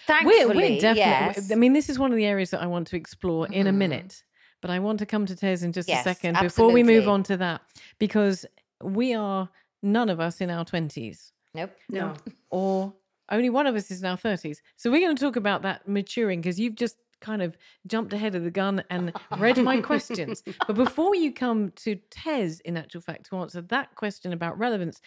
thankfully, 0.07 0.55
we're 0.57 0.80
definitely. 0.80 1.43
yes. 1.43 1.53
I 1.53 1.55
mean, 1.55 1.72
this 1.74 1.89
is 1.89 1.99
one 1.99 2.11
of 2.11 2.16
the 2.16 2.26
areas 2.26 2.51
that 2.51 2.62
I 2.62 2.66
want 2.66 2.86
to 2.89 2.97
explore 2.97 3.47
in 3.49 3.66
a 3.66 3.70
Mhm. 3.72 3.76
minute. 3.76 4.22
But 4.61 4.70
I 4.72 4.80
want 4.80 4.99
to 4.99 5.07
come 5.07 5.24
to 5.26 5.36
Tez 5.36 5.62
in 5.62 5.72
just 5.72 5.89
Yes, 5.89 6.01
a 6.05 6.14
second 6.14 6.39
before 6.41 6.72
we 6.72 6.82
move 6.82 7.07
on 7.09 7.22
to 7.24 7.36
that, 7.36 7.61
because 8.01 8.45
we 8.82 9.14
are 9.14 9.49
none 9.82 10.09
of 10.09 10.18
us 10.18 10.41
in 10.41 10.51
our 10.51 10.64
twenties, 10.64 11.32
nope. 11.55 11.70
No. 11.89 12.14
or 12.51 12.93
only 13.30 13.50
one 13.50 13.66
of 13.66 13.74
us 13.74 13.90
is 13.90 14.00
in 14.02 14.08
our 14.08 14.16
thirties. 14.16 14.62
So 14.76 14.90
we're 14.90 15.00
going 15.00 15.16
to 15.16 15.22
talk 15.22 15.36
about 15.36 15.62
that 15.62 15.86
maturing 15.88 16.40
because 16.40 16.58
you've 16.58 16.74
just 16.76 16.96
kind 17.20 17.42
of 17.42 17.56
jumped 17.86 18.12
ahead 18.12 18.34
of 18.36 18.44
the 18.44 18.50
gun 18.50 18.82
and 18.90 19.12
read 19.38 19.58
my 19.62 19.80
questions. 19.80 20.42
But 20.68 20.76
before 20.76 21.14
you 21.16 21.32
come 21.32 21.72
to 21.76 21.96
Tez, 22.10 22.60
in 22.60 22.76
actual 22.76 23.00
fact, 23.00 23.26
to 23.30 23.36
answer 23.38 23.60
that 23.62 23.94
question 23.96 24.32
about 24.32 24.56
relevance, 24.58 25.00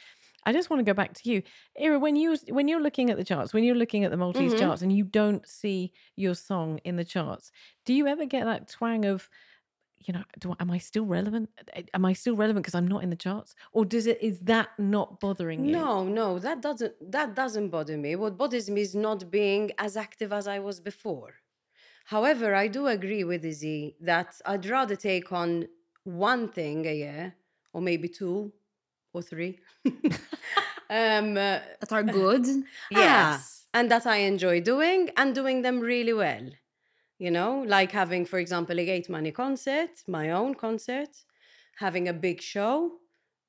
I 0.45 0.51
just 0.51 0.69
want 0.69 0.79
to 0.79 0.83
go 0.83 0.93
back 0.93 1.13
to 1.13 1.29
you, 1.31 1.43
Ira. 1.81 1.99
When 1.99 2.15
you 2.15 2.35
when 2.49 2.67
you're 2.67 2.81
looking 2.81 3.11
at 3.11 3.17
the 3.17 3.23
charts, 3.23 3.53
when 3.53 3.63
you're 3.63 3.75
looking 3.75 4.03
at 4.03 4.11
the 4.11 4.17
Maltese 4.17 4.53
Mhm. 4.55 4.59
charts, 4.59 4.81
and 4.81 4.91
you 4.91 5.03
don't 5.03 5.47
see 5.47 5.93
your 6.15 6.33
song 6.35 6.79
in 6.83 6.95
the 6.95 7.05
charts, 7.05 7.51
do 7.85 7.93
you 7.93 8.07
ever 8.07 8.25
get 8.25 8.45
that 8.45 8.67
twang 8.67 9.05
of, 9.05 9.29
you 10.05 10.13
know, 10.13 10.23
do, 10.39 10.51
I, 10.51 10.55
am 10.61 10.71
I 10.71 10.77
still 10.77 11.05
relevant? 11.05 11.49
Am 11.93 12.05
I 12.05 12.13
still 12.13 12.35
relevant 12.35 12.63
because 12.63 12.75
I'm 12.75 12.87
not 12.87 13.03
in 13.03 13.09
the 13.09 13.15
charts, 13.15 13.55
or 13.71 13.85
does 13.85 14.07
it 14.07 14.17
is 14.21 14.39
that 14.41 14.69
not 14.77 15.19
bothering 15.19 15.65
you? 15.65 15.71
No, 15.71 16.03
no, 16.03 16.39
that 16.39 16.61
doesn't 16.61 16.93
that 17.11 17.35
doesn't 17.35 17.69
bother 17.69 17.97
me. 17.97 18.15
What 18.15 18.37
bothers 18.37 18.69
me 18.69 18.81
is 18.81 18.95
not 18.95 19.29
being 19.31 19.71
as 19.77 19.95
active 19.97 20.31
as 20.33 20.47
I 20.47 20.59
was 20.59 20.79
before. 20.79 21.35
However, 22.05 22.55
I 22.55 22.67
do 22.67 22.87
agree 22.87 23.23
with 23.23 23.45
Izzy 23.45 23.95
that 24.01 24.39
I'd 24.45 24.65
rather 24.65 24.95
take 24.95 25.31
on 25.31 25.67
one 26.03 26.47
thing 26.49 26.85
a 26.87 26.95
year, 26.95 27.35
or 27.73 27.81
maybe 27.81 28.07
two, 28.07 28.51
or 29.13 29.21
three, 29.21 29.59
um, 30.89 31.37
uh, 31.37 31.59
that 31.79 31.91
are 31.91 32.03
good 32.03 32.45
Yes. 32.91 33.67
and 33.73 33.89
that 33.91 34.05
I 34.05 34.17
enjoy 34.17 34.61
doing 34.61 35.09
and 35.15 35.33
doing 35.35 35.61
them 35.61 35.79
really 35.79 36.13
well. 36.13 36.49
You 37.21 37.29
know, 37.37 37.51
like 37.75 37.91
having, 37.91 38.23
for 38.25 38.39
example, 38.39 38.79
a 38.79 38.85
gate 38.85 39.07
money 39.17 39.31
concert, 39.31 39.93
my 40.07 40.31
own 40.31 40.55
concert, 40.55 41.13
having 41.77 42.05
a 42.07 42.13
big 42.13 42.41
show, 42.41 42.73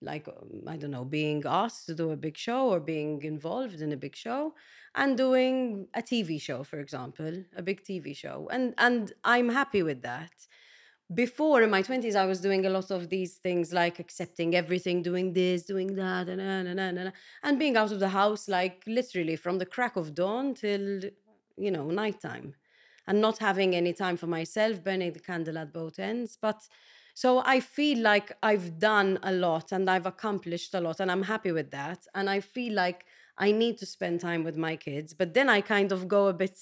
like 0.03 0.29
um, 0.29 0.65
I 0.73 0.77
don't 0.77 0.91
know, 0.97 1.07
being 1.07 1.43
asked 1.47 1.87
to 1.87 1.95
do 1.95 2.11
a 2.11 2.17
big 2.27 2.37
show 2.37 2.63
or 2.73 2.81
being 2.81 3.23
involved 3.23 3.81
in 3.81 3.91
a 3.93 3.97
big 3.97 4.15
show, 4.15 4.55
and 4.95 5.17
doing 5.17 5.89
a 5.95 6.03
TV 6.03 6.39
show, 6.39 6.65
for 6.65 6.81
example, 6.81 7.35
a 7.57 7.63
big 7.63 7.83
TV 7.83 8.13
show, 8.15 8.49
and 8.55 8.75
and 8.77 9.13
I'm 9.25 9.49
happy 9.61 9.83
with 9.83 10.03
that. 10.03 10.35
Before 11.23 11.63
in 11.63 11.71
my 11.71 11.83
twenties, 11.83 12.17
I 12.17 12.27
was 12.27 12.41
doing 12.41 12.65
a 12.67 12.71
lot 12.71 12.91
of 12.91 13.09
these 13.09 13.37
things 13.37 13.73
like 13.73 13.99
accepting 13.99 14.55
everything, 14.55 15.03
doing 15.03 15.33
this, 15.35 15.63
doing 15.65 15.95
that, 15.97 16.29
and 16.29 16.41
and, 16.41 16.79
and, 16.81 17.13
and 17.43 17.59
being 17.59 17.77
out 17.77 17.93
of 17.93 18.01
the 18.01 18.11
house 18.11 18.49
like 18.49 18.83
literally 18.87 19.37
from 19.37 19.59
the 19.59 19.67
crack 19.67 19.97
of 19.97 20.15
dawn 20.15 20.55
till 20.55 21.03
you 21.57 21.71
know 21.71 21.91
nighttime, 21.91 22.55
and 23.07 23.21
not 23.21 23.39
having 23.39 23.75
any 23.75 23.93
time 23.93 24.17
for 24.17 24.27
myself, 24.27 24.83
burning 24.83 25.13
the 25.13 25.21
candle 25.21 25.59
at 25.59 25.73
both 25.73 25.99
ends, 25.99 26.37
but. 26.41 26.69
So 27.15 27.43
I 27.45 27.61
feel 27.61 27.99
like 27.99 28.33
I've 28.43 28.79
done 28.79 29.19
a 29.23 29.33
lot 29.33 29.71
and 29.71 29.91
I've 29.91 30.07
accomplished 30.07 30.73
a 30.73 30.81
lot 30.81 30.99
and 30.99 31.11
I'm 31.13 31.25
happy 31.25 31.53
with 31.53 31.71
that. 31.73 32.07
And 32.15 32.31
I 32.31 32.41
feel 32.41 32.73
like 32.73 33.05
I 33.37 33.53
need 33.53 33.77
to 33.79 33.87
spend 33.87 34.21
time 34.21 34.45
with 34.45 34.57
my 34.57 34.77
kids. 34.77 35.13
But 35.13 35.35
then 35.35 35.51
I 35.51 35.61
kind 35.61 35.93
of 35.93 36.09
go 36.09 36.29
a 36.29 36.33
bit 36.33 36.59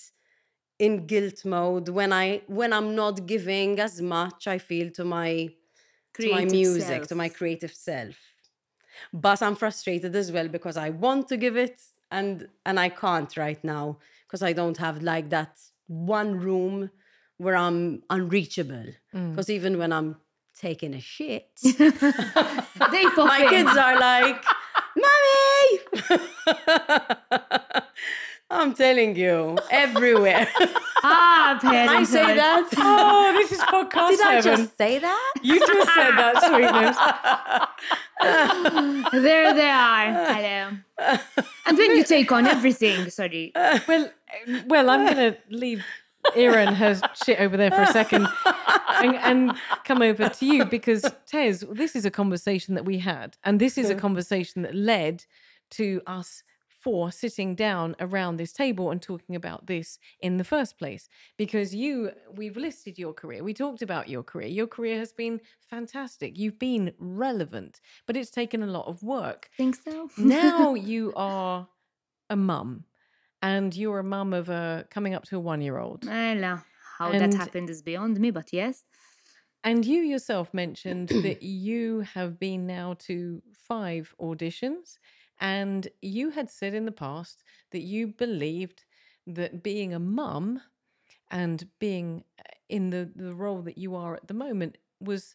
in 0.79 1.07
guilt 1.07 1.45
mode 1.45 1.89
when 1.91 2.13
I 2.13 2.43
when 2.47 2.73
I'm 2.73 2.95
not 2.95 3.27
giving 3.27 3.79
as 3.79 4.01
much 4.01 4.49
I 4.49 4.59
feel 4.59 4.91
to 4.93 5.05
my 5.05 5.51
to 6.21 6.29
my 6.31 6.45
Creative 6.45 6.53
music, 6.53 7.07
to 7.09 7.15
my 7.15 7.29
creative 7.29 7.75
self. 7.75 8.17
But 9.13 9.43
I'm 9.43 9.57
frustrated 9.57 10.17
as 10.17 10.33
well 10.33 10.49
because 10.49 10.77
I 10.77 10.91
want 10.91 11.29
to 11.29 11.37
give 11.37 11.57
it 11.57 11.81
and 12.11 12.49
and 12.65 12.81
I 12.81 12.89
can't 12.89 13.37
right 13.37 13.63
now 13.63 13.99
because 14.27 14.43
I 14.43 14.53
don't 14.53 14.79
have 14.79 15.03
like 15.03 15.31
that 15.31 15.59
one 15.91 16.39
room 16.39 16.91
where 17.37 17.57
I'm 17.57 18.03
unreachable. 18.09 18.87
Mm. 19.13 19.31
Because 19.31 19.51
even 19.51 19.77
when 19.77 19.93
I'm 19.93 20.17
taking 20.59 20.95
a 20.95 21.01
shit, 21.01 21.49
they 21.63 21.73
my 23.17 23.47
kids 23.51 23.77
are 23.77 23.99
like, 23.99 24.45
"Mommy!" 24.97 25.81
I'm 28.51 28.75
telling 28.75 29.17
you, 29.17 29.57
everywhere. 29.71 30.49
Ah, 31.03 31.59
I 31.63 32.05
say 32.05 32.35
that. 32.35 32.69
Oh, 32.77 33.33
this 33.33 33.53
is 33.53 33.61
podcast 33.61 34.11
Did 34.11 34.21
I 34.21 34.35
heaven. 34.35 34.57
just 34.57 34.77
say 34.77 34.99
that? 34.99 35.33
You 35.43 35.59
just 35.59 35.95
said 35.95 36.11
that, 36.11 36.43
sweetness. 36.45 36.97
there 39.23 39.55
they 39.55 39.71
are. 39.71 40.13
Hello. 40.35 40.77
And 41.65 41.79
when 41.79 41.97
you 41.97 42.05
take 42.05 42.31
on 42.33 42.47
everything, 42.47 43.09
sorry. 43.09 43.51
Well, 43.89 44.11
well, 44.67 44.91
I'm 44.91 45.07
going 45.07 45.33
to 45.33 45.39
leave 45.49 45.87
Erin 46.37 46.75
her 46.75 47.01
shit 47.25 47.41
over 47.41 47.57
there 47.57 47.71
for 47.71 47.81
a 47.81 47.87
second 47.87 48.29
and, 48.97 49.17
and 49.17 49.57
come 49.85 50.03
over 50.03 50.29
to 50.29 50.45
you 50.45 50.67
because 50.67 51.11
Tez, 51.25 51.65
this 51.73 51.97
is 51.97 52.05
a 52.05 52.11
conversation 52.11 52.75
that 52.75 52.85
we 52.85 52.99
had, 52.99 53.39
and 53.43 53.59
this 53.59 53.79
is 53.79 53.89
a 53.89 53.95
conversation 53.95 54.61
that 54.63 54.75
led 54.75 55.25
to 55.71 56.03
us 56.07 56.43
four 56.81 57.13
sitting 57.13 57.55
down 57.55 57.95
around 58.01 58.37
this 58.37 58.53
table 58.53 58.91
and 58.91 59.03
talking 59.03 59.37
about 59.37 59.67
this 59.67 59.99
in 60.21 60.37
the 60.39 60.45
first 60.45 60.79
place 60.79 61.09
because 61.37 61.75
you 61.75 62.11
we've 62.35 62.57
listed 62.57 62.99
your 62.99 63.13
career 63.13 63.45
we 63.45 63.53
talked 63.55 63.83
about 63.83 64.09
your 64.09 64.23
career 64.23 64.49
your 64.49 64.67
career 64.67 64.99
has 64.99 65.13
been 65.13 65.41
fantastic 65.69 66.39
you've 66.39 66.59
been 66.59 66.93
relevant 66.99 67.81
but 68.07 68.17
it's 68.17 68.31
taken 68.31 68.63
a 68.63 68.67
lot 68.67 68.87
of 68.87 69.03
work 69.03 69.49
Think 69.57 69.77
so? 69.77 70.09
now 70.17 70.75
you 70.93 71.13
are 71.17 71.69
a 72.31 72.37
mum 72.37 72.85
and 73.43 73.75
you're 73.77 73.99
a 73.99 74.05
mum 74.05 74.33
of 74.33 74.49
a 74.49 74.87
coming 74.91 75.15
up 75.15 75.25
to 75.27 75.37
a 75.37 75.41
one 75.41 75.61
year 75.61 75.79
old 75.79 76.05
Well, 76.07 76.63
how 76.99 77.11
And- 77.11 77.33
that 77.33 77.37
happened 77.37 77.69
is 77.71 77.83
beyond 77.83 78.19
me, 78.21 78.31
but 78.31 78.53
yes. 78.53 78.85
and 79.65 79.85
you 79.85 80.01
yourself 80.03 80.53
mentioned 80.55 81.09
that 81.09 81.43
you 81.43 82.01
have 82.15 82.39
been 82.39 82.67
now 82.67 82.95
to 83.09 83.43
five 83.69 84.15
auditions 84.21 84.99
and 85.41 85.89
you 86.03 86.31
had 86.31 86.51
said 86.51 86.75
in 86.75 86.85
the 86.85 86.93
past 86.93 87.43
that 87.73 87.81
you 87.81 88.09
believed 88.09 88.85
that 89.27 89.63
being 89.63 89.95
a 89.95 89.99
mum 89.99 90.61
and 91.31 91.67
being 91.79 92.25
uh, 92.39 92.43
in 92.69 92.91
the, 92.91 93.11
the 93.17 93.35
role 93.35 93.63
that 93.63 93.79
you 93.79 93.95
are 93.95 94.15
at 94.15 94.29
the 94.29 94.35
moment 94.35 94.79
was 95.01 95.35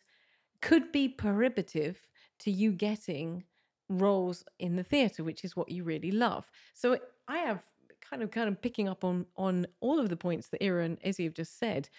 could 0.62 0.92
be 0.92 1.08
prohibitive 1.08 2.08
to 2.40 2.52
you 2.52 2.72
getting 2.72 3.44
roles 3.90 4.44
in 4.60 4.76
the 4.76 4.84
theatre 4.84 5.24
which 5.24 5.44
is 5.44 5.56
what 5.56 5.70
you 5.70 5.84
really 5.84 6.12
love. 6.12 6.50
So 6.74 6.98
i 7.28 7.40
have 7.40 7.64
kind 8.02 8.22
of 8.22 8.30
kind 8.32 8.48
of 8.48 8.62
picking 8.62 8.88
up 8.88 9.04
on 9.04 9.26
on 9.36 9.66
all 9.80 10.00
of 10.00 10.10
the 10.10 10.18
points 10.18 10.50
that 10.50 10.64
ira 10.64 10.86
and 10.86 10.98
izzy 11.04 11.24
have 11.24 11.34
just 11.34 11.58
said 11.58 11.90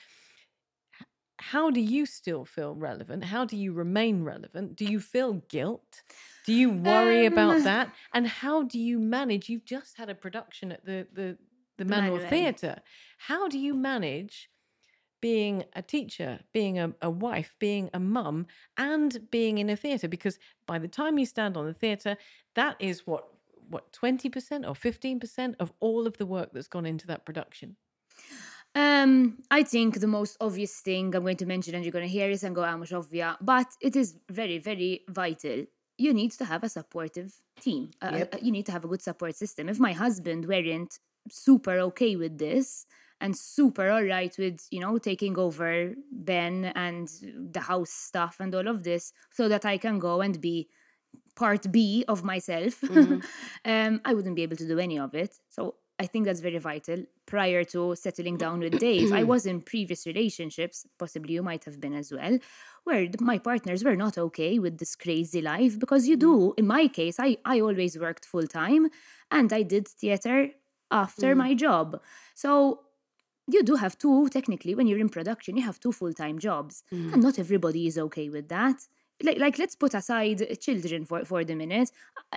how 1.39 1.71
do 1.71 1.81
you 1.81 2.07
still 2.07 2.45
feel 2.45 2.75
relevant? 2.75 3.25
How 3.25 3.45
do 3.45 3.57
you 3.57 3.73
remain 3.73 4.25
relevant? 4.25 4.77
Do 4.77 4.85
you 4.85 5.01
feel 5.01 5.35
guilt? 5.49 6.03
Do 6.47 6.53
you 6.53 6.71
worry 6.71 7.27
about 7.27 7.57
Um, 7.57 7.65
that? 7.73 7.93
And 8.13 8.27
how 8.27 8.63
do 8.63 8.79
you 8.79 8.99
manage 8.99 9.49
you've 9.49 9.65
just 9.65 9.97
had 9.97 10.09
a 10.09 10.15
production 10.15 10.73
at 10.73 10.85
the 10.85 11.07
the 11.13 11.39
the 11.79 11.85
Manoel. 11.85 12.27
Theatre. 12.31 12.81
How 13.19 13.49
do 13.49 13.59
you 13.59 13.75
manage 13.75 14.49
being 15.21 15.65
a 15.75 15.83
teacher, 15.83 16.41
being 16.53 16.79
a, 16.79 16.95
a 17.03 17.11
wife, 17.11 17.55
being 17.59 17.91
a 17.93 17.99
mum, 17.99 18.47
and 18.77 19.29
being 19.31 19.59
in 19.59 19.69
a 19.71 19.77
theatre. 19.77 20.09
Because 20.09 20.39
by 20.67 20.79
the 20.79 20.89
time 20.89 21.19
you 21.19 21.27
stand 21.27 21.57
on 21.57 21.67
the 21.67 21.75
theatre, 21.75 22.17
that 22.55 22.77
is 22.79 23.07
what 23.07 23.29
what 23.69 23.93
twenty 23.93 24.29
percent 24.29 24.65
or 24.65 24.75
fifteen 24.75 25.19
percent 25.19 25.57
of 25.59 25.73
all 25.81 26.07
of 26.07 26.17
the 26.19 26.27
work 26.27 26.51
that's 26.53 26.69
gone 26.69 26.87
into 26.87 27.07
that 27.09 27.25
production. 27.27 27.77
Um, 28.77 29.39
I 29.51 29.63
think 29.63 30.01
the 30.01 30.07
most 30.19 30.37
obvious 30.39 30.75
thing 30.81 31.15
I'm 31.15 31.23
going 31.23 31.39
to 31.39 31.47
mention, 31.47 31.75
and 31.75 31.83
you're 31.83 31.93
going 31.99 32.05
to 32.11 32.13
hear 32.19 32.29
this 32.29 32.43
and 32.43 32.55
go, 32.55 32.63
ah, 32.63 32.77
much 32.77 32.93
obvious, 32.93 33.35
but 33.41 33.69
it 33.81 33.97
is 33.97 34.09
very, 34.31 34.59
very 34.59 35.01
vital. 35.09 35.65
You 35.97 36.13
need 36.13 36.33
to 36.33 36.45
have 36.45 36.63
a 36.63 36.69
supportive 36.69 37.33
team. 37.59 37.91
Uh, 38.03 38.17
Yep. 38.19 38.35
you 38.43 38.53
need 38.53 38.67
to 38.67 38.73
have 38.73 38.85
a 38.85 38.89
good 38.89 39.01
support 39.01 39.35
system. 39.35 39.71
If 39.71 39.79
my 39.81 39.93
husband 39.93 40.45
weren't 40.47 40.93
super 41.31 41.77
okay 41.89 42.17
with 42.17 42.37
this 42.37 42.85
and 43.23 43.35
super 43.35 43.89
all 43.89 44.05
right 44.05 44.35
with, 44.39 44.59
you 44.71 44.81
know, 44.81 44.99
taking 44.99 45.39
over 45.39 45.95
Ben 46.13 46.67
and 46.75 47.09
the 47.55 47.61
house 47.61 47.91
stuff 47.91 48.37
and 48.41 48.55
all 48.55 48.69
of 48.69 48.83
this, 48.83 49.05
so 49.33 49.49
that 49.49 49.65
I 49.65 49.79
can 49.79 49.99
go 49.99 50.21
and 50.21 50.39
be 50.39 50.69
part 51.35 51.73
B 51.73 52.05
of 52.09 52.25
myself, 52.25 52.85
um, 53.65 54.01
I 54.05 54.13
wouldn't 54.13 54.37
be 54.37 54.43
able 54.43 54.57
to 54.57 54.69
do 54.69 54.79
any 54.79 54.99
of 54.99 55.15
it. 55.15 55.35
So 55.49 55.77
I 55.99 56.07
think 56.07 56.27
that's 56.27 56.41
very 56.41 56.59
vital. 56.59 57.05
Prior 57.25 57.65
to 57.65 57.95
settling 57.97 58.37
down 58.37 58.61
with 58.61 58.79
Dave, 58.87 59.13
I 59.13 59.23
was 59.23 59.47
in 59.47 59.63
previous 59.63 60.07
relationships, 60.07 60.87
possibly 60.99 61.35
you 61.35 61.43
might 61.43 61.65
have 61.65 61.81
been 61.81 61.95
as 61.95 62.13
well, 62.13 62.39
where 62.85 63.09
my 63.21 63.39
partners 63.39 63.83
were 63.83 63.97
not 63.97 64.19
okay 64.19 64.59
with 64.59 64.79
this 64.79 64.95
crazy 64.95 65.41
life 65.41 65.79
because 65.79 66.07
you 66.07 66.17
do. 66.17 66.35
Mm. 66.37 66.59
In 66.59 66.67
my 66.67 66.89
case, 66.89 67.17
I, 67.19 67.39
I 67.45 67.61
always 67.61 67.99
worked 67.99 68.27
full 68.27 68.47
time 68.47 68.91
and 69.31 69.53
I 69.53 69.63
did 69.63 69.89
theater 69.89 70.51
after 70.91 71.35
mm. 71.35 71.39
my 71.39 71.55
job. 71.55 72.01
So 72.35 72.81
you 73.49 73.63
do 73.63 73.77
have 73.77 73.97
two, 73.97 74.29
technically, 74.29 74.75
when 74.75 74.87
you're 74.87 74.99
in 74.99 75.09
production, 75.09 75.57
you 75.57 75.63
have 75.65 75.81
two 75.81 75.93
full 75.93 76.13
time 76.13 76.39
jobs. 76.39 76.83
And 76.91 77.15
mm. 77.15 77.23
not 77.23 77.39
everybody 77.39 77.87
is 77.87 77.97
okay 77.99 78.29
with 78.29 78.49
that. 78.49 78.77
Like, 79.23 79.39
like 79.39 79.59
let's 79.59 79.75
put 79.75 79.95
aside 79.95 80.61
children 80.61 81.05
for, 81.05 81.25
for 81.25 81.43
the 81.45 81.55
minute. 81.55 81.91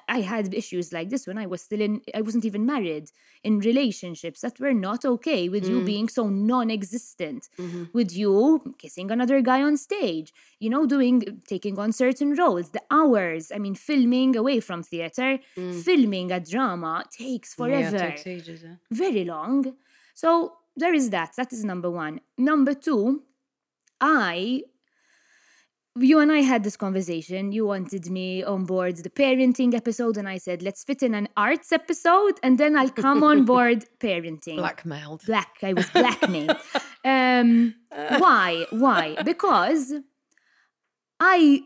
I- 0.07 0.21
had 0.21 0.53
issues 0.53 0.93
like 0.93 1.09
this 1.09 1.25
when 1.27 1.37
I 1.37 1.45
was 1.45 1.61
still 1.61 1.81
in, 1.81 2.01
I 2.13 2.21
wasn't 2.21 2.45
even 2.45 2.65
married, 2.65 3.09
in 3.43 3.59
relationships 3.59 4.41
that 4.41 4.59
were 4.59 4.73
not 4.73 5.03
okay 5.05 5.49
with 5.49 5.67
you 5.67 5.81
mm. 5.81 5.85
being 5.85 6.07
so 6.07 6.29
non 6.29 6.69
existent, 6.69 7.49
mm-hmm. 7.57 7.85
with 7.93 8.15
you 8.15 8.75
kissing 8.77 9.11
another 9.11 9.41
guy 9.41 9.61
on 9.61 9.75
stage, 9.77 10.33
you 10.59 10.69
know, 10.69 10.85
doing, 10.85 11.41
taking 11.47 11.79
on 11.79 11.91
certain 11.91 12.35
roles, 12.35 12.69
the 12.69 12.81
hours. 12.91 13.51
I 13.53 13.57
mean, 13.57 13.75
filming 13.75 14.35
away 14.35 14.59
from 14.59 14.83
theater, 14.83 15.39
mm. 15.57 15.83
filming 15.83 16.31
a 16.31 16.39
drama 16.39 17.05
takes 17.11 17.53
forever 17.53 17.97
Yeah, 17.97 18.09
takes 18.11 18.27
ages. 18.27 18.63
very 18.91 19.25
long. 19.25 19.73
So 20.13 20.53
there 20.75 20.93
is 20.93 21.09
that. 21.09 21.33
That 21.37 21.51
is 21.53 21.63
number 21.63 21.89
one. 21.89 22.21
Number 22.37 22.73
two, 22.73 23.23
I, 24.01 24.63
you 26.01 26.19
and 26.19 26.31
I 26.31 26.39
had 26.39 26.63
this 26.63 26.77
conversation. 26.77 27.51
You 27.51 27.65
wanted 27.65 28.09
me 28.09 28.43
on 28.43 28.65
board 28.65 28.97
the 28.97 29.09
parenting 29.09 29.73
episode, 29.73 30.17
and 30.17 30.27
I 30.27 30.37
said, 30.37 30.61
let's 30.61 30.83
fit 30.83 31.03
in 31.03 31.13
an 31.13 31.29
arts 31.35 31.71
episode, 31.71 32.39
and 32.43 32.57
then 32.57 32.77
I'll 32.77 32.89
come 32.89 33.23
on 33.23 33.45
board 33.51 33.85
parenting. 33.99 34.57
Blackmailed. 34.57 35.25
Black. 35.25 35.55
I 35.63 35.73
was 35.73 35.89
blackmailed. 35.93 36.57
um, 37.05 37.75
why? 37.91 38.65
Why? 38.71 39.15
Because 39.23 39.93
I 41.19 41.63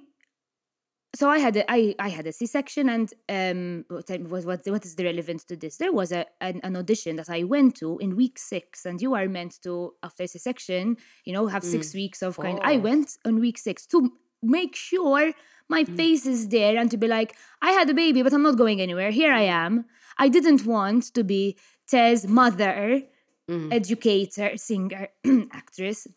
so 1.16 1.30
I 1.30 1.38
had 1.38 1.56
a, 1.58 1.72
I, 1.72 1.94
I 2.00 2.10
had 2.10 2.26
a 2.26 2.34
C-section 2.34 2.90
and 2.90 3.14
um 3.30 3.86
what, 3.88 4.10
what 4.46 4.62
what 4.66 4.86
is 4.86 4.96
the 4.96 5.04
relevance 5.04 5.44
to 5.46 5.56
this? 5.56 5.78
There 5.78 5.94
was 5.94 6.12
a 6.12 6.26
an, 6.42 6.60
an 6.64 6.76
audition 6.76 7.18
that 7.18 7.30
I 7.30 7.44
went 7.44 7.76
to 7.78 8.00
in 8.00 8.16
week 8.16 8.40
six, 8.40 8.86
and 8.86 9.02
you 9.02 9.14
are 9.14 9.28
meant 9.28 9.62
to 9.64 9.94
after 10.02 10.26
C-section, 10.26 10.98
you 11.26 11.34
know, 11.34 11.48
have 11.48 11.64
six 11.64 11.94
weeks 11.94 12.24
of 12.24 12.38
kind. 12.38 12.60
I 12.64 12.78
went 12.78 13.18
on 13.26 13.40
week 13.40 13.60
six 13.60 13.86
to 13.88 14.12
make 14.44 14.76
sure 14.76 15.34
my 15.70 15.84
mm. 15.84 15.96
face 15.96 16.26
is 16.26 16.50
there 16.50 16.78
and 16.78 16.92
to 16.92 16.98
be 16.98 17.08
like, 17.08 17.36
I 17.62 17.72
had 17.72 17.90
a 17.90 17.94
baby, 17.94 18.22
but 18.22 18.34
I'm 18.34 18.44
not 18.44 18.58
going 18.58 18.82
anywhere. 18.82 19.12
Here 19.12 19.34
I 19.34 19.44
am. 19.44 19.86
I 20.18 20.30
didn't 20.30 20.66
want 20.66 21.14
to 21.16 21.24
be 21.24 21.58
Tez 21.88 22.28
mother, 22.28 23.02
mm. 23.50 23.74
educator, 23.74 24.58
singer, 24.58 25.08
actress. 25.52 26.08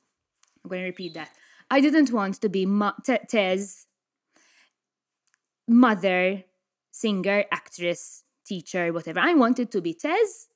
I'm 0.62 0.70
going 0.70 0.83
to 0.83 0.87
repeat 0.87 1.14
that. 1.14 1.31
I 1.70 1.81
didn't 1.81 2.12
want 2.12 2.41
to 2.43 2.49
be 2.49 2.66
Ma- 2.66 2.93
Te- 3.05 3.27
Tez, 3.29 3.87
mother, 5.66 6.45
singer, 6.93 7.45
actress, 7.51 8.22
teacher, 8.47 8.93
whatever. 8.93 9.20
I 9.20 9.35
wanted 9.35 9.70
to 9.72 9.81
be 9.81 9.95
Tez. 9.95 10.49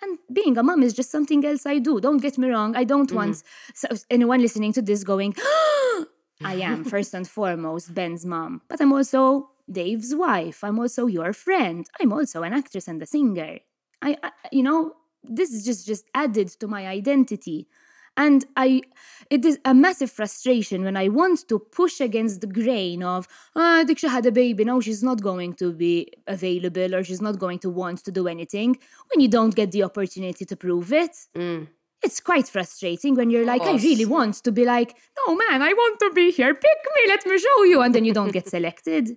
And 0.00 0.18
being 0.32 0.58
a 0.58 0.62
mom 0.62 0.82
is 0.82 0.94
just 0.94 1.10
something 1.10 1.44
else 1.44 1.64
I 1.64 1.78
do. 1.78 2.00
Don't 2.00 2.18
get 2.18 2.36
me 2.36 2.48
wrong. 2.48 2.74
I 2.74 2.84
don't 2.84 3.12
want 3.12 3.36
mm-hmm. 3.36 3.96
anyone 4.10 4.40
listening 4.40 4.72
to 4.74 4.82
this 4.82 5.04
going, 5.04 5.34
oh, 5.38 6.06
I 6.44 6.54
am 6.54 6.84
first 6.84 7.14
and 7.14 7.26
foremost 7.26 7.94
Ben's 7.94 8.24
mom, 8.24 8.62
but 8.68 8.80
I'm 8.80 8.92
also 8.92 9.50
Dave's 9.70 10.14
wife. 10.14 10.64
I'm 10.64 10.78
also 10.78 11.06
your 11.06 11.32
friend. 11.32 11.86
I'm 12.00 12.12
also 12.12 12.42
an 12.42 12.52
actress 12.52 12.88
and 12.88 13.02
a 13.02 13.06
singer. 13.06 13.58
I, 14.00 14.16
I 14.22 14.30
you 14.50 14.62
know, 14.62 14.92
this 15.22 15.52
is 15.52 15.64
just 15.64 15.86
just 15.86 16.04
added 16.14 16.48
to 16.60 16.66
my 16.66 16.86
identity. 16.86 17.68
And 18.16 18.44
I, 18.56 18.82
it 19.30 19.42
is 19.44 19.58
a 19.64 19.72
massive 19.72 20.10
frustration 20.10 20.84
when 20.84 20.98
I 20.98 21.08
want 21.08 21.48
to 21.48 21.58
push 21.58 21.98
against 21.98 22.42
the 22.42 22.46
grain 22.46 23.02
of, 23.02 23.26
ah, 23.56 23.84
think 23.86 24.00
she 24.00 24.08
had 24.08 24.26
a 24.26 24.32
baby, 24.32 24.64
now 24.64 24.80
she's 24.80 25.02
not 25.02 25.22
going 25.22 25.54
to 25.54 25.72
be 25.72 26.12
available 26.26 26.94
or 26.94 27.02
she's 27.04 27.22
not 27.22 27.38
going 27.38 27.58
to 27.60 27.70
want 27.70 28.04
to 28.04 28.12
do 28.12 28.28
anything 28.28 28.76
when 29.08 29.20
you 29.20 29.28
don't 29.28 29.54
get 29.54 29.72
the 29.72 29.82
opportunity 29.82 30.44
to 30.44 30.56
prove 30.56 30.92
it. 30.92 31.16
Mm. 31.34 31.68
It's 32.02 32.20
quite 32.20 32.48
frustrating 32.48 33.14
when 33.14 33.30
you're 33.30 33.44
like, 33.46 33.62
I 33.62 33.76
really 33.76 34.04
want 34.04 34.34
to 34.42 34.52
be 34.52 34.64
like, 34.64 34.96
no 35.18 35.34
man, 35.36 35.62
I 35.62 35.72
want 35.72 36.00
to 36.00 36.10
be 36.12 36.32
here, 36.32 36.52
pick 36.52 36.78
me, 36.96 37.02
let 37.08 37.24
me 37.26 37.38
show 37.38 37.62
you, 37.64 37.80
and 37.82 37.94
then 37.94 38.04
you 38.04 38.12
don't 38.12 38.32
get 38.32 38.48
selected. 38.56 39.16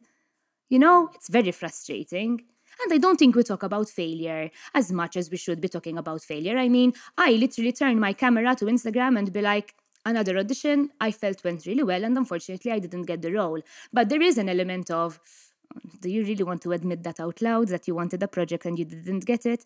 You 0.69 0.79
know, 0.79 1.09
it's 1.13 1.29
very 1.29 1.51
frustrating. 1.51 2.41
And 2.83 2.93
I 2.93 2.97
don't 2.97 3.17
think 3.17 3.35
we 3.35 3.43
talk 3.43 3.63
about 3.63 3.89
failure 3.89 4.51
as 4.73 4.91
much 4.91 5.15
as 5.15 5.29
we 5.29 5.37
should 5.37 5.61
be 5.61 5.69
talking 5.69 5.97
about 5.97 6.21
failure. 6.21 6.57
I 6.57 6.67
mean, 6.67 6.93
I 7.17 7.31
literally 7.31 7.71
turn 7.71 7.99
my 7.99 8.13
camera 8.13 8.55
to 8.55 8.65
Instagram 8.65 9.17
and 9.17 9.31
be 9.31 9.41
like, 9.41 9.73
another 10.05 10.37
audition 10.37 10.89
I 11.01 11.11
felt 11.11 11.43
went 11.43 11.65
really 11.65 11.83
well, 11.83 12.03
and 12.03 12.17
unfortunately, 12.17 12.71
I 12.71 12.79
didn't 12.79 13.03
get 13.03 13.21
the 13.21 13.31
role. 13.31 13.59
But 13.91 14.09
there 14.09 14.21
is 14.21 14.37
an 14.37 14.49
element 14.49 14.91
of, 14.91 15.19
do 16.01 16.09
you 16.09 16.23
really 16.23 16.43
want 16.43 16.61
to 16.63 16.71
admit 16.73 17.03
that 17.03 17.19
out 17.19 17.41
loud 17.41 17.69
that 17.69 17.87
you 17.87 17.95
wanted 17.95 18.21
a 18.21 18.27
project 18.27 18.65
and 18.65 18.77
you 18.77 18.85
didn't 18.85 19.25
get 19.25 19.45
it? 19.45 19.65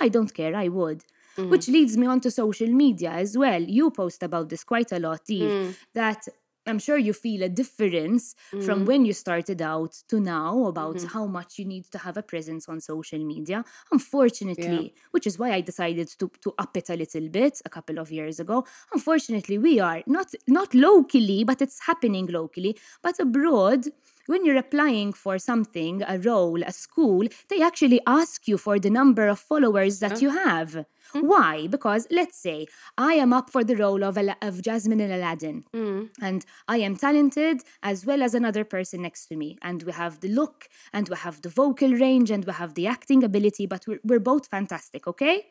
I 0.00 0.08
don't 0.08 0.32
care, 0.32 0.54
I 0.54 0.68
would. 0.68 1.04
Mm. 1.36 1.50
Which 1.50 1.68
leads 1.68 1.96
me 1.96 2.06
on 2.06 2.20
to 2.20 2.30
social 2.30 2.68
media 2.68 3.10
as 3.10 3.36
well. 3.36 3.62
You 3.62 3.90
post 3.90 4.22
about 4.22 4.48
this 4.48 4.64
quite 4.64 4.92
a 4.92 4.98
lot, 4.98 5.20
Eve, 5.28 5.50
mm. 5.50 5.76
that 5.94 6.26
I'm 6.66 6.78
sure 6.78 6.98
you 6.98 7.12
feel 7.12 7.42
a 7.42 7.48
difference 7.48 8.34
from 8.50 8.80
mm. 8.80 8.86
when 8.86 9.04
you 9.04 9.12
started 9.12 9.62
out 9.62 9.94
to 10.08 10.20
now 10.20 10.66
about 10.66 10.96
mm-hmm. 10.96 11.06
how 11.08 11.26
much 11.26 11.58
you 11.58 11.64
need 11.64 11.86
to 11.90 11.98
have 11.98 12.16
a 12.16 12.22
presence 12.22 12.68
on 12.68 12.80
social 12.80 13.18
media. 13.18 13.64
Unfortunately, 13.90 14.94
which 15.10 15.26
is 15.26 15.38
why 15.38 15.52
I 15.52 15.62
decided 15.62 16.08
to, 16.18 16.30
to 16.42 16.54
up 16.58 16.76
it 16.76 16.90
a 16.90 16.96
little 16.96 17.28
bit 17.28 17.60
a 17.64 17.70
couple 17.70 17.98
of 17.98 18.12
years 18.12 18.40
ago. 18.40 18.66
Unfortunately, 18.92 19.56
we 19.58 19.80
are 19.80 20.02
not 20.06 20.28
not 20.46 20.74
locally, 20.74 21.44
but 21.44 21.62
it's 21.62 21.80
happening 21.80 22.26
locally, 22.26 22.78
but 23.02 23.18
abroad. 23.18 23.86
When 24.30 24.44
you're 24.44 24.58
applying 24.58 25.12
for 25.12 25.40
something, 25.40 26.04
a 26.06 26.16
role, 26.16 26.62
a 26.62 26.70
school, 26.70 27.26
they 27.48 27.60
actually 27.60 28.00
ask 28.06 28.46
you 28.46 28.58
for 28.58 28.78
the 28.78 28.88
number 28.88 29.26
of 29.26 29.40
followers 29.40 29.98
that 29.98 30.22
you 30.22 30.30
have. 30.30 30.86
Hmm. 31.12 31.26
Why? 31.26 31.66
Because 31.66 32.06
let's 32.12 32.38
say 32.40 32.68
I 32.96 33.14
am 33.14 33.32
up 33.32 33.50
for 33.50 33.64
the 33.64 33.74
role 33.74 34.04
of, 34.04 34.16
of 34.40 34.62
Jasmine 34.62 35.00
in 35.00 35.10
Aladdin, 35.10 35.64
mm. 35.74 36.10
and 36.22 36.46
I 36.68 36.76
am 36.76 36.94
talented 36.94 37.62
as 37.82 38.06
well 38.06 38.22
as 38.22 38.32
another 38.32 38.62
person 38.62 39.02
next 39.02 39.26
to 39.30 39.36
me, 39.36 39.58
and 39.62 39.82
we 39.82 39.90
have 39.90 40.20
the 40.20 40.28
look, 40.28 40.68
and 40.92 41.08
we 41.08 41.16
have 41.16 41.42
the 41.42 41.48
vocal 41.48 41.90
range, 41.92 42.30
and 42.30 42.44
we 42.44 42.52
have 42.52 42.74
the 42.74 42.86
acting 42.86 43.24
ability, 43.24 43.66
but 43.66 43.84
we're, 43.88 43.98
we're 44.04 44.20
both 44.20 44.46
fantastic, 44.46 45.08
okay? 45.08 45.46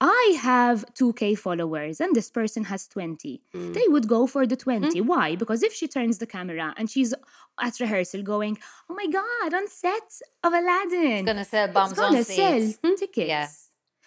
I 0.00 0.38
have 0.42 0.84
2k 0.94 1.38
followers 1.38 2.00
and 2.00 2.14
this 2.14 2.30
person 2.30 2.64
has 2.64 2.86
20. 2.88 3.40
Mm. 3.54 3.72
They 3.72 3.88
would 3.88 4.08
go 4.08 4.26
for 4.26 4.46
the 4.46 4.56
20. 4.56 5.00
Mm. 5.00 5.06
Why? 5.06 5.36
Because 5.36 5.62
if 5.62 5.72
she 5.72 5.88
turns 5.88 6.18
the 6.18 6.26
camera 6.26 6.74
and 6.76 6.90
she's 6.90 7.14
at 7.60 7.80
rehearsal 7.80 8.22
going, 8.22 8.58
Oh 8.90 8.94
my 8.94 9.06
god, 9.06 9.54
on 9.54 9.68
set 9.68 10.20
of 10.44 10.52
Aladdin. 10.52 11.00
It's 11.00 11.26
gonna 11.26 11.44
sell 11.44 11.68
bums 11.68 11.92
it's 11.92 12.00
gonna 12.00 12.18
on 12.18 12.24
sell 12.24 12.60
hmm? 12.60 12.66
seats. 12.66 13.00
tickets. 13.00 13.28
Yeah. 13.28 13.48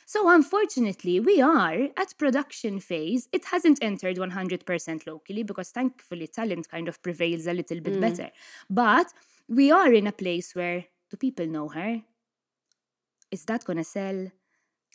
So 0.06 0.30
unfortunately, 0.30 1.20
we 1.20 1.42
are 1.42 1.88
at 1.98 2.18
production 2.18 2.80
phase. 2.80 3.28
It 3.32 3.46
hasn't 3.46 3.80
entered 3.82 4.18
100% 4.18 5.08
locally 5.08 5.44
because 5.44 5.70
thankfully 5.70 6.28
talent 6.28 6.70
kind 6.70 6.88
of 6.88 7.02
prevails 7.02 7.48
a 7.48 7.54
little 7.54 7.80
bit 7.80 7.94
mm. 7.94 8.02
better. 8.02 8.30
But 8.70 9.08
we 9.48 9.72
are 9.72 9.92
in 9.92 10.06
a 10.06 10.12
place 10.12 10.54
where 10.54 10.86
do 11.10 11.18
people 11.18 11.48
know 11.48 11.70
her? 11.70 12.02
Is 13.32 13.46
that 13.46 13.66
gonna 13.66 13.84
sell? 13.84 14.32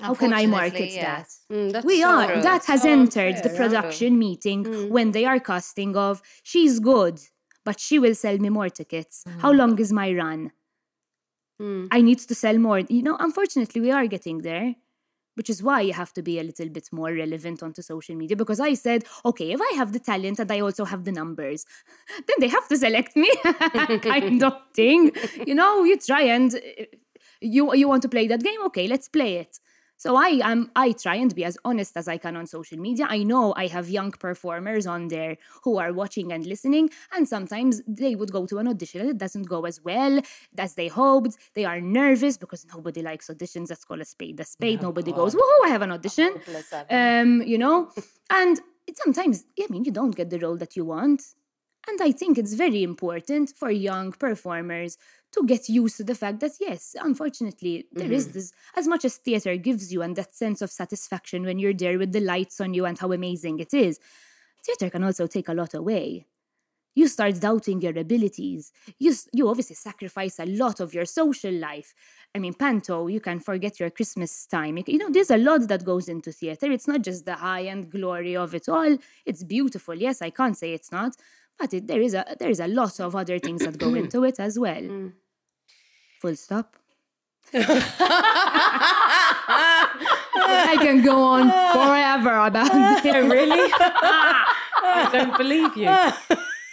How 0.00 0.14
can 0.14 0.32
I 0.32 0.46
market 0.46 0.90
Unfortunately, 0.90 1.00
that? 1.00 1.28
Mm, 1.52 1.84
We 1.84 2.00
so 2.00 2.08
are. 2.08 2.32
true. 2.32 2.42
That 2.42 2.64
has 2.64 2.82
So 2.82 2.90
entered 2.90 3.36
the 3.36 3.50
unfair, 3.50 3.52
yeah. 3.52 3.56
production 3.58 4.18
meeting 4.18 4.90
when 4.90 5.12
they 5.12 5.24
are 5.24 5.38
casting 5.38 5.96
of 5.96 6.20
she's 6.42 6.80
good, 6.80 7.20
but 7.64 7.78
she 7.80 7.98
will 7.98 8.14
sell 8.14 8.38
me 8.38 8.48
more 8.48 8.68
tickets. 8.68 9.24
How 9.38 9.52
long 9.52 9.78
is 9.78 9.92
my 9.92 10.12
run? 10.12 10.50
Mm. 11.60 11.88
I 11.90 12.00
need 12.00 12.18
to 12.18 12.34
sell 12.34 12.58
more. 12.58 12.80
You 12.80 13.02
know, 13.02 13.16
unfortunately, 13.20 13.80
we 13.80 13.90
are 13.92 14.06
getting 14.08 14.38
there, 14.38 14.74
which 15.36 15.48
is 15.48 15.62
why 15.62 15.82
you 15.82 15.92
have 15.92 16.12
to 16.14 16.22
be 16.22 16.40
a 16.40 16.42
little 16.42 16.68
bit 16.68 16.88
more 16.92 17.12
relevant 17.12 17.62
onto 17.62 17.80
social 17.82 18.16
media. 18.16 18.36
Because 18.36 18.58
I 18.58 18.74
said, 18.74 19.04
okay, 19.24 19.52
if 19.52 19.60
I 19.60 19.74
have 19.76 19.92
the 19.92 20.00
talent 20.00 20.40
and 20.40 20.50
I 20.50 20.60
also 20.60 20.84
have 20.84 21.04
the 21.04 21.12
numbers, 21.12 21.64
then 22.26 22.36
they 22.40 22.48
have 22.48 22.66
to 22.68 22.76
select 22.76 23.14
me, 23.16 23.30
kind 24.02 24.42
of 24.42 24.54
thing. 24.74 25.12
You 25.46 25.54
know, 25.54 25.84
you 25.84 25.96
try 25.98 26.22
and 26.22 26.52
uh, 26.54 26.84
you 27.40 27.72
you 27.74 27.86
want 27.88 28.02
to 28.02 28.08
play 28.08 28.26
that 28.26 28.42
game. 28.42 28.60
Okay, 28.66 28.88
let's 28.88 29.08
play 29.08 29.36
it. 29.36 29.58
So 30.04 30.16
I 30.16 30.38
am 30.50 30.70
I 30.76 30.92
try 30.92 31.14
and 31.14 31.34
be 31.34 31.44
as 31.46 31.56
honest 31.64 31.96
as 31.96 32.08
I 32.08 32.18
can 32.18 32.36
on 32.36 32.46
social 32.46 32.78
media. 32.78 33.06
I 33.08 33.22
know 33.22 33.54
I 33.56 33.68
have 33.68 33.88
young 33.88 34.10
performers 34.10 34.86
on 34.86 35.08
there 35.08 35.38
who 35.62 35.78
are 35.78 35.94
watching 35.94 36.30
and 36.30 36.44
listening, 36.44 36.90
and 37.14 37.26
sometimes 37.26 37.80
they 37.88 38.14
would 38.14 38.30
go 38.30 38.44
to 38.44 38.58
an 38.58 38.68
audition 38.68 39.00
and 39.00 39.08
it 39.08 39.16
doesn't 39.16 39.48
go 39.48 39.64
as 39.64 39.80
well 39.82 40.20
as 40.58 40.74
they 40.74 40.88
hoped. 40.88 41.38
They 41.54 41.64
are 41.64 41.80
nervous 41.80 42.36
because 42.36 42.66
nobody 42.74 43.00
likes 43.00 43.28
auditions. 43.28 43.70
Let's 43.70 43.86
call 43.86 44.02
a 44.02 44.04
spade 44.04 44.38
a 44.40 44.44
spade. 44.44 44.82
nobody 44.82 45.10
goes, 45.10 45.34
woohoo, 45.34 45.64
I 45.64 45.68
have 45.68 45.80
an 45.80 45.92
audition. 45.92 46.32
Hopeless, 46.32 46.70
I 46.74 46.80
mean. 46.84 47.40
Um, 47.40 47.48
you 47.48 47.56
know, 47.56 47.90
and 48.28 48.60
it 48.86 48.98
sometimes, 48.98 49.46
I 49.58 49.68
mean, 49.70 49.86
you 49.86 49.92
don't 50.00 50.14
get 50.14 50.28
the 50.28 50.38
role 50.38 50.58
that 50.58 50.76
you 50.76 50.84
want. 50.84 51.22
And 51.88 52.00
I 52.00 52.12
think 52.12 52.38
it's 52.38 52.54
very 52.54 52.82
important 52.82 53.52
for 53.56 53.70
young 53.70 54.12
performers 54.12 54.96
to 55.34 55.44
get 55.44 55.68
used 55.68 55.96
to 55.98 56.04
the 56.04 56.14
fact 56.14 56.40
that, 56.40 56.52
yes, 56.60 56.96
unfortunately, 57.00 57.86
there 57.92 58.12
is 58.12 58.26
mm-hmm. 58.26 58.34
this, 58.34 58.52
as 58.76 58.88
much 58.88 59.04
as 59.04 59.16
theatre 59.16 59.56
gives 59.56 59.92
you 59.92 60.02
and 60.02 60.16
that 60.16 60.34
sense 60.34 60.62
of 60.62 60.70
satisfaction 60.70 61.44
when 61.44 61.58
you're 61.58 61.74
there 61.74 61.98
with 61.98 62.12
the 62.12 62.20
lights 62.20 62.60
on 62.60 62.74
you 62.74 62.84
and 62.84 62.98
how 62.98 63.12
amazing 63.12 63.58
it 63.60 63.74
is, 63.74 63.98
theatre 64.64 64.90
can 64.90 65.04
also 65.04 65.26
take 65.26 65.48
a 65.48 65.54
lot 65.54 65.74
away. 65.74 66.26
You 66.96 67.08
start 67.08 67.40
doubting 67.40 67.80
your 67.80 67.98
abilities. 67.98 68.70
You, 68.98 69.12
you 69.32 69.48
obviously 69.48 69.74
sacrifice 69.74 70.38
a 70.38 70.46
lot 70.46 70.78
of 70.78 70.94
your 70.94 71.04
social 71.04 71.52
life. 71.52 71.92
I 72.34 72.38
mean, 72.38 72.54
Panto, 72.54 73.08
you 73.08 73.20
can 73.20 73.40
forget 73.40 73.80
your 73.80 73.90
Christmas 73.90 74.46
time. 74.46 74.78
You, 74.86 74.98
know, 74.98 75.10
there's 75.10 75.30
a 75.30 75.36
lot 75.36 75.66
that 75.68 75.84
goes 75.84 76.08
into 76.08 76.30
theatre. 76.30 76.70
It's 76.70 76.86
not 76.86 77.02
just 77.02 77.26
the 77.26 77.34
high 77.34 77.64
end 77.64 77.90
glory 77.90 78.36
of 78.36 78.54
it 78.54 78.68
all. 78.68 78.96
It's 79.26 79.42
beautiful. 79.42 79.94
Yes, 79.96 80.22
I 80.22 80.30
can't 80.30 80.56
say 80.56 80.72
it's 80.72 80.92
not, 80.92 81.16
but 81.58 81.74
it, 81.74 81.86
there 81.88 82.00
is 82.00 82.14
a 82.14 82.24
there 82.38 82.50
is 82.50 82.60
a 82.60 82.68
lot 82.68 83.00
of 83.00 83.14
other 83.16 83.38
things 83.38 83.64
that 83.64 83.78
go 83.78 83.94
into 84.02 84.24
it 84.24 84.38
as 84.38 84.58
well. 84.58 84.82
Mm. 84.82 85.12
Full 86.24 86.36
stop. 86.36 86.76
I 87.52 87.60
can 90.80 91.02
go 91.02 91.22
on 91.22 91.50
forever 91.74 92.46
about 92.46 92.72
this. 93.02 93.04
really? 93.04 93.70
I 93.78 95.10
don't 95.12 95.36
believe 95.36 95.76
you. 95.76 95.90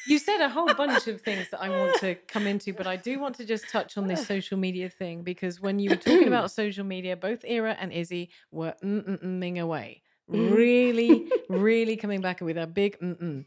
You 0.08 0.20
said 0.20 0.40
a 0.40 0.48
whole 0.48 0.74
bunch 0.74 1.06
of 1.08 1.20
things 1.20 1.50
that 1.52 1.62
I 1.62 1.68
want 1.68 2.00
to 2.00 2.16
come 2.30 2.48
into, 2.48 2.72
but 2.72 2.88
I 2.88 2.96
do 2.96 3.20
want 3.20 3.36
to 3.40 3.46
just 3.46 3.70
touch 3.70 3.98
on 3.98 4.08
this 4.08 4.26
social 4.26 4.58
media 4.58 4.88
thing 4.88 5.22
because 5.24 5.60
when 5.60 5.80
you 5.80 5.90
were 5.90 5.98
talking 5.98 6.30
about 6.30 6.50
social 6.62 6.86
media, 6.86 7.18
both 7.18 7.44
Ira 7.44 7.76
and 7.78 7.92
Izzy 7.92 8.30
were 8.52 8.74
mm-mm-ing 8.82 9.60
away. 9.60 10.02
Mm. 10.32 10.56
Really, 10.56 11.30
really 11.50 11.98
coming 11.98 12.22
back 12.22 12.40
with 12.40 12.58
a 12.58 12.68
big 12.68 12.98
mm-mm. 13.00 13.44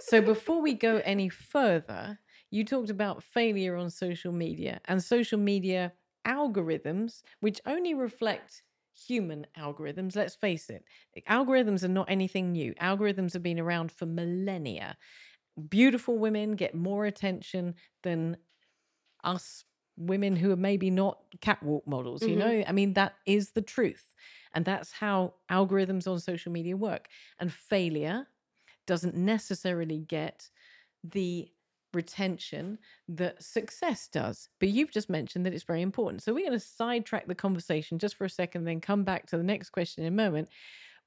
So 0.00 0.20
before 0.20 0.60
we 0.60 0.74
go 0.74 1.00
any 1.04 1.28
further, 1.28 2.18
you 2.54 2.64
talked 2.64 2.88
about 2.88 3.20
failure 3.20 3.74
on 3.74 3.90
social 3.90 4.30
media 4.30 4.80
and 4.84 5.02
social 5.02 5.40
media 5.40 5.92
algorithms, 6.24 7.22
which 7.40 7.60
only 7.66 7.94
reflect 7.94 8.62
human 8.94 9.44
algorithms. 9.58 10.14
Let's 10.14 10.36
face 10.36 10.70
it, 10.70 10.84
algorithms 11.28 11.82
are 11.82 11.88
not 11.88 12.08
anything 12.08 12.52
new. 12.52 12.72
Algorithms 12.74 13.32
have 13.32 13.42
been 13.42 13.58
around 13.58 13.90
for 13.90 14.06
millennia. 14.06 14.96
Beautiful 15.68 16.16
women 16.16 16.54
get 16.54 16.76
more 16.76 17.06
attention 17.06 17.74
than 18.04 18.36
us 19.24 19.64
women 19.96 20.36
who 20.36 20.52
are 20.52 20.56
maybe 20.56 20.90
not 20.90 21.18
catwalk 21.40 21.84
models. 21.88 22.22
You 22.22 22.36
mm-hmm. 22.36 22.38
know, 22.38 22.64
I 22.68 22.70
mean, 22.70 22.92
that 22.92 23.14
is 23.26 23.50
the 23.50 23.62
truth. 23.62 24.14
And 24.54 24.64
that's 24.64 24.92
how 24.92 25.34
algorithms 25.50 26.06
on 26.06 26.20
social 26.20 26.52
media 26.52 26.76
work. 26.76 27.08
And 27.40 27.52
failure 27.52 28.28
doesn't 28.86 29.16
necessarily 29.16 29.98
get 29.98 30.50
the 31.02 31.48
retention 31.94 32.78
that 33.08 33.42
success 33.42 34.08
does. 34.08 34.48
But 34.60 34.70
you've 34.70 34.90
just 34.90 35.10
mentioned 35.10 35.46
that 35.46 35.54
it's 35.54 35.64
very 35.64 35.82
important. 35.82 36.22
So 36.22 36.32
we're 36.32 36.46
going 36.46 36.58
to 36.58 36.64
sidetrack 36.64 37.26
the 37.26 37.34
conversation 37.34 37.98
just 37.98 38.16
for 38.16 38.24
a 38.24 38.30
second, 38.30 38.64
then 38.64 38.80
come 38.80 39.04
back 39.04 39.26
to 39.26 39.36
the 39.36 39.42
next 39.42 39.70
question 39.70 40.04
in 40.04 40.12
a 40.12 40.16
moment. 40.16 40.48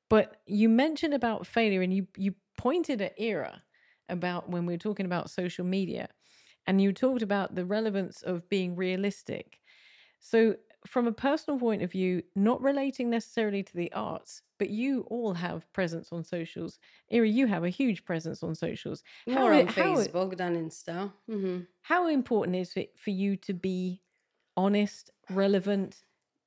But 0.10 0.38
you 0.46 0.70
mentioned 0.70 1.14
about 1.14 1.46
failure 1.46 1.82
and 1.82 1.94
you 1.94 2.08
you 2.16 2.34
pointed 2.58 3.02
at 3.02 3.14
Ira 3.22 3.62
about 4.10 4.50
when 4.50 4.66
we 4.66 4.74
were 4.74 4.78
talking 4.78 5.06
about 5.06 5.30
social 5.30 5.66
media 5.66 6.08
and 6.66 6.82
you 6.82 6.94
talked 6.94 7.22
about 7.22 7.56
the 7.56 7.66
relevance 7.66 8.22
of 8.22 8.48
being 8.50 8.76
realistic. 8.76 9.60
So 10.20 10.56
from 10.88 11.08
a 11.08 11.12
personal 11.12 11.60
point 11.60 11.82
of 11.82 11.92
view, 11.92 12.24
not 12.36 12.62
relating 12.62 13.10
necessarily 13.10 13.64
to 13.64 13.76
the 13.76 13.92
arts, 13.94 14.42
but 14.58 14.70
you 14.70 15.02
all 15.10 15.34
have 15.34 15.72
presence 15.74 16.12
on 16.12 16.24
socials. 16.24 16.80
Ira, 17.12 17.28
you 17.28 17.48
have 17.48 17.64
a 17.64 17.70
huge 17.70 18.06
presence 18.06 18.42
on 18.44 18.56
socials. 18.56 19.04
More 19.28 19.54
i- 19.54 19.62
on 19.62 19.68
how- 19.68 19.96
Facebook 19.96 20.38
than 20.38 20.56
Insta. 20.56 21.12
hmm 21.28 21.60
how 21.82 22.08
important 22.08 22.56
is 22.58 22.76
it 22.76 22.92
for 22.98 23.12
you 23.12 23.38
to 23.38 23.54
be 23.54 24.02
honest, 24.58 25.10
relevant, 25.30 26.04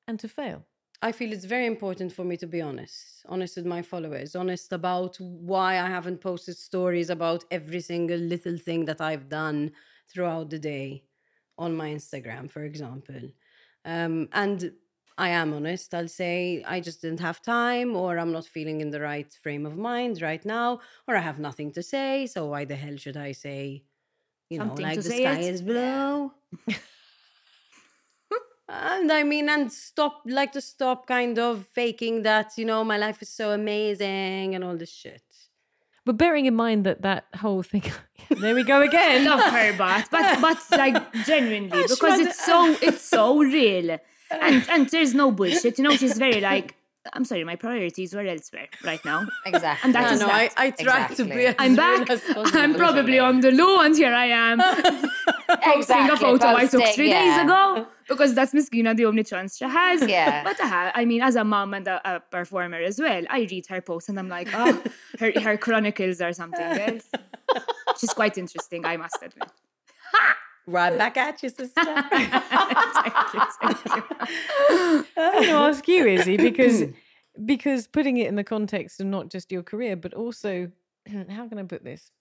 and 0.07 0.19
to 0.21 0.29
fail? 0.29 0.67
I 1.03 1.13
feel 1.13 1.33
it's 1.33 1.47
very 1.47 1.65
important 1.67 2.13
for 2.13 2.25
me 2.25 2.37
to 2.37 2.47
be 2.47 2.61
honest, 2.61 3.25
honest 3.27 3.57
with 3.57 3.65
my 3.65 3.81
followers, 3.81 4.37
honest 4.37 4.71
about 4.73 5.17
why 5.19 5.79
I 5.79 5.89
haven't 5.89 6.21
posted 6.21 6.57
stories 6.59 7.09
about 7.09 7.45
every 7.51 7.81
single 7.81 8.19
little 8.19 8.59
thing 8.59 8.85
that 8.85 9.01
I've 9.01 9.31
done 9.31 9.73
throughout 10.11 10.51
the 10.51 10.59
day 10.59 11.05
on 11.57 11.75
my 11.75 11.89
Instagram, 11.95 12.51
for 12.51 12.65
example. 12.65 13.23
Um, 13.85 14.29
and 14.33 14.73
I 15.19 15.31
am 15.31 15.53
honest. 15.53 15.95
I'll 15.95 16.09
say 16.09 16.65
I 16.67 16.81
just 16.81 17.03
didn't 17.03 17.21
have 17.21 17.43
time, 17.43 17.97
or 17.97 18.19
I'm 18.19 18.33
not 18.33 18.47
feeling 18.47 18.81
in 18.81 18.91
the 18.91 19.01
right 19.01 19.33
frame 19.43 19.67
of 19.67 19.77
mind 19.77 20.23
right 20.23 20.45
now, 20.45 20.81
or 21.07 21.17
I 21.17 21.21
have 21.21 21.39
nothing 21.39 21.73
to 21.73 21.83
say. 21.83 22.27
So 22.27 22.47
why 22.47 22.65
the 22.65 22.77
hell 22.77 22.97
should 22.97 23.17
I 23.17 23.33
say, 23.33 23.85
you 24.49 24.59
Something 24.59 24.77
know, 24.79 24.89
like 24.89 25.03
the 25.03 25.11
sky 25.11 25.39
it? 25.41 25.55
is 25.55 25.63
blue? 25.63 26.33
And 28.73 29.11
I 29.11 29.25
mean, 29.25 29.49
and 29.49 29.73
stop, 29.73 30.23
like 30.27 30.53
to 30.53 30.61
stop 30.61 31.07
kind 31.07 31.39
of 31.39 31.67
faking 31.75 32.23
that, 32.23 32.53
you 32.57 32.65
know, 32.65 32.85
my 32.85 32.97
life 32.99 33.21
is 33.21 33.29
so 33.29 33.51
amazing 33.51 34.55
and 34.55 34.63
all 34.63 34.77
this 34.77 34.93
shit. 34.93 35.25
But 36.05 36.17
bearing 36.17 36.47
in 36.47 36.55
mind 36.55 36.85
that 36.87 37.03
that 37.03 37.27
whole 37.37 37.63
thing, 37.63 37.83
there 38.41 38.55
we 38.55 38.65
go 38.65 38.81
again. 38.81 39.25
love 39.25 39.41
her, 39.53 39.75
but 39.77 40.09
but 40.11 40.41
but 40.41 40.59
like 40.79 41.13
genuinely 41.25 41.83
because 41.89 42.21
it's 42.21 42.45
so 42.45 42.77
it's 42.81 43.03
so 43.03 43.39
real. 43.39 43.99
and 44.31 44.65
and 44.71 44.89
there's 44.89 45.15
no 45.15 45.31
bullshit. 45.31 45.79
You 45.79 45.85
know, 45.85 45.97
she's 45.97 46.17
very 46.17 46.41
like. 46.41 46.75
I'm 47.15 47.25
sorry, 47.25 47.45
my 47.45 47.57
priorities 47.57 48.15
were 48.15 48.27
elsewhere 48.27 48.69
right 48.85 49.03
now. 49.05 49.27
Exactly. 49.47 49.87
And 49.87 49.95
that 49.95 50.11
I 50.11 50.15
is 50.15 50.21
know. 50.21 50.27
that. 50.27 50.53
I, 50.57 50.67
I 50.67 50.71
try 50.71 51.07
to 51.09 51.25
be. 51.25 51.31
Exactly. 51.31 51.47
As 51.47 51.55
I'm 51.59 51.77
back. 51.77 52.11
as. 52.11 52.23
I'm 52.55 52.75
probably 52.75 53.19
on 53.19 53.41
the 53.41 53.51
law, 53.53 53.81
and 53.81 53.97
here 53.97 54.13
I 54.13 54.27
am 54.27 54.59
posting 55.63 55.97
exactly. 55.97 56.15
a 56.15 56.17
photo 56.17 56.47
I 56.49 56.67
took 56.67 56.85
three 56.95 57.09
yeah. 57.09 57.37
days 57.37 57.45
ago 57.45 57.87
because 58.11 58.35
that's 58.35 58.53
Miss 58.53 58.69
Miskina, 58.69 58.95
the 58.95 59.07
only 59.07 59.25
chance 59.25 59.57
she 59.57 59.65
has. 59.65 60.07
Yeah. 60.07 60.45
But 60.45 60.61
uh, 60.61 60.93
I 60.95 61.05
mean, 61.05 61.23
as 61.23 61.37
a 61.37 61.45
mom 61.45 61.73
and 61.75 61.87
a, 61.87 62.17
a 62.17 62.21
performer 62.21 62.79
as 62.79 63.01
well, 63.01 63.25
I 63.31 63.47
read 63.51 63.67
her 63.69 63.81
posts 63.81 64.09
and 64.09 64.19
I'm 64.19 64.29
like, 64.29 64.49
oh, 64.53 64.83
her, 65.19 65.41
her 65.41 65.57
chronicles 65.57 66.21
or 66.21 66.33
something 66.33 66.61
else. 66.61 67.09
She's 67.99 68.13
quite 68.13 68.37
interesting, 68.37 68.85
I 68.85 68.97
must 68.97 69.17
admit. 69.23 69.51
Right 70.71 70.97
back 70.97 71.17
at 71.17 71.43
you, 71.43 71.49
sister. 71.49 71.73
thank 71.75 72.33
you, 73.35 73.41
thank 73.61 73.87
you. 73.87 74.03
I'm 75.17 75.33
going 75.33 75.45
to 75.47 75.51
ask 75.51 75.89
you, 75.89 76.07
Izzy, 76.07 76.37
because 76.49 76.85
because 77.45 77.87
putting 77.87 78.19
it 78.19 78.29
in 78.29 78.37
the 78.37 78.45
context 78.45 79.01
of 79.01 79.07
not 79.07 79.31
just 79.31 79.51
your 79.51 79.63
career, 79.63 79.97
but 79.97 80.15
also 80.15 80.71
how 81.29 81.49
can 81.49 81.59
I 81.59 81.65
put 81.65 81.83
this? 81.83 82.13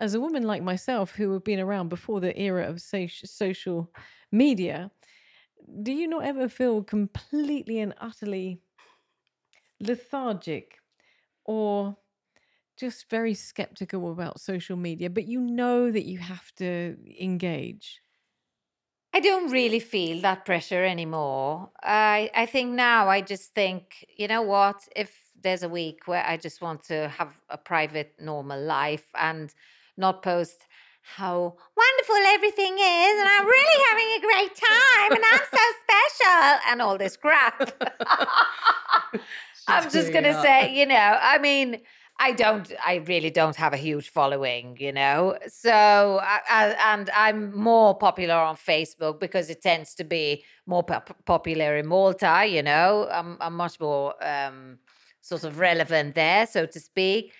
As 0.00 0.14
a 0.14 0.20
woman 0.20 0.44
like 0.44 0.62
myself, 0.62 1.12
who 1.12 1.32
have 1.32 1.44
been 1.44 1.60
around 1.60 1.88
before 1.88 2.20
the 2.20 2.36
era 2.40 2.64
of 2.64 2.80
social 2.80 3.90
media, 4.32 4.90
do 5.82 5.92
you 5.92 6.08
not 6.08 6.24
ever 6.24 6.48
feel 6.48 6.82
completely 6.82 7.80
and 7.80 7.94
utterly 8.00 8.60
lethargic 9.80 10.78
or 11.44 11.96
just 12.76 13.08
very 13.08 13.34
skeptical 13.34 14.10
about 14.10 14.40
social 14.40 14.76
media, 14.76 15.10
but 15.10 15.26
you 15.26 15.40
know 15.40 15.90
that 15.90 16.04
you 16.04 16.18
have 16.18 16.52
to 16.56 16.96
engage? 17.20 18.02
I 19.14 19.20
don't 19.20 19.50
really 19.50 19.80
feel 19.80 20.22
that 20.22 20.44
pressure 20.46 20.84
anymore. 20.84 21.70
I 21.82 22.30
I 22.34 22.46
think 22.46 22.70
now 22.72 23.08
I 23.08 23.20
just 23.20 23.54
think, 23.54 24.06
you 24.16 24.26
know 24.26 24.42
what, 24.42 24.88
if 24.96 25.14
there's 25.42 25.62
a 25.62 25.68
week 25.68 26.06
where 26.06 26.24
I 26.26 26.36
just 26.36 26.62
want 26.62 26.84
to 26.84 27.08
have 27.08 27.36
a 27.50 27.58
private 27.58 28.14
normal 28.18 28.60
life 28.60 29.06
and 29.14 29.52
not 29.96 30.22
post 30.22 30.66
how 31.02 31.56
wonderful 31.76 32.16
everything 32.28 32.74
is 32.74 33.20
and 33.20 33.28
I'm 33.28 33.44
really 33.44 33.84
having 33.90 34.10
a 34.16 34.20
great 34.20 34.54
time 34.54 35.12
and 35.12 35.24
I'm 35.32 35.40
so 35.52 35.64
special 35.82 36.70
and 36.70 36.80
all 36.80 36.96
this 36.96 37.16
crap. 37.16 37.72
I'm 39.68 39.90
just 39.90 40.12
going 40.12 40.24
to 40.24 40.40
say, 40.42 40.72
you 40.74 40.86
know, 40.86 41.18
I 41.20 41.38
mean, 41.38 41.80
I 42.22 42.30
don't, 42.30 42.72
I 42.86 42.96
really 43.08 43.30
don't 43.30 43.56
have 43.56 43.72
a 43.72 43.76
huge 43.76 44.10
following, 44.10 44.76
you 44.78 44.92
know. 44.92 45.36
So, 45.48 46.20
I, 46.22 46.76
and 46.92 47.10
I'm 47.10 47.52
more 47.56 47.98
popular 47.98 48.36
on 48.36 48.54
Facebook 48.54 49.18
because 49.18 49.50
it 49.50 49.60
tends 49.60 49.92
to 49.96 50.04
be 50.04 50.44
more 50.64 50.84
pop- 50.84 51.16
popular 51.24 51.76
in 51.76 51.88
Malta, 51.88 52.46
you 52.48 52.62
know. 52.62 53.08
I'm, 53.10 53.38
I'm 53.40 53.56
much 53.56 53.80
more 53.80 54.14
um, 54.24 54.78
sort 55.20 55.42
of 55.42 55.58
relevant 55.58 56.14
there, 56.14 56.46
so 56.46 56.64
to 56.64 56.78
speak. 56.78 57.32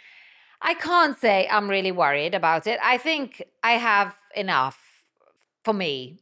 I 0.61 0.75
can't 0.75 1.17
say 1.17 1.47
I'm 1.49 1.71
really 1.71 1.93
worried 1.93 2.35
about 2.35 2.67
it. 2.67 2.81
I 2.83 2.99
think 2.99 3.41
I 3.63 3.73
have 3.73 4.17
enough 4.35 4.81
for 5.65 5.75
me. 5.75 6.19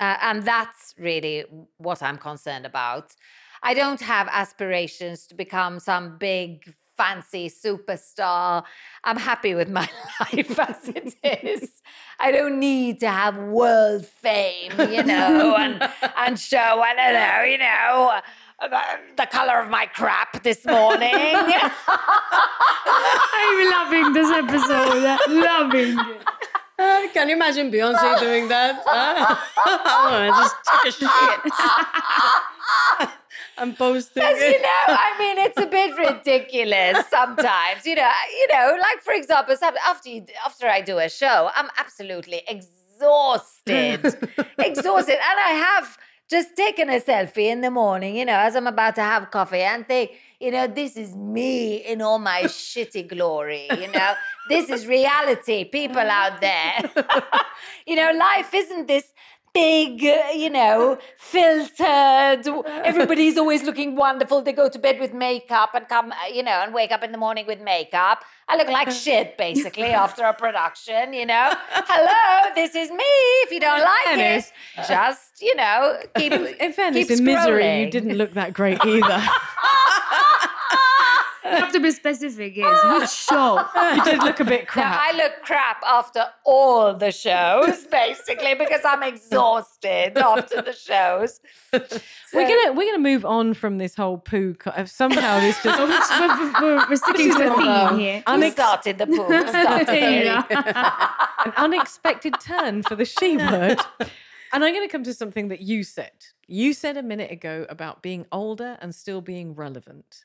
Uh, 0.00 0.16
and 0.22 0.42
that's 0.42 0.92
really 0.98 1.44
what 1.78 2.02
I'm 2.02 2.18
concerned 2.18 2.66
about. 2.66 3.14
I 3.62 3.74
don't 3.74 4.00
have 4.00 4.28
aspirations 4.30 5.28
to 5.28 5.36
become 5.36 5.78
some 5.78 6.18
big 6.18 6.74
fancy 6.96 7.48
superstar. 7.50 8.64
I'm 9.04 9.16
happy 9.16 9.54
with 9.54 9.68
my 9.68 9.88
life 10.20 10.58
as 10.58 10.88
it 10.88 11.14
is. 11.22 11.70
I 12.18 12.32
don't 12.32 12.58
need 12.58 13.00
to 13.00 13.10
have 13.10 13.36
world 13.36 14.06
fame, 14.06 14.72
you 14.90 15.02
know, 15.02 15.56
and 15.56 15.82
and 16.16 16.38
show 16.38 16.58
I 16.58 16.94
don't 16.94 17.14
know, 17.14 17.42
you 17.42 17.58
know, 17.58 18.20
the, 18.60 18.80
the 19.16 19.26
color 19.26 19.60
of 19.60 19.68
my 19.70 19.86
crap 19.86 20.42
this 20.42 20.64
morning. 20.64 21.12
I'm 23.38 23.70
loving 23.70 24.12
this 24.12 24.30
episode. 24.30 25.18
Loving 25.28 25.98
it. 25.98 26.22
Uh, 26.78 27.08
Can 27.14 27.28
you 27.28 27.36
imagine 27.36 27.70
Beyonce 27.70 28.20
doing 28.20 28.48
that? 28.48 28.78
Uh, 28.86 29.34
I 29.66 30.10
wanna 30.10 30.30
just 30.30 30.56
take 30.66 30.86
a 30.88 30.92
shit. 33.08 33.10
I'm 33.58 33.74
posting 33.74 34.22
Because 34.22 34.40
you 34.40 34.60
know, 34.60 34.84
I 34.88 35.16
mean, 35.18 35.38
it's 35.38 35.58
a 35.58 35.66
bit 35.66 35.96
ridiculous 35.96 37.06
sometimes. 37.10 37.86
You 37.86 37.96
know, 37.96 38.10
you 38.38 38.48
know, 38.52 38.76
like 38.80 39.02
for 39.02 39.12
example, 39.14 39.56
after 39.62 40.08
you, 40.08 40.26
after 40.44 40.66
I 40.66 40.80
do 40.80 40.98
a 40.98 41.08
show, 41.08 41.50
I'm 41.54 41.68
absolutely 41.78 42.42
exhausted, 42.48 44.04
exhausted, 44.58 45.14
and 45.14 45.40
I 45.44 45.52
have 45.76 45.98
just 46.28 46.56
taken 46.56 46.90
a 46.90 47.00
selfie 47.00 47.50
in 47.50 47.60
the 47.62 47.70
morning. 47.70 48.16
You 48.16 48.24
know, 48.26 48.38
as 48.38 48.56
I'm 48.56 48.66
about 48.66 48.94
to 48.96 49.02
have 49.02 49.30
coffee, 49.30 49.62
and 49.62 49.86
think, 49.86 50.10
you 50.38 50.50
know, 50.50 50.66
this 50.66 50.96
is 50.96 51.14
me 51.14 51.76
in 51.76 52.02
all 52.02 52.18
my 52.18 52.42
shitty 52.42 53.08
glory. 53.08 53.68
You 53.70 53.90
know, 53.90 54.14
this 54.50 54.68
is 54.68 54.86
reality. 54.86 55.64
People 55.64 55.98
out 55.98 56.40
there, 56.42 56.90
you 57.86 57.96
know, 57.96 58.12
life 58.12 58.52
isn't 58.52 58.86
this 58.86 59.12
big, 59.56 60.04
uh, 60.04 60.30
you 60.34 60.50
know, 60.50 60.98
filtered. 61.16 62.46
Everybody's 62.90 63.38
always 63.38 63.62
looking 63.62 63.96
wonderful. 63.96 64.42
They 64.42 64.52
go 64.52 64.68
to 64.68 64.78
bed 64.78 65.00
with 65.00 65.14
makeup 65.14 65.70
and 65.74 65.88
come, 65.88 66.12
uh, 66.12 66.16
you 66.32 66.42
know, 66.42 66.58
and 66.64 66.74
wake 66.74 66.92
up 66.92 67.02
in 67.02 67.10
the 67.12 67.18
morning 67.18 67.46
with 67.46 67.60
makeup. 67.60 68.22
I 68.48 68.56
look 68.56 68.68
like 68.68 68.90
shit 68.90 69.38
basically 69.38 69.90
after 70.04 70.24
a 70.24 70.34
production, 70.34 71.12
you 71.14 71.26
know. 71.26 71.48
Hello, 71.70 72.54
this 72.54 72.74
is 72.74 72.90
me. 72.90 73.12
If 73.44 73.50
you 73.50 73.60
don't 73.60 73.80
like 73.80 74.04
fairness- 74.04 74.52
it, 74.76 74.86
just, 74.86 75.42
you 75.42 75.54
know, 75.56 75.98
keep. 76.16 76.32
In 76.66 76.72
fairness, 76.72 77.08
keep 77.08 77.18
in 77.18 77.24
misery, 77.24 77.84
you 77.84 77.90
didn't 77.90 78.16
look 78.16 78.32
that 78.34 78.52
great 78.52 78.84
either. 78.84 79.22
You 81.50 81.56
have 81.56 81.72
to 81.72 81.80
be 81.80 81.90
specific, 81.90 82.56
yes. 82.56 83.00
Which 83.00 83.10
show? 83.10 83.64
you 83.94 84.04
did 84.04 84.22
look 84.22 84.40
a 84.40 84.44
bit 84.44 84.60
No, 84.66 84.66
crap. 84.66 85.00
I 85.02 85.16
look 85.16 85.32
crap 85.42 85.82
after 85.86 86.24
all 86.44 86.94
the 86.94 87.12
shows, 87.12 87.84
basically, 87.90 88.54
because 88.54 88.80
I'm 88.84 89.02
exhausted 89.02 90.18
after 90.18 90.62
the 90.62 90.72
shows. 90.72 91.40
we're 91.72 92.48
gonna 92.48 92.72
we're 92.72 92.90
gonna 92.90 92.98
move 92.98 93.24
on 93.24 93.54
from 93.54 93.78
this 93.78 93.94
whole 93.94 94.18
poo. 94.18 94.54
Co- 94.54 94.70
uh, 94.70 94.84
somehow 94.84 95.40
this 95.40 95.62
just 95.62 95.78
we're, 95.78 96.52
we're, 96.60 96.88
we're 96.88 96.96
sticking 96.96 97.32
to 97.32 97.38
the 97.38 97.54
theme 97.54 97.98
here. 97.98 98.22
Who 98.26 98.32
Unex- 98.32 98.52
started 98.52 98.98
the 98.98 99.06
poo? 99.06 99.48
Started 99.48 99.88
an 101.46 101.52
unexpected 101.56 102.34
turn 102.40 102.82
for 102.82 102.96
the 102.96 103.04
she 103.04 103.36
word. 103.36 103.78
And 104.52 104.64
I'm 104.64 104.72
going 104.72 104.86
to 104.86 104.92
come 104.92 105.02
to 105.04 105.12
something 105.12 105.48
that 105.48 105.60
you 105.60 105.82
said. 105.82 106.12
You 106.46 106.72
said 106.72 106.96
a 106.96 107.02
minute 107.02 107.30
ago 107.30 107.66
about 107.68 108.02
being 108.02 108.26
older 108.30 108.78
and 108.80 108.94
still 108.94 109.20
being 109.20 109.54
relevant. 109.54 110.24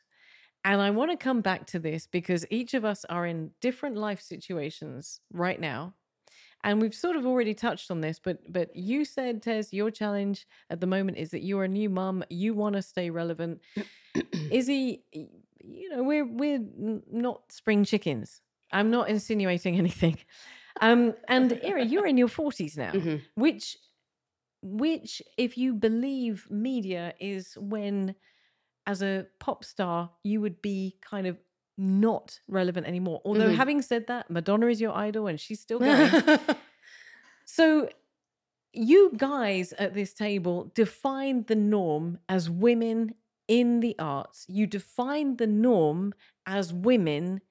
And 0.63 0.81
I 0.81 0.91
want 0.91 1.11
to 1.11 1.17
come 1.17 1.41
back 1.41 1.65
to 1.67 1.79
this 1.79 2.07
because 2.07 2.45
each 2.51 2.73
of 2.73 2.85
us 2.85 3.03
are 3.09 3.25
in 3.25 3.51
different 3.61 3.97
life 3.97 4.21
situations 4.21 5.19
right 5.33 5.59
now. 5.59 5.95
And 6.63 6.79
we've 6.79 6.93
sort 6.93 7.15
of 7.15 7.25
already 7.25 7.55
touched 7.55 7.89
on 7.89 8.01
this, 8.01 8.19
but 8.19 8.37
but 8.51 8.75
you 8.75 9.03
said, 9.03 9.41
Tez, 9.41 9.73
your 9.73 9.89
challenge 9.89 10.45
at 10.69 10.79
the 10.79 10.85
moment 10.85 11.17
is 11.17 11.31
that 11.31 11.41
you're 11.41 11.63
a 11.63 11.67
new 11.67 11.89
mum, 11.89 12.23
you 12.29 12.53
want 12.53 12.75
to 12.75 12.83
stay 12.83 13.09
relevant. 13.09 13.61
Izzy, 14.51 15.03
you 15.13 15.89
know, 15.89 16.03
we're 16.03 16.25
we're 16.25 16.63
not 17.11 17.51
spring 17.51 17.83
chickens. 17.83 18.41
I'm 18.71 18.91
not 18.91 19.09
insinuating 19.09 19.75
anything. 19.83 20.19
Um, 20.79 21.15
and 21.27 21.59
Ira, 21.65 21.83
you're 21.83 22.05
in 22.05 22.17
your 22.17 22.27
40s 22.29 22.77
now, 22.77 22.91
Mhm. 22.91 23.21
which 23.35 23.77
which, 24.61 25.23
if 25.37 25.57
you 25.57 25.73
believe 25.73 26.47
media, 26.51 27.15
is 27.19 27.57
when 27.59 28.13
as 28.87 29.01
a 29.01 29.27
pop 29.39 29.63
star, 29.63 30.09
you 30.23 30.41
would 30.41 30.61
be 30.61 30.97
kind 31.01 31.27
of 31.27 31.37
not 31.77 32.39
relevant 32.47 32.85
anymore. 32.87 33.21
Although 33.25 33.49
Mhm. 33.49 33.55
having 33.55 33.81
said 33.81 34.07
that, 34.07 34.29
Madonna 34.29 34.67
is 34.67 34.81
your 34.81 34.93
idol 34.95 35.27
and 35.27 35.39
she's 35.39 35.59
still 35.59 35.79
going. 35.79 36.11
So, 37.45 37.89
you 38.73 39.11
guys 39.17 39.73
at 39.73 39.93
this 39.93 40.13
table 40.13 40.71
define 40.73 41.43
the 41.43 41.55
norm 41.55 42.19
as 42.29 42.49
women 42.49 43.15
in 43.47 43.81
the 43.81 43.95
arts. 43.99 44.45
You 44.47 44.65
define 44.67 45.35
the 45.37 45.47
norm 45.47 46.13
as 46.45 46.73
women 46.73 47.41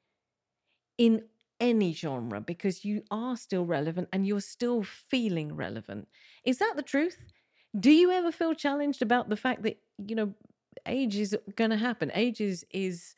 in 0.96 1.24
any 1.58 1.92
genre 1.92 2.40
because 2.40 2.84
you 2.84 3.02
are 3.10 3.36
still 3.36 3.66
relevant 3.66 4.08
and 4.12 4.26
you're 4.26 4.40
still 4.40 4.82
feeling 4.82 5.54
relevant. 5.54 6.08
Is 6.44 6.58
that 6.58 6.72
the 6.76 6.82
truth? 6.82 7.18
Do 7.78 7.90
you 7.90 8.10
ever 8.10 8.32
feel 8.32 8.54
challenged 8.54 9.02
about 9.02 9.28
the 9.28 9.36
fact 9.36 9.62
that, 9.64 9.78
you 9.98 10.14
know, 10.16 10.34
age 10.86 11.16
is 11.16 11.36
going 11.56 11.70
to 11.70 11.76
happen? 11.76 12.10
Age 12.14 12.40
is, 12.40 12.64
is 12.70 13.14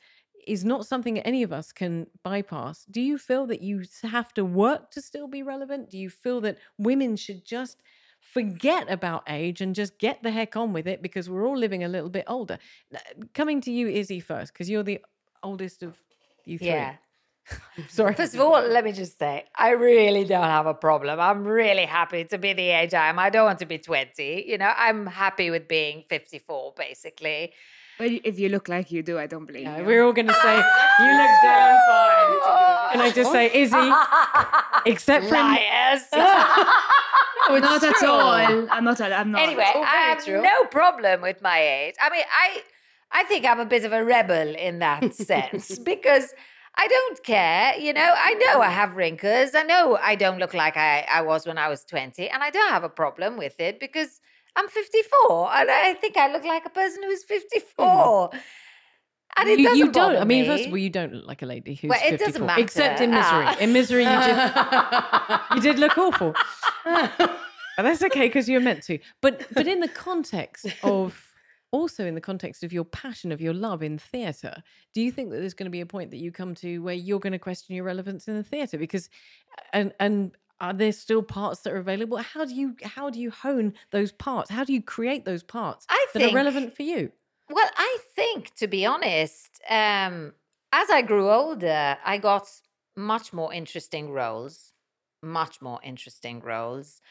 is 0.47 0.65
not 0.65 0.87
something 0.87 1.21
any 1.21 1.43
of 1.43 1.53
us 1.53 1.73
can 1.73 2.07
bypass. 2.23 2.85
Do 2.91 3.01
you 3.01 3.17
feel 3.19 3.47
that 3.47 3.63
you 3.63 3.85
have 4.03 4.35
to 4.35 4.45
work 4.45 4.91
to 4.91 5.01
still 5.01 5.29
be 5.29 5.43
relevant? 5.43 5.91
Do 5.91 5.99
you 5.99 6.11
feel 6.11 6.41
that 6.41 6.59
women 6.79 7.17
should 7.17 7.45
just 7.45 7.81
forget 8.21 8.91
about 8.91 9.25
age 9.29 9.61
and 9.61 9.75
just 9.75 9.99
get 9.99 10.23
the 10.23 10.31
heck 10.31 10.57
on 10.57 10.73
with 10.73 10.87
it 10.87 11.03
because 11.03 11.29
we're 11.31 11.47
all 11.47 11.57
living 11.57 11.85
a 11.85 11.89
little 11.89 12.11
bit 12.11 12.25
older? 12.27 12.59
Coming 13.35 13.61
to 13.63 13.71
you, 13.71 13.89
Izzy, 13.89 14.21
first, 14.21 14.53
because 14.53 14.69
you're 14.69 14.83
the 14.83 15.01
oldest 15.43 15.83
of 15.83 15.97
you 16.45 16.59
three. 16.59 16.69
Yeah. 16.69 16.95
Sorry. 17.88 18.14
First 18.14 18.34
of 18.34 18.40
all, 18.40 18.61
let 18.62 18.84
me 18.84 18.93
just 18.93 19.18
say, 19.18 19.45
I 19.57 19.70
really 19.70 20.24
don't 20.24 20.43
have 20.45 20.66
a 20.66 20.74
problem. 20.74 21.18
I'm 21.20 21.45
really 21.45 21.84
happy 21.84 22.24
to 22.24 22.38
be 22.38 22.53
the 22.53 22.68
age 22.70 22.95
I 22.95 23.09
am. 23.09 23.18
I 23.18 23.30
don't 23.30 23.45
want 23.47 23.59
to 23.61 23.66
be 23.66 23.78
20. 23.78 24.45
You 24.47 24.59
know, 24.59 24.72
I'm 24.76 25.07
happy 25.07 25.51
with 25.51 25.68
being 25.68 26.05
54, 26.09 26.74
basically. 26.76 27.53
But 27.99 28.11
if 28.24 28.38
you 28.38 28.49
look 28.49 28.68
like 28.68 28.90
you 28.90 29.03
do, 29.03 29.18
I 29.18 29.26
don't 29.26 29.45
believe 29.47 29.64
Yeah, 29.64 29.78
you. 29.78 29.84
we're 29.84 30.05
all 30.05 30.12
going 30.12 30.28
to 30.28 30.34
say, 30.34 30.57
you 30.57 31.11
look 31.20 31.30
damn 31.43 31.78
fine. 31.88 32.93
Can 32.93 33.01
I 33.01 33.12
just 33.14 33.32
say, 33.32 33.51
Izzy, 33.53 33.93
except 34.86 35.26
for. 35.26 35.34
Liars. 35.34 36.03
not 36.12 37.82
at 37.84 38.03
all. 38.05 38.66
I'm 38.70 38.84
not. 38.84 39.01
I'm 39.01 39.30
not. 39.30 39.40
anyway, 39.43 39.64
I 39.74 39.97
have 40.09 40.24
true. 40.24 40.43
no 40.43 40.64
problem 40.66 41.20
with 41.22 41.40
my 41.43 41.59
age. 41.61 41.95
I 42.01 42.11
mean, 42.11 42.24
I 42.32 42.62
I 43.12 43.24
think 43.24 43.47
I'm 43.47 43.61
a 43.61 43.66
bit 43.66 43.84
of 43.84 43.93
a 43.93 44.05
rebel 44.05 44.55
in 44.57 44.78
that 44.80 45.14
sense 45.14 45.78
because 45.78 46.32
I 46.77 46.89
don't 46.89 47.23
care. 47.23 47.77
You 47.79 47.93
know, 47.93 48.14
I 48.16 48.35
know 48.35 48.61
I 48.61 48.70
have 48.70 48.97
wrinkles. 48.97 49.55
I 49.55 49.62
know 49.62 49.99
I 50.01 50.14
don't 50.14 50.39
look 50.39 50.55
like 50.55 50.77
I, 50.77 51.07
I 51.11 51.23
was 51.23 51.47
when 51.47 51.59
I 51.59 51.68
was 51.68 51.85
20, 51.85 52.29
and 52.29 52.43
I 52.43 52.51
don't 52.51 52.70
have 52.70 52.85
a 52.85 52.89
problem 52.89 53.37
with 53.37 53.61
it 53.61 53.79
because 53.79 54.20
I'm 54.57 54.68
54, 54.68 55.55
and 55.55 55.70
I 55.70 55.95
think 55.95 56.16
I 56.16 56.33
look 56.33 56.45
like 56.45 56.64
a 56.66 56.70
person 56.70 57.03
who's 57.03 57.25
54. 57.25 58.31
And 59.39 59.49
it 59.49 59.59
you, 59.59 59.64
doesn't 59.64 59.79
you 59.79 59.93
don't. 59.93 60.16
I 60.16 60.25
mean, 60.25 60.43
me. 60.43 60.47
first 60.49 60.66
of 60.66 60.73
all, 60.73 60.79
you 60.79 60.91
don't 60.91 61.14
look 61.14 61.27
like 61.27 61.43
a 61.43 61.47
lady 61.47 61.75
who's 61.75 61.89
Well, 61.89 61.99
it 62.01 62.18
54, 62.18 62.27
doesn't 62.27 62.47
matter. 62.47 62.62
except 62.62 63.01
in 63.01 63.11
misery. 63.11 63.45
Ah. 63.47 63.57
In 63.61 63.73
misery, 63.73 64.05
you 64.05 64.20
did. 64.20 65.41
you 65.57 65.61
did 65.62 65.79
look 65.79 65.97
awful. 65.97 66.35
But 67.77 67.85
that's 67.85 68.03
okay 68.03 68.27
because 68.29 68.49
you 68.49 68.59
were 68.59 68.64
meant 68.64 68.83
to. 68.85 68.99
But 69.20 69.47
but 69.55 69.66
in 69.66 69.81
the 69.81 69.89
context 69.89 70.66
of 70.83 71.32
also 71.73 72.07
in 72.07 72.14
the 72.14 72.20
context 72.20 72.62
of 72.62 72.73
your 72.73 72.85
passion 72.85 73.33
of 73.33 73.41
your 73.41 73.55
love 73.55 73.83
in 73.83 73.99
theatre, 73.99 74.62
do 74.95 75.01
you 75.01 75.11
think 75.11 75.31
that 75.31 75.41
there's 75.41 75.55
going 75.55 75.66
to 75.66 75.70
be 75.70 75.81
a 75.81 75.87
point 75.87 76.11
that 76.11 76.18
you 76.18 76.31
come 76.31 76.55
to 76.57 76.79
where 76.79 76.95
you're 76.95 77.18
going 77.18 77.33
to 77.33 77.39
question 77.39 77.75
your 77.75 77.85
relevance 77.85 78.29
in 78.29 78.37
the 78.37 78.45
theatre? 78.45 78.79
Because 78.79 79.09
and 79.73 79.93
and 79.99 80.33
are 80.61 80.73
there 80.73 80.93
still 80.93 81.23
parts 81.23 81.62
that 81.62 81.73
are 81.73 81.79
available? 81.79 82.18
How 82.18 82.45
do 82.45 82.55
you 82.55 82.77
how 82.85 83.11
do 83.11 83.18
you 83.18 83.31
hone 83.33 83.75
those 83.91 84.12
parts? 84.12 84.51
How 84.51 84.62
do 84.62 84.73
you 84.73 84.81
create 84.83 85.25
those 85.25 85.43
parts 85.43 85.87
I 85.89 86.07
that 86.12 86.20
think- 86.20 86.33
are 86.33 86.37
relevant 86.37 86.77
for 86.77 86.85
you? 86.85 87.11
Well, 87.51 87.68
I 87.77 87.99
think, 88.14 88.55
to 88.55 88.66
be 88.66 88.87
honest, 88.87 89.61
um, 89.68 90.33
as 90.73 90.89
I 90.89 91.03
grew 91.03 91.29
older, 91.31 91.99
I 92.03 92.16
got 92.16 92.49
much 92.97 93.33
more 93.33 93.53
interesting 93.53 94.11
roles, 94.11 94.73
much 95.23 95.61
more 95.61 95.79
interesting 95.83 96.41
roles. 96.41 97.03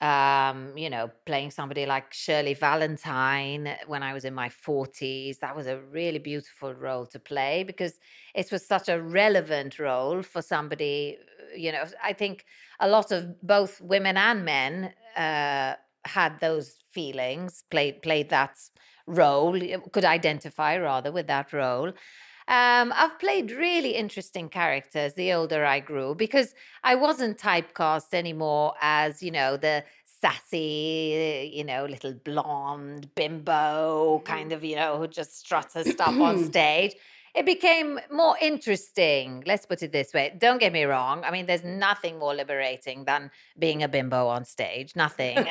Um, 0.00 0.76
you 0.76 0.90
know, 0.90 1.10
playing 1.24 1.50
somebody 1.50 1.86
like 1.86 2.12
Shirley 2.12 2.52
Valentine 2.52 3.74
when 3.86 4.02
I 4.02 4.12
was 4.12 4.24
in 4.26 4.34
my 4.34 4.50
40s, 4.50 5.38
that 5.38 5.56
was 5.56 5.66
a 5.66 5.78
really 5.80 6.18
beautiful 6.18 6.74
role 6.74 7.06
to 7.06 7.18
play 7.18 7.62
because 7.64 7.98
it 8.34 8.50
was 8.52 8.66
such 8.66 8.88
a 8.90 9.00
relevant 9.00 9.78
role 9.78 10.22
for 10.22 10.42
somebody. 10.42 11.16
uh, 11.20 11.56
You 11.56 11.72
know, 11.72 11.84
I 12.02 12.12
think 12.12 12.44
a 12.80 12.88
lot 12.88 13.12
of 13.12 13.40
both 13.42 13.80
women 13.80 14.16
and 14.18 14.44
men 14.44 14.92
uh, 15.16 15.74
had 16.04 16.38
those 16.40 16.76
feelings, 16.90 17.64
played 17.70 18.02
played 18.02 18.28
that 18.30 18.58
role, 19.06 19.58
could 19.92 20.04
identify 20.04 20.76
rather 20.76 21.12
with 21.12 21.26
that 21.28 21.52
role. 21.52 21.92
Um, 22.46 22.92
I've 22.94 23.18
played 23.18 23.50
really 23.52 23.92
interesting 23.92 24.50
characters 24.50 25.14
the 25.14 25.32
older 25.32 25.64
I 25.64 25.80
grew 25.80 26.14
because 26.14 26.54
I 26.82 26.94
wasn't 26.94 27.38
typecast 27.38 28.12
anymore 28.12 28.74
as, 28.82 29.22
you 29.22 29.30
know, 29.30 29.56
the 29.56 29.82
sassy, 30.04 31.50
you 31.54 31.64
know, 31.64 31.86
little 31.86 32.12
blonde 32.12 33.14
bimbo 33.14 34.22
kind 34.26 34.52
of, 34.52 34.62
you 34.62 34.76
know, 34.76 34.98
who 34.98 35.08
just 35.08 35.38
struts 35.38 35.74
her 35.74 35.84
stuff 35.96 36.20
on 36.20 36.44
stage. 36.44 36.94
It 37.34 37.46
became 37.46 37.98
more 38.12 38.36
interesting. 38.40 39.42
Let's 39.46 39.66
put 39.66 39.82
it 39.82 39.90
this 39.90 40.12
way. 40.12 40.36
Don't 40.38 40.58
get 40.58 40.72
me 40.72 40.84
wrong. 40.84 41.24
I 41.24 41.30
mean, 41.30 41.46
there's 41.46 41.64
nothing 41.64 42.18
more 42.18 42.34
liberating 42.34 43.06
than 43.06 43.30
being 43.58 43.82
a 43.82 43.88
bimbo 43.88 44.28
on 44.28 44.44
stage. 44.44 44.94
Nothing. 44.94 45.46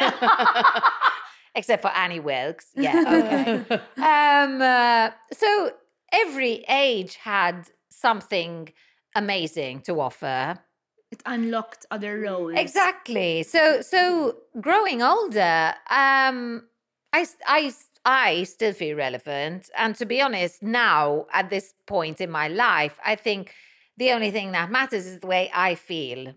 Except 1.55 1.81
for 1.81 1.89
Annie 1.89 2.19
Wilkes. 2.19 2.67
Yeah, 2.75 3.63
okay. 3.67 3.75
um, 3.97 4.61
uh, 4.61 5.09
so 5.33 5.71
every 6.13 6.63
age 6.69 7.15
had 7.15 7.69
something 7.89 8.69
amazing 9.15 9.81
to 9.81 9.99
offer. 9.99 10.59
it 11.11 11.21
unlocked 11.25 11.85
other 11.91 12.19
roles. 12.21 12.53
Exactly. 12.55 13.43
So 13.43 13.81
so 13.81 14.37
growing 14.61 15.01
older, 15.01 15.73
um, 15.89 16.63
i 17.13 17.25
i 17.47 17.71
i 18.05 18.43
still 18.43 18.73
feel 18.73 18.95
relevant, 18.97 19.69
and 19.77 19.95
to 19.95 20.05
be 20.05 20.21
honest, 20.21 20.63
now 20.63 21.25
at 21.31 21.49
this 21.49 21.73
point 21.85 22.21
in 22.21 22.31
my 22.31 22.47
life, 22.47 22.99
I 23.05 23.15
think 23.15 23.53
the 23.97 24.11
only 24.11 24.31
thing 24.31 24.51
that 24.53 24.71
matters 24.71 25.05
is 25.05 25.19
the 25.19 25.27
way 25.27 25.51
I 25.53 25.75
feel. 25.75 26.33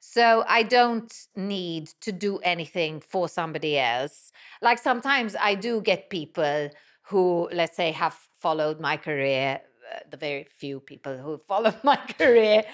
So 0.00 0.44
I 0.48 0.64
don't 0.64 1.12
need 1.36 1.86
to 2.00 2.12
do 2.12 2.38
anything 2.38 3.00
for 3.00 3.28
somebody 3.28 3.78
else. 3.78 4.32
Like 4.60 4.78
sometimes 4.78 5.36
I 5.40 5.54
do 5.54 5.80
get 5.80 6.10
people 6.10 6.70
who, 7.04 7.48
let's 7.52 7.76
say, 7.76 7.92
have 7.92 8.18
followed 8.42 8.80
my 8.80 8.96
career, 8.96 9.60
uh, 9.92 9.98
the 10.10 10.16
very 10.16 10.46
few 10.58 10.80
people 10.80 11.16
who 11.16 11.38
followed 11.50 11.80
my 11.82 11.96
career. 12.18 12.64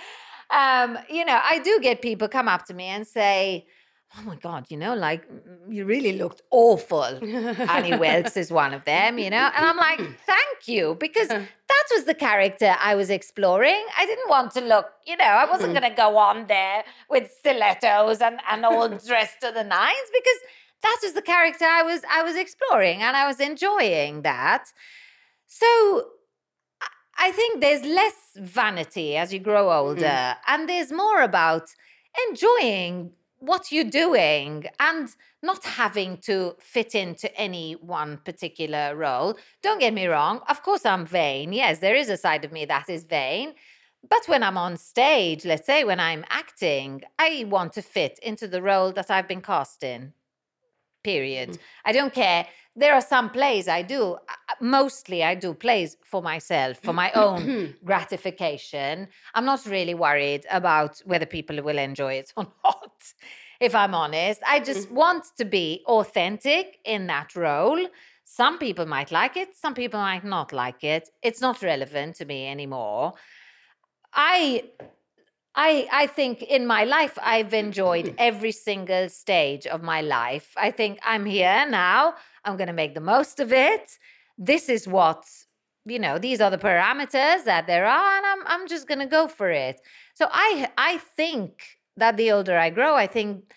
Um, 0.51 0.99
you 1.11 1.25
know, 1.25 1.39
I 1.43 1.59
do 1.59 1.79
get 1.81 2.01
people 2.01 2.29
come 2.29 2.49
up 2.49 2.65
to 2.67 2.75
me 2.75 2.87
and 2.87 3.07
say, 3.07 3.67
Oh 4.17 4.23
my 4.23 4.37
God, 4.37 4.65
you 4.71 4.79
know, 4.79 4.95
like 4.95 5.29
you 5.69 5.85
really 5.85 6.15
looked 6.17 6.41
awful. 6.51 7.05
Annie 7.75 7.99
Wilkes 7.99 8.39
is 8.39 8.51
one 8.51 8.73
of 8.73 8.83
them, 8.87 9.19
you 9.19 9.29
know? 9.29 9.51
And 9.55 9.67
I'm 9.67 9.77
like, 9.77 9.99
thank 10.27 10.67
you, 10.67 10.97
because 10.99 11.29
that 11.73 11.85
was 11.95 12.05
the 12.05 12.15
character 12.15 12.75
I 12.81 12.95
was 12.95 13.11
exploring. 13.11 13.85
I 13.99 14.07
didn't 14.07 14.31
want 14.31 14.53
to 14.53 14.63
look, 14.63 14.87
you 15.07 15.15
know, 15.19 15.27
I 15.27 15.45
wasn't 15.45 15.75
going 15.75 15.91
to 15.91 15.95
go 15.95 16.17
on 16.17 16.47
there 16.47 16.85
with 17.11 17.31
stilettos 17.39 18.23
and, 18.23 18.41
and 18.51 18.65
all 18.65 18.89
dressed 18.89 19.43
to 19.43 19.53
the 19.53 19.63
nines 19.63 20.09
because 20.19 20.41
that 20.83 20.99
was 21.03 21.13
the 21.13 21.23
character 21.23 21.65
I 21.65 21.83
was 21.83 22.03
I 22.11 22.23
was 22.23 22.37
exploring 22.37 23.03
and 23.03 23.17
I 23.17 23.27
was 23.27 23.41
enjoying 23.41 24.23
that. 24.23 24.73
So 25.49 25.67
I- 27.17 27.33
think 27.33 27.61
there's 27.61 27.83
less 27.83 28.15
vanity 28.37 29.17
as 29.17 29.33
you 29.33 29.41
grow 29.41 29.67
mm-hmm. 29.67 29.89
older 29.89 30.37
and 30.47 30.69
there's 30.69 30.93
more 30.93 31.23
about 31.23 31.69
enjoying 32.29 33.13
what 33.39 33.73
you're 33.73 33.85
doing 33.85 34.67
and 34.79 35.09
not 35.43 35.65
having 35.65 36.19
to 36.19 36.55
fit 36.59 36.95
into 36.95 37.35
any 37.37 37.73
one 37.75 38.19
particular 38.25 38.97
role. 38.97 39.39
Don't 39.63 39.81
get 39.81 39.95
me 39.95 40.07
wrong, 40.07 40.41
of 40.49 40.63
course, 40.63 40.85
I'm 40.85 41.07
vain. 41.07 41.53
Yes, 41.53 41.79
there 41.79 41.95
is 41.95 42.09
a 42.09 42.17
side 42.17 42.45
of 42.45 42.53
me 42.53 42.65
that 42.67 42.89
is 42.89 43.05
vain. 43.05 43.55
But 44.09 44.27
when 44.27 44.43
I'm 44.43 44.59
on 44.59 44.77
stage, 44.77 45.45
let's 45.45 45.67
say 45.67 45.85
when 45.85 46.01
I'm 46.01 46.25
acting, 46.31 47.03
I 47.19 47.47
want 47.49 47.73
to 47.75 47.83
fit 47.83 48.19
into 48.23 48.47
the 48.49 48.63
role 48.63 48.93
that 48.93 49.11
I've 49.11 49.29
been 49.29 49.41
cast 49.41 49.83
in. 49.83 50.13
Period. 51.13 51.51
I 51.89 51.93
don't 51.99 52.15
care. 52.23 52.43
There 52.83 52.95
are 52.99 53.07
some 53.15 53.29
plays 53.39 53.67
I 53.69 53.83
do. 53.95 54.03
uh, 54.15 54.55
Mostly 54.61 55.19
I 55.31 55.35
do 55.45 55.55
plays 55.55 55.91
for 56.11 56.21
myself, 56.33 56.75
for 56.87 56.93
my 57.03 57.11
own 57.25 57.75
gratification. 57.89 59.09
I'm 59.35 59.45
not 59.53 59.61
really 59.67 59.95
worried 60.07 60.45
about 60.61 60.93
whether 61.11 61.27
people 61.27 61.57
will 61.67 61.79
enjoy 61.79 62.13
it 62.23 62.29
or 62.37 62.45
not, 62.65 62.99
if 63.61 63.73
I'm 63.75 63.95
honest. 63.95 64.41
I 64.55 64.57
just 64.71 64.91
want 64.91 65.25
to 65.39 65.45
be 65.45 65.83
authentic 65.87 66.65
in 66.85 67.07
that 67.09 67.35
role. 67.35 67.81
Some 68.25 68.59
people 68.59 68.87
might 68.97 69.11
like 69.21 69.37
it, 69.43 69.57
some 69.65 69.75
people 69.75 70.01
might 70.01 70.25
not 70.37 70.53
like 70.53 70.85
it. 70.85 71.05
It's 71.23 71.41
not 71.41 71.63
relevant 71.63 72.17
to 72.17 72.25
me 72.33 72.47
anymore. 72.55 73.15
I 74.13 74.65
I 75.59 75.89
I 75.91 76.07
think 76.07 76.43
in 76.43 76.67
my 76.67 76.85
life 76.85 77.19
I've 77.21 77.53
enjoyed 77.53 78.15
every 78.31 78.53
single 78.53 79.09
stage 79.09 79.67
of 79.67 79.83
my 79.83 80.01
life. 80.01 80.53
I 80.57 80.71
think 80.71 81.01
I'm 81.03 81.27
here 81.27 81.67
now. 81.69 82.15
I'm 82.45 82.57
going 82.57 82.69
to 82.69 82.81
make 82.83 82.95
the 82.95 83.01
most 83.15 83.41
of 83.41 83.53
it. 83.53 83.99
This 84.39 84.69
is 84.69 84.87
what 84.87 85.25
you 85.85 85.99
know. 85.99 86.17
These 86.19 86.41
are 86.41 86.51
the 86.51 86.59
parameters 86.71 87.45
that 87.45 87.67
there 87.67 87.87
are, 87.87 88.17
and 88.17 88.25
I'm 88.33 88.43
I'm 88.47 88.69
just 88.69 88.87
going 88.87 89.01
to 89.01 89.07
go 89.19 89.27
for 89.27 89.51
it. 89.51 89.81
So 90.15 90.29
I 90.31 90.69
I 90.79 90.99
think 90.99 91.51
that 91.97 92.17
the 92.17 92.31
older 92.31 92.57
I 92.57 92.71
grow, 92.71 92.95
I 92.95 93.09
think 93.09 93.53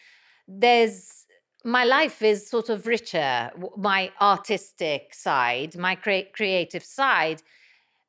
there's 0.48 1.28
my 1.64 1.84
life 1.84 2.24
is 2.24 2.50
sort 2.50 2.70
of 2.70 2.88
richer. 2.88 3.52
My 3.78 4.12
artistic 4.20 5.14
side, 5.14 5.78
my 5.78 5.94
crea- 5.94 6.32
creative 6.34 6.84
side, 6.84 7.44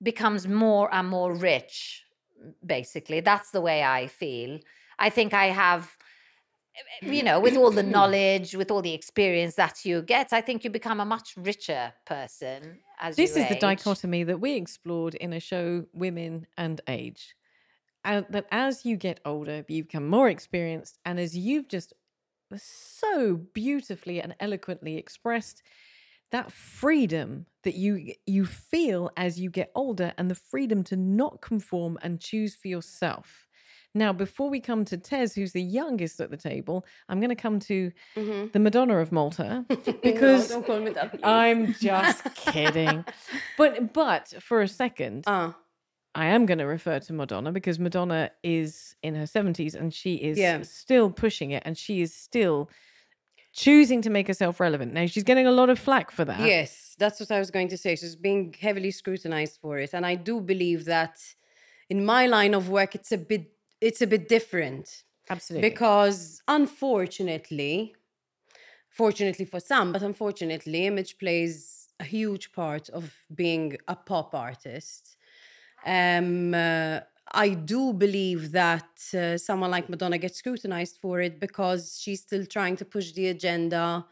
becomes 0.03 0.49
more 0.49 0.89
and 0.95 1.09
more 1.11 1.35
rich 1.35 2.02
basically 2.65 3.21
that's 3.21 3.51
the 3.51 3.61
way 3.61 3.83
i 3.83 4.07
feel 4.07 4.59
i 4.99 5.09
think 5.09 5.33
i 5.35 5.47
have 5.47 5.97
eh, 6.77 7.11
you 7.11 7.23
know 7.23 7.41
with 7.41 7.57
all 7.57 7.71
the 7.71 7.83
knowledge 7.97 8.55
with 8.55 8.71
all 8.71 8.83
the 8.83 8.95
experience 8.95 9.55
that 9.55 9.85
you 9.85 10.03
get 10.03 10.33
i 10.33 10.41
think 10.41 10.65
you 10.65 10.71
become 10.71 11.01
a 11.01 11.05
much 11.05 11.35
richer 11.37 11.93
person 12.07 12.79
as 13.03 13.17
This 13.17 13.37
is 13.37 13.49
the 13.49 13.57
dichotomy 13.57 14.23
that 14.25 14.41
we 14.41 14.55
explored 14.55 15.17
in 15.17 15.33
a 15.33 15.41
show, 15.41 15.85
Women 15.93 16.47
and 16.57 16.81
Age. 16.87 17.35
And 18.05 18.25
that 18.31 18.47
as 18.51 18.85
you 18.85 18.97
get 18.97 19.21
older, 19.25 19.65
you 19.69 19.83
become 19.83 20.09
more 20.09 20.29
experienced. 20.29 20.99
And 21.05 21.19
as 21.19 21.37
you've 21.37 21.69
just 21.69 21.93
so 22.57 23.37
beautifully 23.37 24.21
and 24.23 24.35
eloquently 24.41 24.97
expressed, 24.97 25.63
that 26.33 26.51
freedom 26.51 27.47
that 27.63 27.75
you 27.75 28.15
you 28.27 28.45
feel 28.45 29.11
as 29.17 29.39
you 29.39 29.49
get 29.51 29.71
older 29.75 30.13
and 30.19 30.29
the 30.31 30.35
freedom 30.35 30.83
to 30.85 30.97
not 30.97 31.41
conform 31.41 31.99
and 32.03 32.21
choose 32.21 32.55
for 32.57 32.69
yourself. 32.69 33.47
Now, 33.95 34.13
before 34.15 34.49
we 34.49 34.59
come 34.59 34.87
to 34.87 34.97
Tez, 34.97 35.35
who's 35.35 35.53
the 35.53 35.63
youngest 35.63 36.19
at 36.21 36.31
the 36.31 36.37
table, 36.39 36.87
I'm 37.11 37.21
going 37.21 37.29
to 37.29 37.35
come 37.37 37.61
to 37.61 37.93
the 38.53 38.59
Madonna 38.59 38.97
of 38.99 39.13
Malta 39.13 39.67
because 40.03 40.49
don't 40.49 40.65
call 40.67 40.81
me 40.81 40.91
that. 40.93 41.11
please. 41.11 41.21
I'm 41.23 41.75
just 41.75 42.25
kidding. 42.35 43.05
But 43.59 43.93
but 43.93 44.33
for 44.41 44.63
a 44.63 44.69
second, 44.69 45.25
Ah, 45.27 45.55
I 46.15 46.27
am 46.27 46.47
going 46.47 46.59
to 46.59 46.65
refer 46.65 46.99
to 47.01 47.13
Madonna 47.13 47.53
because 47.53 47.79
Madonna 47.79 48.31
is 48.43 48.97
in 49.03 49.15
her 49.15 49.25
70s 49.27 49.75
and 49.75 49.93
she 49.93 50.15
is 50.15 50.39
Yeah. 50.39 50.63
still 50.63 51.11
pushing 51.11 51.51
it 51.51 51.63
and 51.67 51.77
she 51.77 52.01
is 52.01 52.15
still 52.15 52.71
choosing 53.53 54.03
to 54.03 54.11
make 54.11 54.27
herself 54.27 54.61
relevant. 54.61 54.93
Now, 54.93 55.07
she's 55.07 55.25
getting 55.25 55.47
a 55.47 55.53
lot 55.53 55.71
of 55.71 55.79
flack 55.79 56.11
for 56.11 56.25
that. 56.25 56.41
Yes, 56.41 56.95
that's 56.99 57.21
what 57.21 57.31
I 57.31 57.39
was 57.39 57.51
going 57.51 57.69
to 57.69 57.77
say. 57.77 57.97
She's 57.97 58.17
being 58.17 58.55
heavily 58.59 58.91
scrutinized 58.91 59.59
for 59.61 59.79
it, 59.79 59.91
and 59.93 60.05
I 60.07 60.15
do 60.15 60.41
believe 60.41 60.85
that 60.87 61.19
in 61.89 62.05
my 62.05 62.27
line 62.27 62.55
of 62.55 62.69
work, 62.69 62.95
it's 62.95 63.13
a 63.13 63.19
bit 63.19 63.53
it's 63.81 64.01
a 64.01 64.07
bit 64.07 64.29
different 64.29 65.03
Absolutely. 65.29 65.69
because 65.69 66.41
unfortunately, 66.47 67.95
fortunately 68.89 69.45
for 69.45 69.61
some, 69.61 69.93
but 69.93 70.03
unfortunately, 70.03 70.87
image 70.87 71.19
plays 71.19 71.89
a 71.99 72.05
huge 72.05 72.53
part 72.53 72.89
of 72.91 73.15
being 73.35 73.77
a 73.89 73.97
pop 73.97 74.35
artist. 74.35 75.17
Um, 75.85 76.55
uh, 76.55 77.01
I 77.33 77.51
do 77.51 77.93
believe 77.93 78.53
that 78.53 78.91
uh, 79.15 79.39
someone 79.39 79.71
like 79.71 79.89
Madonna 79.89 80.19
gets 80.19 80.39
scrutinized 80.39 80.99
for 80.99 81.21
it 81.21 81.41
because 81.41 81.99
she's 82.01 82.21
still 82.21 82.45
trying 82.45 82.77
to 82.77 82.85
push 82.85 83.13
the 83.13 83.29
agenda 83.29 84.05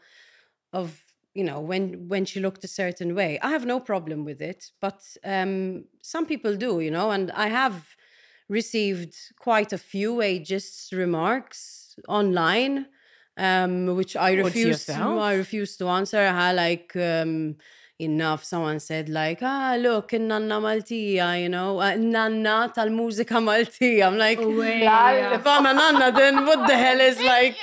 of 0.73 1.03
you 1.33 1.43
know 1.43 1.59
when 1.61 2.07
when 2.07 2.25
she 2.25 2.39
looked 2.39 2.63
a 2.63 2.67
certain 2.67 3.15
way. 3.15 3.39
I 3.41 3.51
have 3.51 3.65
no 3.65 3.79
problem 3.79 4.25
with 4.25 4.41
it, 4.41 4.71
but 4.81 5.01
um, 5.23 5.85
some 6.01 6.25
people 6.25 6.55
do, 6.55 6.79
you 6.79 6.91
know, 6.91 7.11
and 7.11 7.31
I 7.31 7.47
have 7.47 7.95
received 8.49 9.15
quite 9.39 9.71
a 9.71 9.77
few 9.77 10.15
ageist 10.15 10.91
remarks 10.91 11.95
online, 12.07 12.87
um, 13.37 13.95
which 13.95 14.15
I 14.15 14.33
refuse. 14.33 14.85
To. 14.85 14.93
I 14.93 15.35
refuse 15.35 15.77
to 15.77 15.87
answer. 15.87 16.19
I 16.19 16.51
like. 16.51 16.95
Um, 16.95 17.57
enough 18.07 18.43
someone 18.43 18.79
said 18.79 19.09
like 19.09 19.39
ah 19.41 19.75
look 19.85 20.11
nanna 20.13 20.57
maltija 20.65 21.29
you 21.43 21.49
know 21.55 21.69
uh, 21.79 21.95
nanna 22.15 22.57
tal-mużika 22.75 23.39
maltija 23.49 24.07
I'm 24.07 24.17
like 24.17 24.39
if 25.37 25.47
I'm 25.55 25.65
a 25.71 25.73
nanna 25.81 26.11
then 26.21 26.45
what 26.49 26.67
the 26.67 26.77
hell 26.85 27.01
is 27.09 27.19
like 27.33 27.55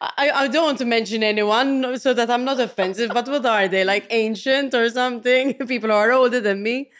I, 0.00 0.30
I 0.42 0.48
don't 0.48 0.64
want 0.64 0.78
to 0.78 0.84
mention 0.84 1.22
anyone 1.22 1.98
so 1.98 2.12
that 2.14 2.28
I'm 2.28 2.44
not 2.44 2.60
offensive, 2.60 3.10
but 3.14 3.26
what 3.28 3.46
are 3.46 3.68
they 3.68 3.84
like 3.84 4.06
ancient 4.10 4.74
or 4.74 4.90
something? 4.90 5.54
People 5.66 5.88
who 5.90 5.96
are 5.96 6.12
older 6.12 6.40
than 6.40 6.62
me. 6.62 6.90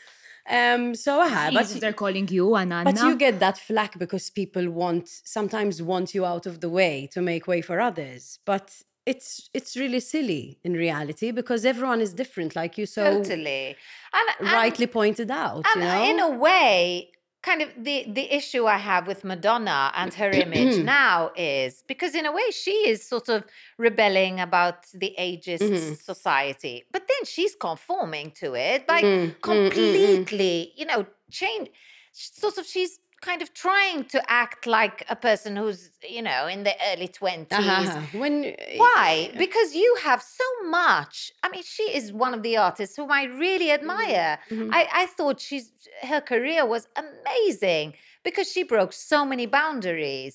Um, 0.49 0.95
so 0.95 1.23
yeah, 1.25 1.51
But 1.53 1.69
but 1.73 1.81
they're 1.81 1.93
calling 2.05 2.29
you 2.29 2.55
an 2.55 2.73
Anna. 2.73 2.93
but 2.93 3.03
you 3.03 3.17
get 3.17 3.41
that 3.41 3.59
flack 3.59 3.99
because 3.99 4.31
people 4.31 4.71
want 4.71 5.09
sometimes 5.37 5.83
want 5.83 6.15
you 6.15 6.25
out 6.25 6.47
of 6.47 6.61
the 6.61 6.69
way 6.69 7.09
to 7.13 7.21
make 7.23 7.47
way 7.47 7.61
for 7.63 7.81
others. 7.81 8.39
But 8.45 8.71
it's 9.07 9.51
it's 9.53 9.77
really 9.77 10.01
silly 10.01 10.59
in 10.65 10.73
reality 10.75 11.31
because 11.31 11.65
everyone 11.65 12.01
is 12.01 12.13
different, 12.15 12.57
like 12.57 12.79
you 12.79 12.87
so 12.87 13.05
totally. 13.05 13.77
And, 14.13 14.29
and- 14.41 14.53
rightly 14.53 14.87
pointed 14.87 15.31
out. 15.31 15.65
And 15.75 15.83
you 15.83 15.89
know? 15.89 16.05
in 16.11 16.21
a 16.21 16.31
way, 16.39 17.11
kind 17.43 17.61
of 17.63 17.69
the 17.77 18.07
the 18.09 18.35
issue 18.35 18.65
I 18.67 18.79
have 18.79 19.07
with 19.07 19.23
Madonna 19.25 19.93
and 19.95 20.13
her 20.15 20.31
image 20.31 20.79
now 20.99 21.31
is 21.37 21.83
because 21.87 22.15
in 22.15 22.25
a 22.27 22.33
way 22.33 22.51
she 22.51 22.89
is 22.89 23.07
sort 23.07 23.29
of 23.29 23.45
rebelling 23.79 24.41
about 24.41 24.87
the 24.95 25.15
ageist 25.19 25.61
Mm-hmm. 25.61 25.95
society, 25.95 26.85
but 26.93 27.03
then 27.07 27.25
she's 27.27 27.55
conforming 27.55 28.31
to 28.43 28.55
it 28.55 28.87
by 28.87 29.03
Mm, 29.03 29.05
mm, 29.05 29.11
mm, 29.11 29.35
mm. 29.35 29.41
completely, 29.43 30.73
you 30.77 30.87
know, 30.87 31.07
change. 31.31 31.69
Sort 32.13 32.59
of, 32.59 32.65
she's 32.65 33.01
kind 33.29 33.41
of 33.45 33.49
trying 33.67 34.01
to 34.15 34.19
act 34.43 34.61
like 34.79 34.99
a 35.17 35.19
person 35.29 35.51
who's, 35.61 35.81
you 36.17 36.23
know, 36.29 36.43
in 36.55 36.61
the 36.69 36.75
early 36.91 37.09
20s 37.21 37.53
Uh-huh. 37.53 38.01
When 38.21 38.37
why? 38.83 39.09
Because 39.45 39.69
you 39.85 39.91
have 40.09 40.21
so 40.41 40.49
much. 40.81 41.15
I 41.45 41.47
mean, 41.53 41.65
she 41.77 41.87
is 41.99 42.05
one 42.25 42.33
of 42.37 42.43
the 42.47 42.55
artists 42.69 42.95
whom 42.99 43.11
I 43.21 43.23
really 43.45 43.71
admire. 43.79 44.33
I, 44.79 44.81
I 45.03 45.05
thought 45.17 45.37
she's 45.49 45.67
her 46.13 46.21
career 46.33 46.63
was 46.75 46.85
amazing 47.05 47.87
because 48.27 48.47
she 48.55 48.63
broke 48.75 48.93
so 48.93 49.19
many 49.33 49.47
boundaries. 49.61 50.35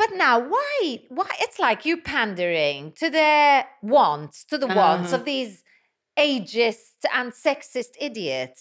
But 0.00 0.10
now, 0.24 0.36
why? 0.54 0.76
Why? 1.18 1.30
It's 1.44 1.58
like 1.58 1.80
you 1.88 1.96
pandering 2.16 2.92
to 3.02 3.06
their 3.20 3.66
wants, 3.96 4.36
to 4.50 4.56
the 4.64 4.70
wants 4.80 5.08
Uh-huh. 5.12 5.18
of 5.18 5.24
these 5.32 5.52
ageist 6.16 6.98
and 7.18 7.32
sexist 7.32 7.92
idiots. 8.08 8.60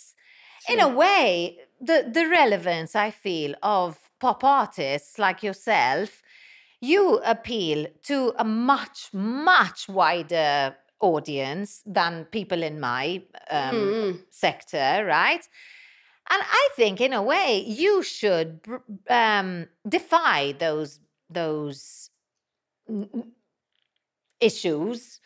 In 0.73 0.79
a 0.79 0.89
way, 1.03 1.59
the 1.79 2.09
the 2.11 2.27
relevance 2.27 2.95
I 2.95 3.11
feel 3.11 3.55
of 3.63 3.97
pop 4.19 4.43
artists 4.43 5.17
like 5.17 5.43
yourself 5.43 6.21
you 6.81 7.19
appeal 7.25 7.87
to 8.03 8.33
a 8.37 8.43
much 8.43 9.09
much 9.13 9.87
wider 9.89 10.75
audience 11.01 11.81
than 11.85 12.25
people 12.25 12.61
in 12.63 12.79
my 12.79 13.21
um, 13.49 14.19
sector 14.29 15.05
right? 15.05 15.47
And 16.31 16.41
i 16.43 16.69
think 16.75 17.01
in 17.01 17.13
a 17.13 17.23
way 17.23 17.63
you 17.65 18.03
should 18.03 18.59
um, 19.09 19.67
defy 19.87 20.51
those 20.51 20.99
those 21.29 22.09
issues 24.39 25.19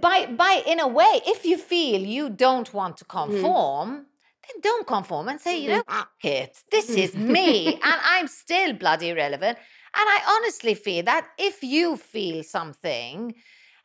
by 0.00 0.26
by 0.26 0.62
in 0.66 0.80
a 0.80 0.86
way 0.88 1.20
if 1.26 1.44
you 1.44 1.56
feel 1.58 2.00
you 2.00 2.30
don't 2.30 2.72
want 2.72 2.96
to 2.98 3.04
conform 3.04 3.88
then 3.90 4.06
don't 4.62 4.86
conform 4.86 5.28
and 5.28 5.40
say 5.40 5.58
you 5.58 5.68
mm-hmm. 5.68 5.76
know 5.78 5.84
ah, 5.88 6.08
"F- 6.24 6.30
it 6.30 6.62
this 6.70 6.90
mm-hmm. 6.90 6.98
is 6.98 7.16
me 7.16 7.66
and 7.74 8.00
i'm 8.04 8.28
still 8.28 8.72
bloody 8.72 9.12
relevant 9.12 9.58
and 9.96 10.08
I 10.08 10.36
honestly 10.36 10.74
feel 10.74 11.04
that 11.04 11.26
if 11.36 11.64
you 11.64 11.96
feel 11.96 12.44
something, 12.44 13.34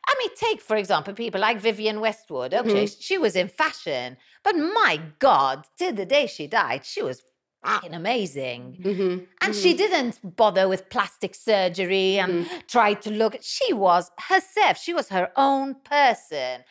I 0.08 0.14
mean, 0.18 0.30
take 0.36 0.60
for 0.60 0.76
example 0.76 1.14
people 1.14 1.40
like 1.40 1.58
Vivienne 1.58 2.00
Westwood. 2.00 2.54
Okay, 2.54 2.84
mm-hmm. 2.84 3.00
she 3.00 3.18
was 3.18 3.34
in 3.34 3.48
fashion, 3.48 4.16
but 4.44 4.54
my 4.54 5.00
God, 5.18 5.66
till 5.76 5.92
the 5.92 6.06
day 6.06 6.28
she 6.28 6.46
died, 6.46 6.84
she 6.84 7.02
was 7.02 7.22
ah. 7.64 7.74
fucking 7.74 7.94
amazing. 7.94 8.78
Mm-hmm. 8.84 9.24
And 9.42 9.54
she 9.54 9.74
didn't 9.74 10.36
bother 10.36 10.68
with 10.68 10.90
plastic 10.90 11.34
surgery 11.34 12.20
and 12.20 12.48
try 12.68 12.94
to 12.94 13.10
look. 13.10 13.38
She 13.40 13.72
was 13.72 14.12
herself. 14.28 14.78
She 14.78 14.94
was 14.94 15.08
her 15.08 15.32
own 15.34 15.74
person. 15.82 16.62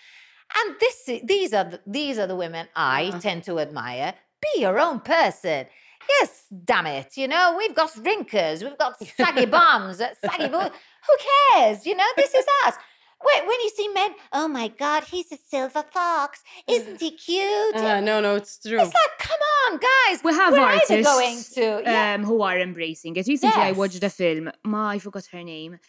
And 0.57 0.75
this, 0.79 1.09
these 1.23 1.53
are 1.53 1.65
the, 1.65 1.81
these 1.85 2.17
are 2.17 2.27
the 2.27 2.35
women 2.35 2.67
I 2.75 3.11
tend 3.19 3.43
to 3.45 3.59
admire. 3.59 4.13
Be 4.41 4.61
your 4.61 4.79
own 4.79 4.99
person. 5.01 5.65
Yes, 6.09 6.43
damn 6.63 6.85
it. 6.85 7.17
You 7.17 7.27
know, 7.27 7.55
we've 7.57 7.73
got 7.75 7.95
wrinkles, 7.97 8.63
we've 8.63 8.77
got 8.77 8.95
saggy 9.17 9.45
bums, 9.57 9.99
uh, 9.99 10.13
saggy 10.23 10.47
bo- 10.47 10.69
Who 11.07 11.15
cares? 11.53 11.85
You 11.85 11.95
know, 11.95 12.05
this 12.15 12.33
is 12.33 12.45
us. 12.65 12.75
When, 13.21 13.47
when 13.47 13.59
you 13.61 13.69
see 13.75 13.87
men, 13.87 14.11
oh 14.33 14.47
my 14.47 14.67
God, 14.67 15.05
he's 15.05 15.31
a 15.31 15.37
silver 15.37 15.83
fox. 15.91 16.43
Isn't 16.67 16.99
he 16.99 17.11
cute? 17.11 17.75
Uh, 17.75 18.01
no, 18.01 18.21
no, 18.21 18.35
it's 18.35 18.59
true. 18.59 18.79
it's 18.79 18.93
like, 18.93 19.17
come 19.19 19.39
on, 19.71 19.79
guys. 19.79 20.23
we 20.23 20.31
have 20.33 20.53
artists 20.53 21.03
going 21.03 21.41
to. 21.53 21.81
Yeah. 21.83 22.13
um, 22.15 22.23
who 22.23 22.41
are 22.43 22.59
embracing 22.59 23.15
it. 23.15 23.25
Recently, 23.27 23.59
I 23.59 23.71
watched 23.71 24.03
a 24.03 24.09
film. 24.09 24.51
Ma, 24.63 24.89
I 24.89 24.99
forgot 24.99 25.25
her 25.31 25.43
name. 25.43 25.79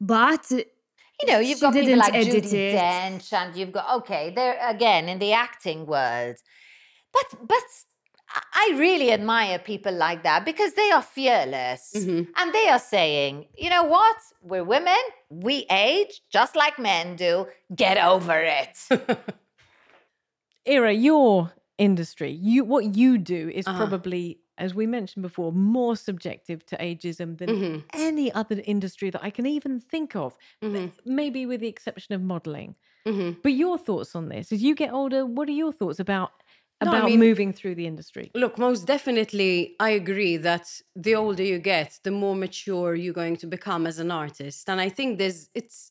But 0.00 0.50
you 1.20 1.32
know, 1.32 1.38
you've 1.38 1.58
she 1.58 1.62
got 1.62 1.72
people 1.74 1.96
like 1.96 2.12
Judy 2.22 2.56
it. 2.56 2.74
Dench, 2.76 3.32
and 3.32 3.56
you've 3.56 3.72
got 3.72 3.86
okay, 3.98 4.32
they're 4.34 4.58
again 4.68 5.08
in 5.08 5.18
the 5.18 5.32
acting 5.32 5.86
world, 5.86 6.36
but 7.12 7.26
but 7.48 7.62
I- 8.54 8.74
really 8.76 9.12
admire 9.12 9.58
people 9.58 9.92
like 9.92 10.22
that 10.24 10.44
because 10.44 10.72
they 10.74 10.90
are 10.90 11.02
fearless 11.02 11.92
Mhm. 11.94 12.26
and 12.36 12.52
they 12.52 12.68
are 12.68 12.78
saying, 12.80 13.46
you 13.56 13.70
know 13.70 13.84
what, 13.84 14.16
we're 14.42 14.64
women, 14.64 15.02
we 15.30 15.66
age 15.70 16.20
just 16.30 16.56
like 16.56 16.78
men 16.78 17.16
do. 17.16 17.46
Get 17.74 17.96
over 17.98 18.40
it. 18.40 18.76
Ira, 20.66 20.92
your 20.92 21.52
industry, 21.78 22.30
you 22.30 22.64
what 22.64 22.96
you 22.96 23.18
do 23.18 23.50
is 23.54 23.66
Uh-huh. 23.66 23.78
probably, 23.78 24.40
as 24.58 24.74
we 24.74 24.86
mentioned 24.86 25.22
before, 25.22 25.52
more 25.52 25.96
subjective 25.96 26.64
to 26.66 26.76
ageism 26.76 27.38
than 27.38 27.48
Mhm. 27.48 27.84
any 27.92 28.30
other 28.32 28.62
industry 28.64 29.10
that 29.10 29.22
I 29.22 29.30
can 29.30 29.46
even 29.46 29.80
think 29.80 30.14
of. 30.16 30.36
Mhm. 30.62 30.92
Maybe 31.04 31.46
with 31.46 31.60
the 31.60 31.68
exception 31.68 32.14
of 32.14 32.22
modeling. 32.22 32.74
Mhm. 33.06 33.42
But 33.42 33.52
your 33.52 33.76
thoughts 33.78 34.14
on 34.14 34.28
this? 34.28 34.52
As 34.52 34.62
you 34.62 34.74
get 34.74 34.92
older, 34.92 35.26
what 35.26 35.48
are 35.48 35.52
your 35.52 35.72
thoughts 35.72 35.98
about 36.00 36.30
No, 36.82 36.90
I 36.92 36.96
about 36.98 37.08
mean- 37.10 37.18
moving 37.20 37.52
through 37.52 37.74
the 37.76 37.86
industry? 37.86 38.30
Look, 38.34 38.58
most 38.58 38.86
definitely, 38.86 39.74
I 39.80 39.90
agree 39.90 40.36
that 40.38 40.66
the 40.96 41.14
older 41.14 41.42
you 41.42 41.58
get, 41.58 41.98
the 42.02 42.10
more 42.10 42.34
mature 42.36 42.94
you're 42.94 43.14
going 43.14 43.36
to 43.38 43.46
become 43.46 43.86
as 43.86 43.98
an 43.98 44.10
artist, 44.10 44.68
and 44.70 44.80
I 44.80 44.88
think 44.88 45.18
there's 45.18 45.48
it's 45.54 45.90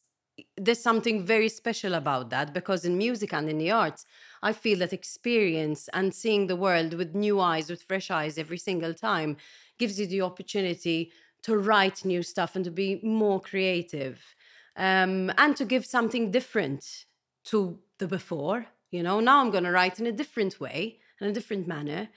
there's 0.57 0.81
something 0.81 1.23
very 1.27 1.47
special 1.47 1.93
about 1.93 2.31
that 2.31 2.53
because 2.53 2.85
in 2.85 2.97
music 2.97 3.31
and 3.33 3.47
in 3.49 3.59
the 3.59 3.69
arts, 3.69 4.03
I 4.43 4.53
feel 4.53 4.79
that 4.79 4.93
experience 4.93 5.89
and 5.93 6.13
seeing 6.13 6.47
the 6.47 6.55
world 6.65 6.93
with 6.93 7.15
new 7.15 7.39
eyes, 7.39 7.69
with 7.69 7.81
fresh 7.81 8.11
eyes 8.11 8.37
every 8.37 8.59
single 8.59 8.93
time, 8.93 9.37
gives 9.79 9.99
you 9.99 10.05
the 10.05 10.21
opportunity 10.21 11.11
to 11.41 11.57
write 11.57 12.05
new 12.05 12.21
stuff 12.23 12.55
and 12.55 12.65
to 12.65 12.71
be 12.71 12.99
more 13.03 13.41
creative. 13.41 14.35
um, 14.75 15.31
and 15.37 15.55
to 15.55 15.65
give 15.65 15.85
something 15.85 16.31
different 16.31 17.05
to 17.45 17.79
the 17.99 18.07
before. 18.07 18.67
You 18.91 19.03
know, 19.03 19.19
now 19.19 19.39
I'm 19.39 19.51
going 19.51 19.63
to 19.63 19.71
write 19.71 19.99
in 19.99 20.07
a 20.07 20.11
different 20.11 20.59
way, 20.59 20.99
in 21.19 21.27
a 21.27 21.31
different 21.31 21.67
manner. 21.67 22.09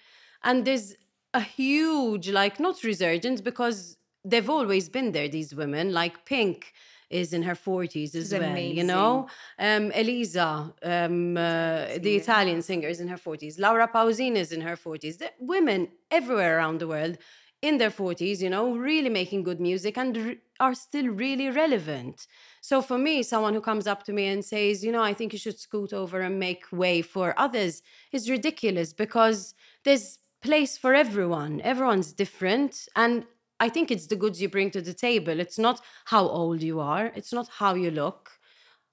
And 0.43 0.65
there's 0.65 0.95
a 1.35 1.41
huge, 1.41 2.31
like, 2.31 2.61
not 2.61 2.83
resurgence 2.83 3.41
because 3.41 3.97
they've 4.25 4.51
always 4.51 4.89
been 4.89 5.13
there, 5.13 5.29
these 5.29 5.55
women, 5.55 5.93
like 5.93 6.25
Pink 6.25 6.73
is 7.11 7.33
in 7.33 7.43
her 7.43 7.55
40s 7.55 8.15
as 8.15 8.31
She's 8.31 8.33
well, 8.33 8.59
you 8.59 8.85
know? 8.85 9.29
Um, 9.59 9.93
Elisa, 9.95 10.75
um, 10.83 11.37
uh, 11.37 11.99
the 11.99 12.17
Italian 12.17 12.63
singer, 12.63 12.89
is 12.89 13.01
in 13.01 13.09
her 13.09 13.17
40s. 13.17 13.59
Laura 13.59 13.89
Pausini 13.89 14.37
is 14.37 14.53
in 14.53 14.61
her 14.63 14.77
40s. 14.77 15.19
The 15.19 15.31
women 15.39 15.89
everywhere 16.11 16.59
around 16.59 16.81
the 16.81 16.89
world 16.89 17.19
in 17.63 17.79
their 17.79 17.91
40s, 17.91 18.41
you 18.41 18.51
know, 18.51 18.77
really 18.77 19.09
making 19.09 19.43
good 19.43 19.61
music 19.61 19.97
and 19.97 20.17
re- 20.17 20.39
are 20.61 20.75
still 20.75 21.09
really 21.09 21.51
relevant. 21.51 22.27
So 22.61 22.83
for 22.83 22.99
me, 22.99 23.23
someone 23.23 23.55
who 23.55 23.61
comes 23.61 23.87
up 23.87 24.03
to 24.05 24.13
me 24.13 24.27
and 24.27 24.45
says, 24.45 24.85
you 24.85 24.93
know, 24.93 25.03
I 25.03 25.15
think 25.15 25.33
you 25.33 25.39
should 25.39 25.59
scoot 25.59 25.93
over 25.93 26.21
and 26.21 26.39
make 26.39 26.65
way 26.71 27.03
for 27.03 27.35
others 27.39 27.83
is 28.13 28.29
ridiculous 28.29 28.93
because 28.93 29.55
there's 29.85 30.19
place 30.43 30.77
for 30.77 30.95
everyone. 30.95 31.61
Everyone's 31.63 32.13
different. 32.13 32.89
And 32.95 33.25
I 33.59 33.69
think 33.69 33.91
it's 33.91 34.07
the 34.07 34.17
goods 34.17 34.41
you 34.41 34.49
bring 34.49 34.71
to 34.73 34.81
the 34.81 34.95
table. 34.95 35.41
It's 35.41 35.59
not 35.59 35.81
how 36.07 36.29
old 36.29 36.63
you 36.63 36.81
are, 36.81 37.07
it's 37.15 37.33
not 37.33 37.49
how 37.49 37.75
you 37.75 37.91
look. 37.91 38.31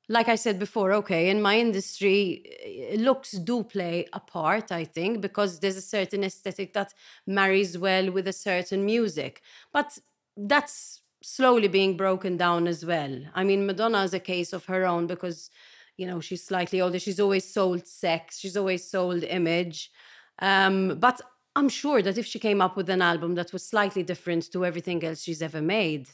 Like 0.09 0.27
I 0.27 0.35
said 0.35 0.59
before, 0.59 0.91
okay, 0.93 1.29
in 1.29 1.41
my 1.41 1.57
industry, 1.57 2.45
looks 2.97 3.31
do 3.31 3.63
play 3.63 4.05
a 4.11 4.19
part, 4.19 4.69
I 4.71 4.83
think, 4.83 5.21
because 5.21 5.59
there's 5.59 5.77
a 5.77 5.81
certain 5.81 6.25
aesthetic 6.25 6.73
that 6.73 6.93
marries 7.25 7.77
well 7.77 8.11
with 8.11 8.27
a 8.27 8.33
certain 8.33 8.85
music. 8.85 9.41
But 9.71 9.97
that's 10.35 11.01
slowly 11.21 11.69
being 11.69 11.95
broken 11.95 12.35
down 12.35 12.67
as 12.67 12.85
well. 12.85 13.17
I 13.33 13.45
mean, 13.45 13.65
Madonna 13.65 14.03
is 14.03 14.13
a 14.13 14.19
case 14.19 14.51
of 14.51 14.65
her 14.65 14.85
own 14.85 15.07
because, 15.07 15.49
you 15.95 16.05
know, 16.05 16.19
she's 16.19 16.45
slightly 16.45 16.81
older. 16.81 16.99
She's 16.99 17.19
always 17.19 17.51
sold 17.51 17.87
sex, 17.87 18.39
she's 18.39 18.57
always 18.57 18.89
sold 18.89 19.23
image. 19.23 19.89
Um, 20.39 20.99
but 20.99 21.21
I'm 21.55 21.69
sure 21.69 22.01
that 22.01 22.17
if 22.17 22.25
she 22.25 22.39
came 22.39 22.61
up 22.61 22.75
with 22.75 22.89
an 22.89 23.01
album 23.01 23.35
that 23.35 23.53
was 23.53 23.63
slightly 23.63 24.03
different 24.03 24.51
to 24.51 24.65
everything 24.65 25.03
else 25.03 25.21
she's 25.23 25.41
ever 25.41 25.61
made, 25.61 26.09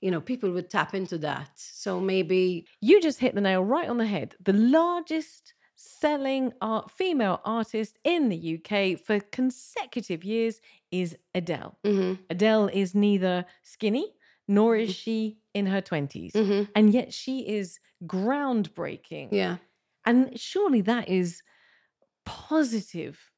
you 0.00 0.10
know, 0.10 0.20
people 0.20 0.50
would 0.52 0.68
tap 0.70 0.94
into 0.94 1.18
that. 1.18 1.50
So 1.56 2.00
maybe, 2.00 2.66
You 2.80 3.00
just 3.00 3.20
hit 3.20 3.34
the 3.34 3.40
nail 3.40 3.62
right 3.64 3.88
on 3.88 3.96
the 3.98 4.06
head. 4.06 4.34
The 4.40 4.52
largest 4.52 5.54
selling 5.74 6.52
art, 6.60 6.90
female 6.90 7.40
artist 7.44 7.98
in 8.04 8.28
the 8.28 8.36
UK 8.36 8.96
for 8.98 9.20
consecutive 9.20 10.24
years 10.24 10.60
is 10.90 11.16
Adele. 11.34 11.78
mhm, 11.84 12.18
Adele 12.30 12.68
is 12.68 12.94
neither 12.94 13.46
skinny 13.62 14.14
nor 14.48 14.76
is 14.76 14.94
she 14.94 15.38
in 15.54 15.66
her 15.66 15.80
20s. 15.80 16.32
mhm, 16.34 16.68
And 16.74 16.92
yet 16.92 17.12
she 17.12 17.40
is 17.48 17.78
groundbreaking. 18.04 19.28
yeah, 19.32 19.56
And 20.04 20.38
surely 20.38 20.82
that 20.82 21.08
is 21.08 21.42
positive. 22.24 23.32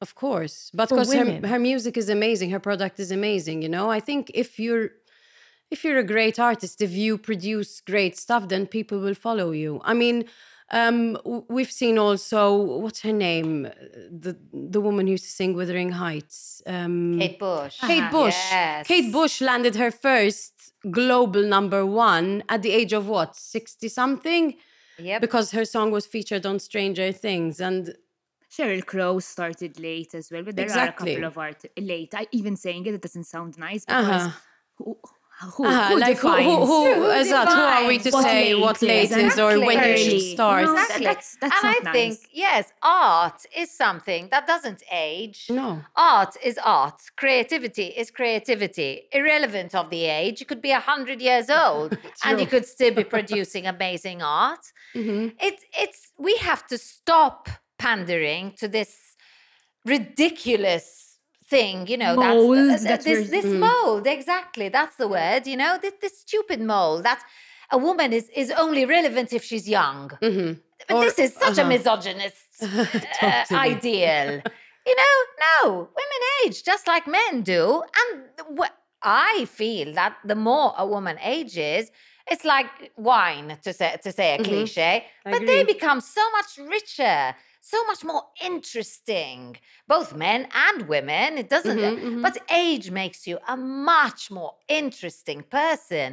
Of 0.00 0.14
course. 0.14 0.70
But 0.74 0.88
because 0.88 1.12
her, 1.12 1.46
her 1.46 1.58
music 1.58 1.96
is 1.96 2.08
amazing, 2.08 2.50
her 2.50 2.60
product 2.60 3.00
is 3.00 3.10
amazing. 3.10 3.62
You 3.62 3.68
know, 3.68 3.90
I 3.90 4.00
think 4.00 4.30
if 4.34 4.58
you're 4.58 4.90
if 5.70 5.84
you're 5.84 5.98
a 5.98 6.04
great 6.04 6.38
artist, 6.38 6.80
if 6.80 6.92
you 6.92 7.18
produce 7.18 7.80
great 7.80 8.16
stuff, 8.16 8.48
then 8.48 8.66
people 8.66 8.98
will 9.00 9.14
follow 9.14 9.50
you. 9.50 9.80
I 9.84 9.94
mean, 9.94 10.24
um, 10.70 11.18
we've 11.48 11.70
seen 11.70 11.98
also 11.98 12.54
what's 12.54 13.00
her 13.02 13.12
name, 13.12 13.68
the 14.10 14.36
the 14.52 14.80
woman 14.80 15.06
who 15.06 15.12
used 15.12 15.24
to 15.24 15.30
sing 15.30 15.54
"Wuthering 15.54 15.92
Heights." 15.92 16.62
Um, 16.66 17.18
Kate 17.18 17.38
Bush. 17.38 17.80
Kate 17.80 18.10
Bush. 18.10 18.40
Yes. 18.50 18.86
Kate 18.86 19.12
Bush 19.12 19.40
landed 19.40 19.76
her 19.76 19.90
first 19.90 20.54
global 20.90 21.42
number 21.42 21.84
one 21.84 22.42
at 22.48 22.62
the 22.62 22.70
age 22.70 22.92
of 22.92 23.08
what, 23.08 23.36
60 23.36 23.88
something? 23.88 24.54
Yep. 24.98 25.20
Because 25.20 25.50
her 25.50 25.64
song 25.64 25.90
was 25.90 26.06
featured 26.06 26.46
on 26.46 26.58
Stranger 26.58 27.10
Things. 27.12 27.60
And 27.60 27.94
Sheryl 28.56 28.84
Crow 28.86 29.18
started 29.18 29.78
late 29.80 30.14
as 30.14 30.30
well, 30.30 30.42
but 30.44 30.54
there 30.56 30.64
Exactly. 30.64 31.14
are 31.14 31.18
a 31.18 31.20
couple 31.20 31.28
of 31.30 31.38
art 31.38 31.64
late. 31.78 32.12
I 32.14 32.26
even 32.32 32.56
saying 32.56 32.86
it, 32.86 32.94
it 32.94 33.02
doesn't 33.02 33.24
sound 33.24 33.58
nice 33.58 33.84
because 33.84 34.06
Uh-huh. 34.26 34.30
who, 34.78 34.98
who, 35.54 35.64
uh, 35.66 35.88
who 35.88 35.98
like 35.98 36.16
who, 36.18 36.28
defines 36.28 36.44
who, 36.46 36.66
who, 36.66 36.94
Who 36.94 37.10
is 37.10 37.28
that? 37.30 37.48
Who 37.48 37.60
are 37.74 37.86
we 37.88 37.98
to 37.98 38.04
defines 38.04 38.14
what 38.14 38.30
say 38.30 38.54
late 38.54 38.60
what 38.62 38.76
is? 38.76 38.82
late 38.82 39.10
is 39.26 39.38
or 39.38 39.52
when 39.68 39.78
you 39.88 39.96
should 39.98 40.22
start? 40.34 40.60
You 40.60 40.66
know, 40.68 40.74
that- 40.74 40.84
Exactly. 40.84 41.06
that's- 41.06 41.36
that's 41.40 41.64
and 41.64 41.84
not 41.84 41.88
I 41.88 41.92
think, 41.92 42.18
yes, 42.32 42.72
art 42.82 43.40
is 43.56 43.68
something 43.84 44.28
that 44.30 44.46
doesn't 44.46 44.82
age. 44.92 45.46
No. 45.50 45.82
Art 45.96 46.36
is 46.48 46.56
art. 46.64 47.00
Creativity 47.16 47.86
is 48.00 48.06
creativity, 48.12 48.90
irrelevant 49.12 49.74
of 49.74 49.90
the 49.90 50.04
age. 50.04 50.36
You 50.40 50.46
could 50.46 50.62
be 50.62 50.70
100 50.70 51.20
years 51.20 51.50
old 51.64 51.98
and 52.24 52.40
you 52.40 52.46
could 52.46 52.66
still 52.66 52.94
be 52.94 53.04
producing 53.16 53.66
amazing 53.66 54.22
art. 54.22 54.64
Mhm. 54.94 55.34
It, 55.40 55.56
it's, 55.82 56.12
we 56.26 56.36
have 56.36 56.64
to 56.68 56.78
stop 56.78 57.48
pandering 57.88 58.44
to 58.60 58.66
this 58.76 58.92
ridiculous 59.84 60.86
thing, 61.50 61.76
you 61.92 61.98
know, 62.02 62.14
Mold 62.16 62.56
that's 62.70 62.84
uh, 62.84 62.88
that 62.88 63.02
this, 63.08 63.28
this 63.36 63.44
Mm. 63.44 63.58
mold, 63.68 64.06
exactly. 64.18 64.66
That's 64.78 64.96
the 65.02 65.08
word, 65.16 65.42
you 65.46 65.56
know, 65.62 65.72
this, 65.84 65.94
this 66.04 66.14
stupid 66.26 66.60
mold 66.72 67.04
that 67.08 67.20
a 67.76 67.78
woman 67.86 68.10
is, 68.18 68.26
is 68.42 68.48
only 68.64 68.84
relevant 68.96 69.28
if 69.38 69.42
she's 69.48 69.66
young. 69.78 70.02
Mhm. 70.22 70.50
But 70.88 70.96
Or- 70.96 71.04
this 71.04 71.18
is 71.26 71.30
such 71.44 71.58
a 71.58 71.62
uh-huh. 71.62 71.74
misogynist 71.76 72.44
uh, 73.22 73.44
ideal. 73.70 74.30
You 74.90 74.96
know, 75.02 75.16
no, 75.46 75.56
women 76.00 76.22
age 76.44 76.62
just 76.62 76.84
like 76.86 77.06
men 77.06 77.34
do. 77.40 77.82
And 78.00 78.58
wh- 78.58 78.74
I 79.30 79.46
feel 79.60 79.88
that 79.94 80.12
the 80.30 80.34
more 80.48 80.74
a 80.76 80.86
woman 80.94 81.16
ages, 81.36 81.90
it's 82.30 82.44
like 82.44 82.70
wine, 82.98 83.48
to 83.64 83.70
say, 83.72 83.90
to 84.04 84.10
say 84.18 84.28
a 84.34 84.38
Mhm. 84.38 84.44
cliche, 84.48 84.92
but 85.32 85.40
they 85.50 85.64
become 85.64 86.00
so 86.02 86.24
much 86.36 86.50
richer, 86.76 87.34
so 87.72 87.78
much 87.90 88.02
more 88.04 88.24
interesting, 88.50 89.56
both 89.94 90.08
men 90.26 90.40
and 90.68 90.78
women. 90.94 91.28
It 91.42 91.48
doesn't, 91.54 91.78
Mhm, 91.78 91.98
mhm. 92.02 92.22
but 92.26 92.34
age 92.64 92.86
makes 93.02 93.20
you 93.28 93.36
a 93.54 93.56
much 93.56 94.22
more 94.38 94.52
interesting 94.80 95.40
person 95.60 96.06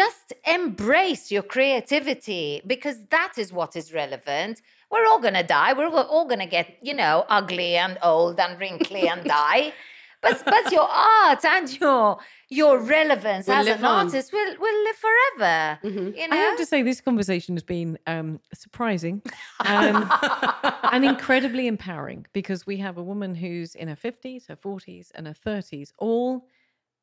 just 0.00 0.32
embrace 0.46 1.24
your 1.34 1.42
creativity 1.42 2.62
because 2.72 2.96
that 3.16 3.32
is 3.36 3.52
what 3.52 3.74
is 3.80 3.92
relevant. 3.92 4.62
We're 4.92 5.06
all 5.10 5.18
going 5.26 5.34
to 5.34 5.42
die. 5.42 5.72
We're 5.72 5.88
all- 5.88 6.10
all 6.14 6.26
going 6.32 6.38
to 6.48 6.52
get, 6.58 6.66
you 6.88 6.94
know, 6.94 7.24
ugly 7.28 7.72
and 7.84 7.98
old 8.12 8.38
and 8.44 8.52
wrinkly 8.60 9.08
and 9.08 9.24
die. 9.24 9.72
But 10.22 10.42
but 10.44 10.70
your 10.72 10.88
art 10.88 11.44
and 11.44 11.80
your 11.80 12.18
your 12.48 12.78
relevance 12.78 13.46
Will 13.48 13.54
as 13.54 13.66
an 13.66 13.84
on. 13.84 14.06
artist 14.06 14.32
will 14.32 14.54
will 14.58 14.84
live 14.84 14.96
forever. 14.96 15.78
Mhm. 15.82 16.16
You 16.16 16.28
know. 16.28 16.36
I 16.36 16.38
have 16.40 16.58
to 16.58 16.66
say, 16.66 16.82
this 16.82 17.00
conversation 17.00 17.56
has 17.56 17.64
been 17.64 17.98
um, 18.06 18.40
surprising 18.54 19.22
and, 19.64 20.06
and 20.92 21.04
incredibly 21.04 21.66
empowering 21.66 22.26
because 22.32 22.66
we 22.66 22.76
have 22.78 22.98
a 22.98 23.02
woman 23.02 23.34
who's 23.34 23.74
in 23.74 23.88
her 23.88 23.96
50s, 23.96 24.46
her 24.48 24.56
40s, 24.56 25.10
and 25.14 25.26
her 25.26 25.34
30s, 25.34 25.92
all 25.98 26.46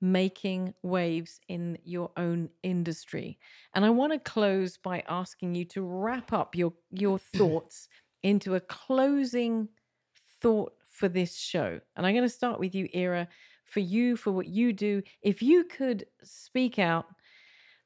making 0.01 0.73
waves 0.81 1.41
in 1.49 1.77
your 1.83 2.11
own 2.15 2.49
industry. 2.63 3.37
And 3.73 3.83
I 3.83 3.89
want 3.89 4.13
to 4.13 4.19
close 4.19 4.77
by 4.77 5.03
asking 5.09 5.55
you 5.55 5.65
to 5.65 5.81
wrap 5.81 6.31
up 6.31 6.55
your, 6.55 6.71
your 6.91 7.17
thoughts 7.35 7.89
into 8.23 8.55
a 8.55 8.61
closing 8.61 9.67
thought 10.41 10.73
for 10.99 11.09
this 11.09 11.35
show. 11.35 11.79
And 11.95 12.05
I'm 12.05 12.13
going 12.13 12.23
to 12.23 12.29
start 12.29 12.59
with 12.59 12.75
you, 12.75 12.87
Ira, 12.93 13.27
for 13.65 13.79
you, 13.79 14.15
for 14.15 14.31
what 14.31 14.47
you 14.47 14.73
do. 14.73 15.01
If 15.21 15.41
you 15.41 15.63
could 15.63 16.05
speak 16.23 16.77
out 16.77 17.05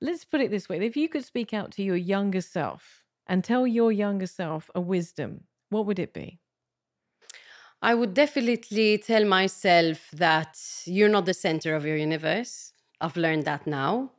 let's 0.03 0.25
put 0.25 0.41
it 0.41 0.51
this 0.51 0.67
way 0.67 0.77
if 0.85 0.97
you 0.97 1.07
could 1.07 1.23
speak 1.23 1.53
out 1.53 1.71
to 1.71 1.81
your 1.81 1.95
younger 1.95 2.41
self 2.41 3.05
and 3.27 3.43
tell 3.43 3.65
your 3.65 3.91
younger 3.91 4.27
self 4.27 4.69
a 4.75 4.81
wisdom 4.81 5.45
what 5.69 5.85
would 5.85 5.97
it 5.97 6.13
be 6.13 6.39
I 7.81 7.95
would 7.95 8.13
definitely 8.13 8.97
tell 8.97 9.25
myself 9.25 10.09
that 10.11 10.57
you're 10.85 11.09
not 11.09 11.25
the 11.25 11.33
center 11.33 11.75
of 11.75 11.85
your 11.85 11.97
universe. 11.97 12.71
I've 13.01 13.17
learned 13.17 13.43
that 13.43 13.67
now. 13.67 14.11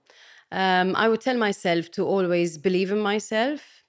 Um, 0.53 0.95
I 0.95 1.09
would 1.09 1.23
tell 1.23 1.39
myself 1.39 1.91
to 1.93 2.05
always 2.05 2.59
believe 2.59 2.93
in 2.93 2.99
myself. 2.99 3.84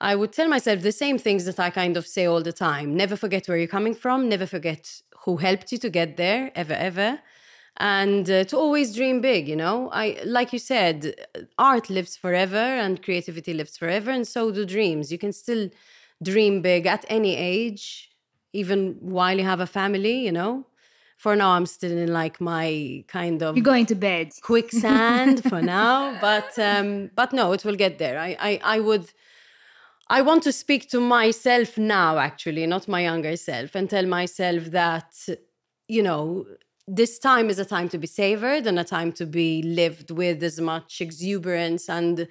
I 0.00 0.14
would 0.14 0.32
tell 0.32 0.48
myself 0.48 0.80
the 0.82 0.92
same 0.92 1.18
things 1.18 1.44
that 1.44 1.60
I 1.60 1.70
kind 1.70 1.96
of 1.96 2.06
say 2.06 2.24
all 2.26 2.42
the 2.42 2.52
time. 2.52 2.96
Never 2.96 3.16
forget 3.16 3.46
where 3.46 3.58
you're 3.58 3.68
coming 3.78 3.94
from. 3.94 4.28
Never 4.28 4.46
forget 4.46 5.02
who 5.24 5.36
helped 5.36 5.72
you 5.72 5.78
to 5.78 5.90
get 5.90 6.16
there, 6.16 6.50
ever, 6.54 6.72
ever. 6.72 7.20
And 7.76 8.28
uh, 8.30 8.44
to 8.44 8.56
always 8.56 8.94
dream 8.94 9.20
big, 9.20 9.48
you 9.48 9.56
know. 9.56 9.90
I 9.92 10.20
like 10.24 10.52
you 10.52 10.58
said, 10.58 11.14
art 11.58 11.88
lives 11.90 12.16
forever 12.16 12.56
and 12.56 13.02
creativity 13.02 13.54
lives 13.54 13.76
forever, 13.76 14.10
and 14.10 14.26
so 14.26 14.50
do 14.50 14.64
dreams. 14.66 15.12
You 15.12 15.18
can 15.18 15.32
still 15.32 15.70
dream 16.22 16.60
big 16.62 16.86
at 16.86 17.04
any 17.08 17.36
age 17.36 18.10
even 18.52 18.96
while 19.00 19.38
you 19.38 19.44
have 19.44 19.60
a 19.60 19.66
family, 19.66 20.24
you 20.24 20.32
know. 20.32 20.66
For 21.16 21.36
now, 21.36 21.50
I'm 21.50 21.66
still 21.66 21.92
in 21.92 22.12
like 22.12 22.40
my 22.40 23.04
kind 23.06 23.42
of 23.42 23.56
You're 23.56 23.62
going 23.62 23.86
to 23.86 23.94
bed. 23.94 24.32
quicksand 24.42 25.44
for 25.50 25.60
now, 25.62 26.18
but 26.20 26.58
um, 26.58 27.10
but 27.14 27.32
no, 27.32 27.52
it 27.52 27.64
will 27.64 27.76
get 27.76 27.98
there. 27.98 28.18
I, 28.18 28.36
I 28.40 28.60
I 28.76 28.80
would. 28.80 29.06
I 30.10 30.22
want 30.22 30.42
to 30.42 30.52
speak 30.52 30.90
to 30.90 31.00
myself 31.00 31.78
now, 31.78 32.18
actually, 32.18 32.66
not 32.66 32.88
my 32.88 33.02
younger 33.02 33.36
self, 33.36 33.76
and 33.76 33.88
tell 33.88 34.06
myself 34.06 34.64
that, 34.72 35.14
you 35.86 36.02
know, 36.02 36.46
this 36.88 37.20
time 37.20 37.48
is 37.48 37.60
a 37.60 37.64
time 37.64 37.88
to 37.90 37.98
be 37.98 38.08
savored 38.08 38.66
and 38.66 38.76
a 38.80 38.82
time 38.82 39.12
to 39.12 39.24
be 39.24 39.62
lived 39.62 40.10
with 40.10 40.42
as 40.42 40.60
much 40.60 41.00
exuberance 41.00 41.88
and 41.88 42.26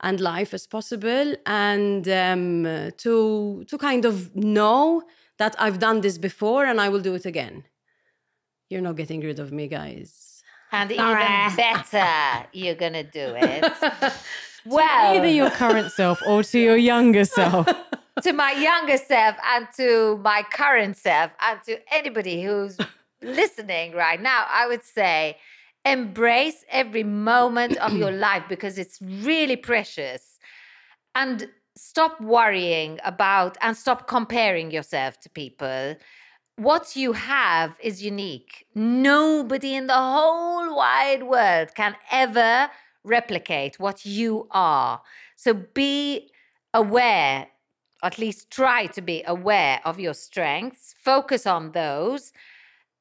and 0.00 0.20
life 0.20 0.52
as 0.52 0.66
possible 0.66 1.34
and 1.46 2.06
um, 2.08 2.92
to 2.98 3.64
to 3.68 3.78
kind 3.78 4.04
of 4.04 4.36
know 4.36 5.02
that 5.38 5.56
I've 5.58 5.78
done 5.78 6.02
this 6.02 6.18
before 6.18 6.66
and 6.66 6.78
I 6.78 6.90
will 6.90 7.00
do 7.00 7.14
it 7.14 7.24
again. 7.24 7.64
You're 8.68 8.82
not 8.82 8.96
getting 8.96 9.20
rid 9.22 9.38
of 9.38 9.50
me, 9.50 9.68
guys. 9.68 10.42
And 10.72 10.90
even 10.92 11.06
Alright. 11.06 11.56
better, 11.56 12.48
you're 12.52 12.74
going 12.74 12.94
to 12.94 13.04
do 13.04 13.34
it. 13.36 13.72
well, 14.66 15.16
Either 15.16 15.28
your 15.28 15.50
current 15.50 15.92
self 15.92 16.20
or 16.26 16.42
to 16.42 16.58
your 16.58 16.76
younger 16.76 17.24
self. 17.24 17.66
to 18.22 18.32
my 18.32 18.52
younger 18.52 18.96
self 18.96 19.36
and 19.54 19.66
to 19.76 20.18
my 20.22 20.42
current 20.50 20.96
self 20.96 21.30
and 21.40 21.60
to 21.64 21.78
anybody 21.92 22.42
who's 22.42 22.78
listening 23.22 23.92
right 23.92 24.20
now, 24.20 24.46
I 24.48 24.66
would 24.66 24.82
say 24.82 25.38
embrace 25.84 26.64
every 26.70 27.04
moment 27.04 27.76
of 27.78 27.92
your 27.92 28.10
life 28.28 28.44
because 28.48 28.78
it's 28.78 29.00
really 29.02 29.56
precious. 29.56 30.38
And 31.14 31.48
stop 31.76 32.20
worrying 32.20 33.00
about 33.04 33.56
and 33.60 33.76
stop 33.76 34.06
comparing 34.06 34.70
yourself 34.70 35.20
to 35.20 35.30
people. 35.30 35.96
What 36.56 36.94
you 36.94 37.12
have 37.12 37.76
is 37.82 38.02
unique. 38.02 38.64
Nobody 38.74 39.74
in 39.74 39.88
the 39.88 39.94
whole 39.94 40.76
wide 40.76 41.24
world 41.24 41.74
can 41.74 41.96
ever 42.12 42.70
replicate 43.04 43.78
what 43.78 44.04
you 44.04 44.48
are. 44.50 45.00
So 45.36 45.54
be 45.54 46.30
aware 46.72 47.48
at 48.02 48.18
least 48.18 48.50
try 48.50 48.84
to 48.86 49.00
be 49.00 49.22
aware 49.26 49.80
of 49.84 49.98
your 49.98 50.12
strengths 50.12 50.94
focus 50.98 51.46
on 51.46 51.72
those 51.72 52.32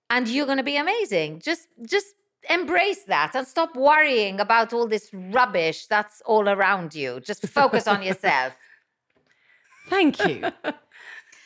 and 0.10 0.30
you're 0.30 0.46
going 0.46 0.58
to 0.58 0.64
be 0.64 0.78
amazing 0.78 1.40
just 1.40 1.68
just 1.86 2.16
embrace 2.50 3.04
that 3.04 3.36
and 3.36 3.46
stop 3.46 3.76
worrying 3.76 4.40
about 4.40 4.72
all 4.72 4.88
this 4.88 5.10
rubbish 5.14 5.88
that's 5.88 6.22
all 6.26 6.48
around 6.48 6.96
you 6.96 7.20
just 7.20 7.46
focus 7.48 7.88
on 7.88 8.02
yourself 8.02 8.54
Thank 9.90 10.26
you. 10.26 10.42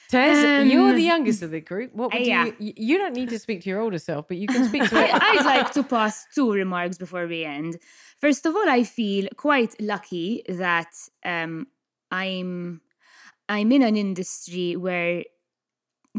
Tez, 0.09 0.71
you're 0.71 0.93
the 0.93 1.09
Um, 1.09 1.17
youngest 1.17 1.41
of 1.41 1.51
the 1.51 1.59
group. 1.59 1.93
What 1.93 2.13
would 2.13 2.25
yeah. 2.25 2.45
you, 2.45 2.55
you? 2.59 2.73
You 2.77 2.97
don't 2.97 3.13
need 3.13 3.29
to 3.29 3.39
speak 3.39 3.61
to 3.63 3.69
your 3.69 3.81
older 3.81 3.97
self, 3.97 4.27
but 4.27 4.37
you 4.37 4.47
can 4.47 4.63
speak 4.69 4.87
to 4.89 4.95
I, 4.97 5.03
it. 5.05 5.11
I'd 5.13 5.45
like 5.57 5.71
to 5.73 5.83
pass 5.83 6.27
two 6.33 6.53
remarks 6.53 6.97
before 6.97 7.27
we 7.27 7.43
end. 7.43 7.79
First 8.19 8.45
of 8.45 8.55
all, 8.55 8.67
I 8.69 8.83
feel 8.83 9.27
quite 9.37 9.79
lucky 9.79 10.43
that 10.49 10.91
um, 11.23 11.67
I'm 12.11 12.81
I'm 13.49 13.71
in 13.71 13.83
an 13.83 13.95
industry 13.95 14.75
where 14.75 15.23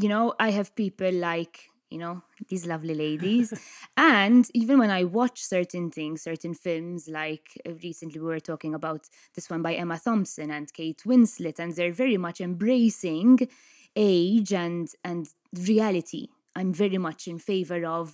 you 0.01 0.09
know 0.09 0.35
I 0.39 0.51
have 0.51 0.75
people 0.77 1.13
like 1.13 1.65
you 1.91 1.99
know 1.99 2.23
these 2.49 2.67
lovely 2.67 2.95
ladies, 2.95 3.53
and 3.97 4.47
even 4.55 4.79
when 4.79 4.91
I 4.91 5.05
watch 5.05 5.43
certain 5.43 5.91
things, 5.91 6.23
certain 6.23 6.55
films, 6.55 7.09
like 7.09 7.61
uh, 7.67 7.73
recently 7.83 8.21
we 8.21 8.27
were 8.27 8.41
talking 8.41 8.75
about 8.75 9.09
this 9.35 9.51
one 9.51 9.63
by 9.63 9.75
Emma 9.75 9.99
Thompson 10.03 10.51
and 10.51 10.73
Kate 10.73 11.03
Winslet, 11.07 11.59
and 11.59 11.75
they're 11.75 11.93
very 11.93 12.17
much 12.19 12.41
embracing 12.41 13.39
age 13.97 14.53
and 14.53 14.89
and 15.05 15.29
reality. 15.67 16.29
I'm 16.59 16.73
very 16.85 16.99
much 17.09 17.23
in 17.33 17.39
favor 17.39 17.81
of 17.99 18.07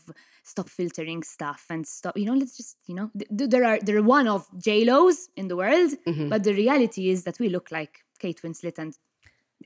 stop 0.52 0.68
filtering 0.78 1.22
stuff 1.36 1.62
and 1.72 1.82
stop. 1.86 2.14
You 2.20 2.26
know, 2.28 2.34
let's 2.42 2.56
just 2.60 2.76
you 2.88 2.94
know 2.98 3.08
th- 3.18 3.30
th- 3.38 3.50
there 3.54 3.64
are 3.70 3.78
there 3.86 3.96
are 4.00 4.08
one 4.18 4.28
of 4.36 4.40
J 4.66 4.68
Lo's 4.90 5.18
in 5.40 5.46
the 5.48 5.56
world, 5.62 5.90
Mhm. 6.06 6.28
but 6.32 6.40
the 6.46 6.54
reality 6.64 7.04
is 7.14 7.18
that 7.26 7.36
we 7.42 7.48
look 7.56 7.68
like 7.78 7.92
Kate 8.22 8.40
Winslet 8.44 8.78
and 8.78 8.92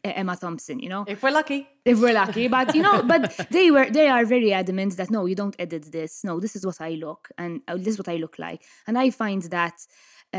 Emma 0.05 0.37
Thompson. 0.37 0.79
You 0.85 0.91
know, 0.93 1.05
If 1.15 1.23
we're 1.23 1.37
lucky. 1.41 1.61
if 1.85 1.97
we're 2.03 2.15
lucky 2.23 2.47
but 2.57 2.69
you 2.77 2.83
know 2.87 3.03
but 3.13 3.23
they 3.57 3.67
were 3.75 3.89
they 3.99 4.09
are 4.15 4.25
very 4.37 4.51
adamant 4.63 4.93
that 4.99 5.11
no 5.11 5.21
you 5.31 5.35
don't 5.43 5.57
edit 5.65 5.85
this 5.99 6.13
no 6.29 6.39
this 6.45 6.55
is 6.59 6.63
what 6.69 6.79
i 6.89 6.91
look 7.05 7.23
and 7.43 7.53
uh, 7.69 7.77
this 7.85 7.93
is 7.95 7.99
what 8.01 8.09
i 8.15 8.17
look 8.25 8.37
like 8.47 8.61
and 8.87 8.95
i 9.05 9.07
find 9.23 9.43
that 9.57 9.77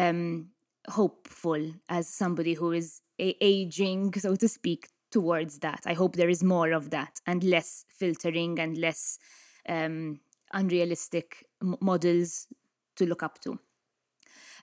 um 0.02 0.50
hopeful 0.88 1.62
as 1.90 2.08
somebody 2.08 2.54
who 2.54 2.72
is 2.72 3.02
a- 3.20 3.38
aging 3.42 4.14
so 4.14 4.36
to 4.36 4.48
speak 4.48 4.82
towards 5.12 5.60
that 5.60 5.82
i 5.86 5.94
hope 5.94 6.16
there 6.16 6.30
is 6.30 6.44
more 6.44 6.72
of 6.72 6.90
that 6.90 7.20
and 7.26 7.44
less 7.44 7.86
filtering 7.90 8.60
and 8.60 8.78
less 8.78 9.18
um 9.68 10.20
unrealistic 10.54 11.46
m- 11.62 11.78
models 11.82 12.48
to 12.96 13.06
look 13.06 13.24
up 13.24 13.40
to 13.40 13.60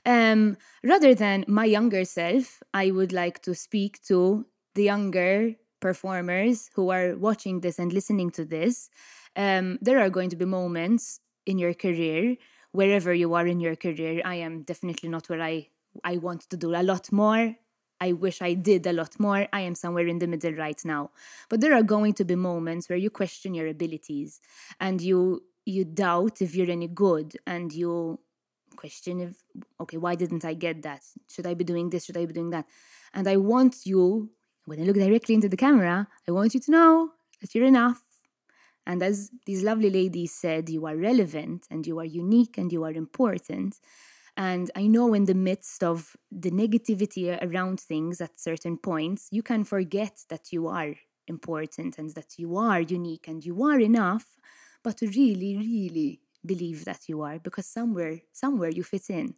um, 0.05 0.57
rather 0.85 1.15
than 1.15 1.45
my 1.49 1.65
younger 1.65 2.05
self, 2.05 2.63
I 2.73 2.91
would 2.91 3.13
like 3.13 3.43
to 3.43 3.55
speak 3.55 4.03
to 4.05 4.47
the 4.75 4.85
younger 4.85 5.55
performers 5.81 6.71
who 6.75 6.91
are 6.91 7.17
watching 7.17 7.61
this 7.61 7.79
and 7.79 7.93
listening 7.93 8.31
to 8.33 8.45
this. 8.45 8.89
Um, 9.35 9.79
there 9.83 10.01
are 10.01 10.11
going 10.11 10.31
to 10.31 10.37
be 10.37 10.45
moments 10.45 11.21
in 11.45 11.59
your 11.59 11.75
career, 11.75 12.37
wherever 12.73 13.13
you 13.13 13.35
are 13.35 13.47
in 13.47 13.61
your 13.61 13.77
career. 13.77 14.23
I 14.25 14.37
am 14.37 14.63
definitely 14.63 15.09
not 15.09 15.29
where 15.29 15.43
I, 15.43 15.69
I 16.05 16.19
want 16.19 16.43
to 16.51 16.57
do 16.57 16.75
a 16.75 16.83
lot 16.83 17.13
more. 17.13 17.55
I 18.01 18.13
wish 18.13 18.43
I 18.43 18.55
did 18.55 18.87
a 18.87 18.93
lot 18.93 19.19
more. 19.19 19.47
I 19.53 19.61
am 19.61 19.75
somewhere 19.75 20.07
in 20.07 20.19
the 20.19 20.27
middle 20.27 20.53
right 20.53 20.81
now. 20.85 21.11
But 21.49 21.61
there 21.61 21.75
are 21.75 21.83
going 21.83 22.15
to 22.15 22.25
be 22.25 22.35
moments 22.35 22.89
where 22.89 22.99
you 22.99 23.11
question 23.11 23.55
your 23.55 23.67
abilities 23.67 24.41
and 24.81 25.01
you 25.01 25.45
you 25.65 25.85
doubt 25.85 26.41
if 26.41 26.55
you're 26.55 26.71
any 26.71 26.87
good 26.87 27.37
and 27.47 27.73
you 27.73 28.21
question 28.77 29.21
if 29.21 29.43
okay 29.81 29.97
why 29.97 30.15
didn't 30.15 30.45
i 30.45 30.55
get 30.55 30.83
that? 30.83 31.03
Should 31.29 31.47
i 31.47 31.55
be 31.55 31.65
doing 31.65 31.91
this? 31.91 32.05
Should 32.05 32.17
i 32.17 32.27
be 32.27 32.33
doing 32.33 32.51
that? 32.51 32.67
And 33.15 33.27
i 33.27 33.37
want 33.37 33.87
you 33.87 34.31
when 34.67 34.81
i 34.81 34.85
look 34.85 34.97
directly 34.97 35.35
into 35.35 35.49
the 35.49 35.57
camera 35.57 36.07
i 36.29 36.31
want 36.31 36.55
you 36.55 36.61
to 36.61 36.71
know 36.71 37.11
that 37.41 37.55
you're 37.55 37.65
enough. 37.65 38.03
And 38.87 39.03
as 39.03 39.31
these 39.47 39.65
lovely 39.65 39.91
ladies 39.91 40.33
said 40.33 40.69
you 40.69 40.87
are 40.87 40.97
relevant 40.97 41.67
and 41.71 41.85
you 41.87 41.99
are 41.99 42.05
unique 42.05 42.59
and 42.59 42.73
you 42.73 42.85
are 42.85 42.93
important 42.93 43.81
and 44.37 44.71
i 44.77 44.87
know 44.87 45.15
in 45.15 45.25
the 45.25 45.35
midst 45.35 45.83
of 45.83 46.17
the 46.31 46.51
negativity 46.51 47.39
around 47.43 47.81
things 47.81 48.21
at 48.21 48.39
certain 48.39 48.77
points 48.77 49.29
you 49.31 49.43
can 49.43 49.65
forget 49.65 50.25
that 50.29 50.53
you 50.53 50.67
are 50.67 50.95
important 51.29 51.99
and 51.99 52.11
that 52.15 52.39
you 52.39 52.57
are 52.57 52.81
unique 52.81 53.27
and 53.29 53.45
you 53.45 53.63
are 53.65 53.81
enough 53.81 54.37
but 54.83 54.97
to 54.99 55.07
really 55.09 55.57
really 55.57 56.21
believe 56.45 56.85
that 56.85 57.09
you 57.09 57.23
are 57.23 57.39
because 57.39 57.67
somewhere 57.67 58.21
somewhere 58.33 58.71
you 58.71 58.85
fit 58.85 59.11
in. 59.11 59.35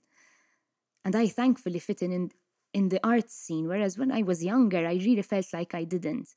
And 1.04 1.16
i 1.16 1.26
thankfully 1.26 1.78
fit 1.78 2.02
in 2.02 2.12
in, 2.12 2.30
in 2.74 2.88
the 2.90 3.00
art 3.02 3.30
scene 3.30 3.66
whereas 3.66 3.96
when 3.96 4.12
i 4.12 4.22
was 4.22 4.44
younger 4.44 4.86
i 4.86 4.94
really 4.94 5.22
felt 5.22 5.46
like 5.52 5.74
i 5.74 5.84
didn't. 5.84 6.28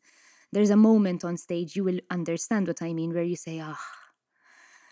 There's 0.53 0.69
a 0.69 0.75
moment 0.75 1.23
on 1.23 1.37
stage 1.37 1.75
you 1.75 1.83
will 1.83 1.99
understand 2.09 2.67
what 2.67 2.81
i 2.81 2.93
mean 2.93 3.13
where 3.13 3.23
you 3.23 3.35
say 3.35 3.59
ah 3.59 3.79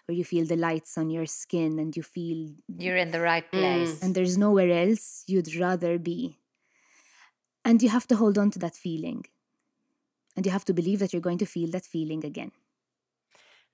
where 0.09 0.15
you 0.15 0.25
feel 0.25 0.43
the 0.43 0.55
lights 0.55 0.97
on 0.97 1.11
your 1.11 1.27
skin 1.27 1.77
and 1.77 1.95
you 1.95 2.01
feel 2.01 2.49
you're 2.79 2.97
in 2.97 3.11
the 3.11 3.21
right 3.21 3.45
mm. 3.51 3.59
place. 3.59 4.01
and 4.01 4.15
there's 4.15 4.39
nowhere 4.39 4.71
else 4.71 5.23
you'd 5.27 5.55
rather 5.55 5.99
be. 5.99 6.39
And 7.63 7.83
you 7.83 7.89
have 7.89 8.07
to 8.07 8.15
hold 8.15 8.39
on 8.39 8.49
to 8.51 8.59
that 8.59 8.75
feeling. 8.75 9.25
And 10.35 10.47
you 10.47 10.51
have 10.51 10.65
to 10.65 10.73
believe 10.73 10.97
that 10.97 11.13
you're 11.13 11.21
going 11.21 11.37
to 11.37 11.45
feel 11.45 11.69
that 11.71 11.85
feeling 11.85 12.25
again. 12.25 12.51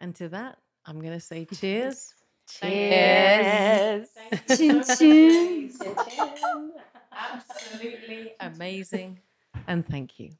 And 0.02 0.14
to 0.16 0.28
that, 0.28 0.58
I'm 0.86 1.00
going 1.00 1.14
to 1.14 1.22
say 1.22 1.46
cheers. 1.54 2.14
cheers. 2.50 4.10
Chin 4.58 4.84
chin. 4.84 5.72
Absolutely 7.14 8.34
amazing. 8.42 9.20
And 9.68 9.88
thank 9.88 10.20
you. 10.20 10.32